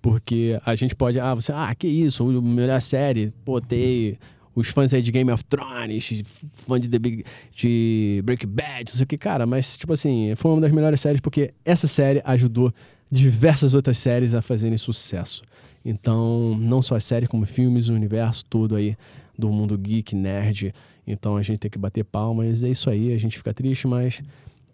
Porque 0.00 0.58
a 0.64 0.74
gente 0.74 0.94
pode. 0.94 1.20
Ah, 1.20 1.34
você. 1.34 1.52
Ah, 1.52 1.74
que 1.74 1.86
isso, 1.86 2.24
melhor 2.42 2.80
série. 2.80 3.34
Pô, 3.44 3.60
tem 3.60 4.18
os 4.54 4.68
fãs 4.68 4.92
aí 4.92 5.02
de 5.02 5.10
Game 5.10 5.30
of 5.30 5.44
Thrones, 5.44 6.22
fã 6.54 6.78
de, 6.78 6.88
The 6.88 6.98
Big, 6.98 7.24
de 7.54 8.20
Breaking 8.24 8.48
Bad, 8.48 8.84
não 8.90 8.96
sei 8.96 9.04
o 9.04 9.06
que, 9.06 9.18
cara, 9.18 9.46
mas, 9.46 9.76
tipo 9.76 9.92
assim, 9.92 10.34
foi 10.36 10.50
uma 10.50 10.60
das 10.60 10.72
melhores 10.72 11.00
séries 11.00 11.20
porque 11.20 11.54
essa 11.64 11.86
série 11.86 12.20
ajudou 12.24 12.72
diversas 13.10 13.74
outras 13.74 13.98
séries 13.98 14.34
a 14.34 14.42
fazerem 14.42 14.78
sucesso. 14.78 15.42
Então, 15.84 16.56
não 16.58 16.80
só 16.80 16.96
a 16.96 17.00
série, 17.00 17.26
como 17.26 17.44
filmes, 17.44 17.88
o 17.88 17.94
universo 17.94 18.44
todo 18.44 18.76
aí 18.76 18.96
do 19.38 19.50
mundo 19.50 19.76
geek, 19.76 20.14
nerd. 20.14 20.72
Então 21.06 21.36
a 21.36 21.42
gente 21.42 21.58
tem 21.58 21.70
que 21.70 21.78
bater 21.78 22.04
palmas. 22.04 22.62
É 22.62 22.68
isso 22.68 22.88
aí, 22.88 23.12
a 23.12 23.18
gente 23.18 23.36
fica 23.36 23.52
triste, 23.52 23.86
mas 23.86 24.22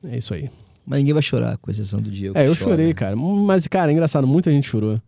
é 0.05 0.19
isso 0.19 0.35
aí. 0.35 0.51
Mas 0.87 0.99
ninguém 0.99 1.13
vai 1.13 1.23
chorar, 1.23 1.59
com 1.59 1.71
exceção 1.71 2.01
do 2.01 2.11
Diego. 2.11 2.37
É, 2.37 2.43
eu 2.43 2.55
chora. 2.55 2.71
chorei, 2.71 2.95
cara. 2.95 3.15
Mas, 3.17 3.67
cara, 3.67 3.91
é 3.91 3.93
engraçado, 3.93 4.27
muita 4.27 4.51
gente 4.51 4.69
chorou. 4.69 5.01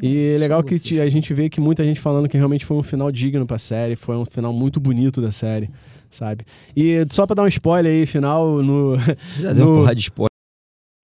E 0.00 0.34
é 0.34 0.38
legal 0.38 0.62
que 0.62 1.00
a 1.00 1.08
gente 1.08 1.34
vê 1.34 1.48
que 1.48 1.60
muita 1.60 1.84
gente 1.84 2.00
falando 2.00 2.28
que 2.28 2.36
realmente 2.36 2.64
foi 2.64 2.76
um 2.76 2.82
final 2.82 3.10
digno 3.10 3.46
pra 3.46 3.58
série, 3.58 3.96
foi 3.96 4.16
um 4.16 4.24
final 4.24 4.52
muito 4.52 4.80
bonito 4.80 5.20
da 5.20 5.30
série, 5.30 5.70
sabe? 6.10 6.44
E 6.76 7.06
só 7.10 7.26
pra 7.26 7.34
dar 7.34 7.42
um 7.42 7.48
spoiler 7.48 7.92
aí, 7.92 8.06
final 8.06 8.62
no. 8.62 8.96
Já 9.38 9.50
no, 9.50 9.54
deu 9.54 9.68
uma 9.68 9.80
porra 9.80 9.94
de 9.94 10.00
spoiler 10.02 10.32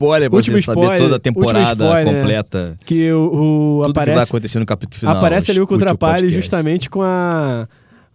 spoiler 0.00 0.30
pra 0.30 0.36
último 0.36 0.56
você 0.56 0.60
spoiler, 0.60 0.86
saber 0.86 1.02
toda 1.02 1.16
a 1.16 1.18
temporada 1.18 1.84
spoiler, 1.84 2.14
completa. 2.14 2.70
Né? 2.70 2.76
Que 2.84 3.12
o, 3.12 3.24
o 3.26 3.82
Tudo 3.82 3.90
aparece, 3.90 4.10
que 4.10 4.14
vai 4.14 4.24
acontecer 4.24 4.58
no 4.60 4.66
capítulo 4.66 5.00
final. 5.00 5.16
Aparece 5.16 5.50
ali 5.50 5.60
o 5.60 5.66
Contrapalho 5.66 6.30
justamente 6.30 6.88
com 6.88 7.02
a 7.02 7.68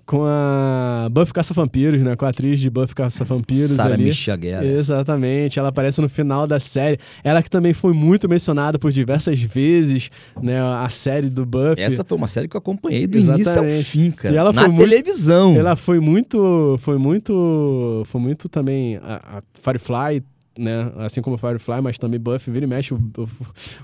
com 0.05 0.23
a 0.25 1.07
Buffy 1.11 1.33
Caça-Vampiros, 1.33 2.01
né? 2.01 2.15
Com 2.15 2.25
a 2.25 2.29
atriz 2.29 2.59
de 2.59 2.69
Buffy 2.69 2.93
Caça-Vampiros 2.95 3.71
Sarah 3.71 3.93
ali. 3.93 4.05
Michelle 4.05 4.47
Exatamente. 4.47 5.59
Ela 5.59 5.69
aparece 5.69 6.01
no 6.01 6.09
final 6.09 6.45
da 6.45 6.59
série. 6.59 6.99
Ela 7.23 7.41
que 7.41 7.49
também 7.49 7.73
foi 7.73 7.93
muito 7.93 8.27
mencionada 8.27 8.77
por 8.77 8.91
diversas 8.91 9.41
vezes, 9.41 10.09
né? 10.41 10.61
A 10.61 10.89
série 10.89 11.29
do 11.29 11.45
Buffy. 11.45 11.81
Essa 11.83 12.03
foi 12.03 12.17
uma 12.17 12.27
série 12.27 12.47
que 12.47 12.55
eu 12.55 12.59
acompanhei 12.59 13.07
do 13.07 13.17
Exatamente. 13.17 13.49
início 13.49 13.61
ao 13.61 13.83
fim, 13.83 14.11
cara. 14.11 14.35
E 14.35 14.37
ela 14.37 14.51
na 14.51 14.65
foi 14.65 14.75
televisão. 14.75 15.45
Muito, 15.45 15.59
ela 15.59 15.75
foi 15.75 15.99
muito... 15.99 16.77
Foi 16.79 16.97
muito... 16.97 18.03
Foi 18.07 18.19
muito 18.19 18.49
também... 18.49 18.97
A, 18.97 19.37
a 19.37 19.43
Firefly 19.61 20.23
né? 20.57 20.91
Assim 20.97 21.21
como 21.21 21.37
Firefly, 21.37 21.81
mas 21.81 21.97
também 21.97 22.19
Buffy 22.19 22.51
vira 22.51 22.65
e 22.65 22.67
mexe 22.67 22.93
o, 22.93 22.99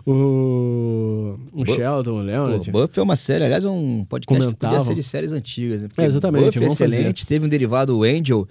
o, 0.06 0.12
o, 0.12 1.40
o 1.54 1.66
Sheldon, 1.66 2.20
o 2.20 2.22
Leonard. 2.22 2.72
Pô, 2.72 2.82
Buffy 2.82 3.00
é 3.00 3.04
uma 3.04 3.16
série, 3.16 3.46
aliás, 3.46 3.66
é 3.66 3.70
um 3.70 4.06
podcast 4.08 4.48
que 4.48 4.56
podia 4.56 4.80
ser 4.82 4.96
de 4.96 5.04
séries 5.04 5.32
antigas. 5.32 5.84
Né? 5.84 5.90
É, 5.98 6.06
exatamente. 6.06 6.60
Buffy 6.60 6.64
é 6.64 6.68
excelente. 6.68 7.24
Fazer. 7.24 7.28
Teve 7.28 7.46
um 7.46 7.50
derivado, 7.50 7.98
o 7.98 8.04
Angel, 8.04 8.48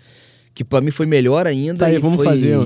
que 0.54 0.64
para 0.64 0.81
mim 0.81 0.90
foi 0.90 1.07
melhor 1.07 1.46
ainda. 1.46 1.81
Tá 1.81 1.87
aí, 1.87 1.98
vamos 1.98 2.22
fazer. 2.24 2.59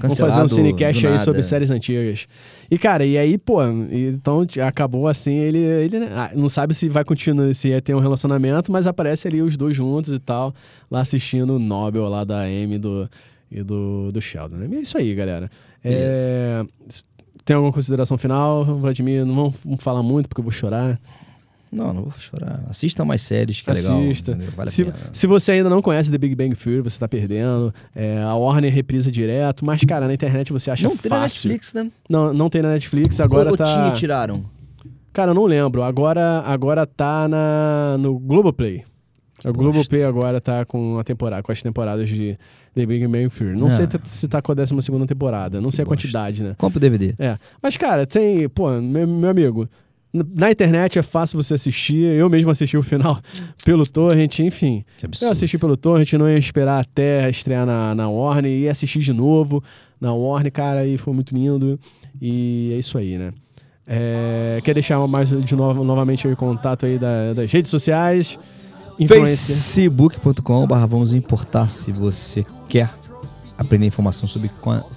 Vamos 0.00 0.16
fazer 0.16 0.40
um 0.42 0.48
cinecast 0.48 1.06
aí 1.06 1.18
sobre 1.18 1.42
séries 1.42 1.70
antigas. 1.70 2.28
E, 2.70 2.78
cara, 2.78 3.04
e 3.04 3.18
aí, 3.18 3.36
pô, 3.36 3.60
então 3.64 4.46
acabou 4.64 5.08
assim, 5.08 5.34
ele, 5.34 5.58
ele 5.58 5.98
né, 5.98 6.08
ah, 6.12 6.30
não 6.36 6.48
sabe 6.48 6.72
se 6.72 6.88
vai 6.88 7.04
continuar, 7.04 7.52
se 7.52 7.68
ia 7.68 7.82
ter 7.82 7.96
um 7.96 7.98
relacionamento, 7.98 8.70
mas 8.70 8.86
aparece 8.86 9.26
ali 9.26 9.42
os 9.42 9.56
dois 9.56 9.74
juntos 9.74 10.12
e 10.12 10.18
tal, 10.20 10.54
lá 10.88 11.00
assistindo 11.00 11.56
o 11.56 11.58
Nobel 11.58 12.08
lá 12.08 12.22
da 12.22 12.42
Amy 12.42 12.78
do 12.78 13.08
e 13.50 13.62
do, 13.62 14.10
do 14.12 14.20
Sheldon. 14.20 14.56
Né? 14.56 14.76
é 14.76 14.80
isso 14.80 14.98
aí, 14.98 15.14
galera. 15.14 15.50
É, 15.84 16.64
tem 17.44 17.56
alguma 17.56 17.72
consideração 17.72 18.18
final, 18.18 18.64
Vladimir? 18.64 19.24
Não 19.24 19.50
vamos 19.50 19.82
falar 19.82 20.02
muito 20.02 20.28
porque 20.28 20.40
eu 20.40 20.44
vou 20.44 20.52
chorar. 20.52 21.00
Não, 21.70 21.92
não 21.92 22.02
vou 22.04 22.18
chorar. 22.18 22.64
Assista 22.68 23.04
mais 23.04 23.22
séries, 23.22 23.60
que 23.60 23.70
Assista. 23.70 23.90
é 23.90 23.94
legal. 23.94 24.10
Assista. 24.10 24.38
Vale 24.56 24.70
se, 24.70 24.86
se, 25.12 25.26
você 25.26 25.52
ainda 25.52 25.68
não 25.68 25.82
conhece 25.82 26.10
The 26.10 26.18
Big 26.18 26.34
Bang 26.34 26.54
Theory, 26.54 26.80
você 26.80 26.98
tá 26.98 27.06
perdendo. 27.06 27.72
É, 27.94 28.22
a 28.22 28.34
Warner 28.34 28.72
reprisa 28.72 29.12
direto, 29.12 29.64
mas, 29.64 29.82
cara, 29.84 30.06
na 30.06 30.14
internet 30.14 30.52
você 30.52 30.70
acha 30.70 30.88
não 30.88 30.96
fácil. 30.96 31.02
Não 31.04 31.10
tem 31.10 31.18
na 31.18 31.22
Netflix, 31.22 31.74
né? 31.74 31.90
Não, 32.08 32.32
não 32.32 32.50
tem 32.50 32.62
na 32.62 32.70
Netflix, 32.70 33.20
agora 33.20 33.50
Ou 33.50 33.56
tá... 33.56 33.64
tinha 33.64 33.92
tiraram? 33.92 34.44
Cara, 35.12 35.32
eu 35.32 35.34
não 35.34 35.44
lembro. 35.44 35.82
Agora, 35.82 36.42
agora 36.46 36.86
tá 36.86 37.28
na, 37.28 37.96
no 37.98 38.18
Globoplay. 38.18 38.84
O 39.44 39.52
Globoplay 39.52 40.02
agora 40.04 40.40
tá 40.40 40.64
com 40.64 40.98
a 40.98 41.04
temporada, 41.04 41.42
com 41.42 41.52
as 41.52 41.62
temporadas 41.62 42.08
de 42.08 42.36
The 42.74 42.86
Big 42.86 43.06
Bang 43.06 43.28
Theory. 43.28 43.58
Não, 43.58 43.70
sei 43.70 43.86
ah. 43.86 44.00
se 44.08 44.26
tá 44.26 44.42
com 44.42 44.52
a 44.52 44.54
12 44.54 44.74
temporada, 45.06 45.60
não 45.60 45.70
sei 45.70 45.84
a 45.84 45.86
quantidade, 45.86 46.42
né? 46.42 46.54
Compra 46.58 46.78
o 46.78 46.80
DVD. 46.80 47.14
É. 47.18 47.38
Mas, 47.62 47.76
cara, 47.76 48.06
tem. 48.06 48.48
Pô, 48.48 48.70
meu, 48.80 49.06
meu 49.06 49.30
amigo, 49.30 49.68
na 50.12 50.50
internet 50.50 50.98
é 50.98 51.02
fácil 51.02 51.40
você 51.40 51.54
assistir. 51.54 52.04
Eu 52.04 52.28
mesmo 52.28 52.50
assisti 52.50 52.76
o 52.76 52.82
final 52.82 53.20
pelo 53.64 53.86
Torrent, 53.86 54.40
enfim. 54.40 54.84
Eu 55.20 55.30
assisti 55.30 55.58
pelo 55.58 55.76
Torrent, 55.76 56.12
não 56.14 56.28
ia 56.28 56.38
esperar 56.38 56.80
até 56.80 57.28
estrear 57.28 57.66
na, 57.66 57.94
na 57.94 58.08
Warner, 58.08 58.50
ia 58.50 58.72
assistir 58.72 59.00
de 59.00 59.12
novo 59.12 59.62
na 60.00 60.12
Warner, 60.12 60.52
cara, 60.52 60.86
e 60.86 60.96
foi 60.96 61.12
muito 61.12 61.34
lindo. 61.34 61.78
E 62.20 62.72
é 62.74 62.78
isso 62.78 62.98
aí, 62.98 63.18
né? 63.18 63.32
É, 63.86 64.60
quer 64.62 64.74
deixar 64.74 65.04
mais 65.06 65.30
de 65.30 65.56
novo, 65.56 65.82
novamente 65.82 66.28
o 66.28 66.36
contato 66.36 66.84
aí 66.84 66.98
da, 66.98 67.32
das 67.32 67.50
redes 67.50 67.70
sociais? 67.70 68.38
facebook.com.br 69.06 70.86
vamos 70.88 71.12
importar 71.12 71.68
se 71.68 71.92
você 71.92 72.44
quer 72.68 72.90
aprender 73.56 73.86
informação 73.86 74.26
sobre, 74.26 74.50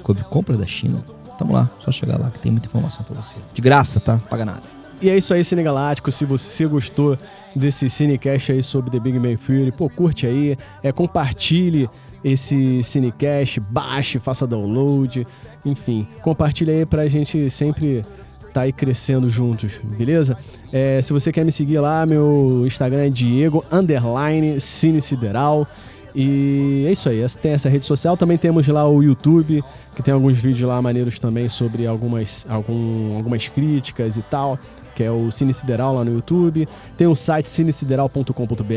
sobre 0.05 0.23
compra 0.23 0.57
da 0.57 0.65
China. 0.65 1.03
Tamo 1.37 1.53
lá, 1.53 1.69
só 1.79 1.91
chegar 1.91 2.19
lá 2.19 2.29
que 2.29 2.39
tem 2.39 2.51
muita 2.51 2.67
informação 2.67 3.03
para 3.03 3.21
você. 3.21 3.37
De 3.53 3.61
graça, 3.61 3.99
tá? 3.99 4.19
Paga 4.29 4.45
nada. 4.45 4.61
E 5.01 5.09
é 5.09 5.17
isso 5.17 5.33
aí, 5.33 5.43
Cine 5.43 5.63
Galáctico. 5.63 6.11
Se 6.11 6.25
você 6.25 6.67
gostou 6.67 7.17
desse 7.55 7.89
Cinecast 7.89 8.51
aí 8.51 8.61
sobre 8.61 8.91
The 8.91 8.99
Big 8.99 9.17
Bang 9.17 9.35
Theory, 9.35 9.71
pô, 9.71 9.89
curte 9.89 10.27
aí, 10.27 10.55
é, 10.83 10.91
compartilhe 10.91 11.89
esse 12.23 12.83
Cinecast, 12.83 13.59
baixe, 13.59 14.19
faça 14.19 14.45
download, 14.45 15.25
enfim, 15.65 16.07
compartilhe 16.21 16.69
aí 16.71 16.85
pra 16.85 17.07
gente 17.07 17.49
sempre 17.49 18.05
tá 18.53 18.61
aí 18.61 18.71
crescendo 18.71 19.29
juntos, 19.29 19.79
beleza? 19.83 20.37
É, 20.71 21.01
se 21.01 21.11
você 21.11 21.31
quer 21.31 21.43
me 21.43 21.51
seguir 21.51 21.79
lá, 21.79 22.05
meu 22.05 22.63
Instagram 22.65 23.05
é 23.05 23.09
Diego 23.09 23.63
Underline 23.71 24.59
Cine 24.59 25.01
Sideral. 25.01 25.67
E 26.13 26.83
é 26.87 26.91
isso 26.91 27.07
aí, 27.07 27.25
tem 27.41 27.53
essa 27.53 27.69
rede 27.69 27.85
social. 27.85 28.17
Também 28.17 28.37
temos 28.37 28.67
lá 28.67 28.87
o 28.87 29.01
YouTube, 29.01 29.63
que 29.95 30.03
tem 30.03 30.13
alguns 30.13 30.37
vídeos 30.37 30.69
lá 30.69 30.81
maneiros 30.81 31.19
também 31.19 31.47
sobre 31.47 31.87
algumas, 31.87 32.45
algum, 32.49 33.15
algumas 33.15 33.47
críticas 33.47 34.17
e 34.17 34.21
tal, 34.21 34.59
que 34.95 35.03
é 35.03 35.11
o 35.11 35.31
Cine 35.31 35.53
Sideral 35.53 35.93
lá 35.93 36.03
no 36.03 36.13
YouTube. 36.13 36.67
Tem 36.97 37.07
o 37.07 37.15
site 37.15 37.47
cinesideral.com.br. 37.49 38.73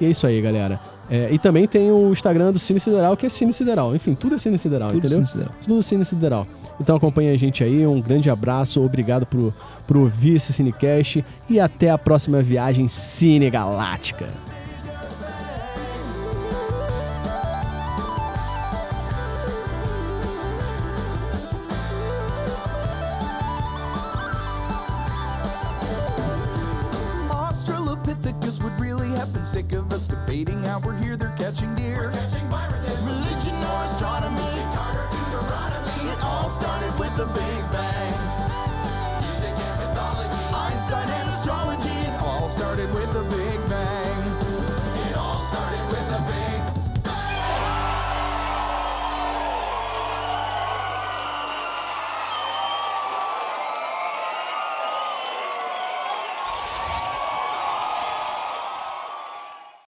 E 0.00 0.04
é 0.04 0.08
isso 0.10 0.26
aí, 0.26 0.40
galera. 0.40 0.80
É, 1.10 1.32
e 1.32 1.38
também 1.38 1.66
tem 1.66 1.90
o 1.90 2.12
Instagram 2.12 2.52
do 2.52 2.58
Cine 2.58 2.78
Sideral, 2.78 3.16
que 3.16 3.26
é 3.26 3.28
Cine 3.28 3.52
Sideral. 3.52 3.94
Enfim, 3.94 4.14
tudo 4.14 4.34
é 4.34 4.38
Cine 4.38 4.58
Sideral, 4.58 4.90
tudo 4.90 4.98
entendeu? 4.98 5.18
Cine 5.18 5.26
Sideral. 5.26 5.54
Tudo 5.62 5.82
Cine 5.82 6.04
Sideral. 6.04 6.46
Então 6.80 6.96
acompanha 6.96 7.32
a 7.32 7.36
gente 7.36 7.64
aí, 7.64 7.86
um 7.86 8.00
grande 8.00 8.30
abraço, 8.30 8.82
obrigado 8.84 9.26
por, 9.26 9.52
por 9.86 9.96
ouvir 9.96 10.36
esse 10.36 10.52
Cinecast 10.52 11.24
e 11.48 11.58
até 11.58 11.90
a 11.90 11.98
próxima 11.98 12.40
viagem 12.40 12.86
Cine 12.86 13.50
Galáctica. 13.50 14.28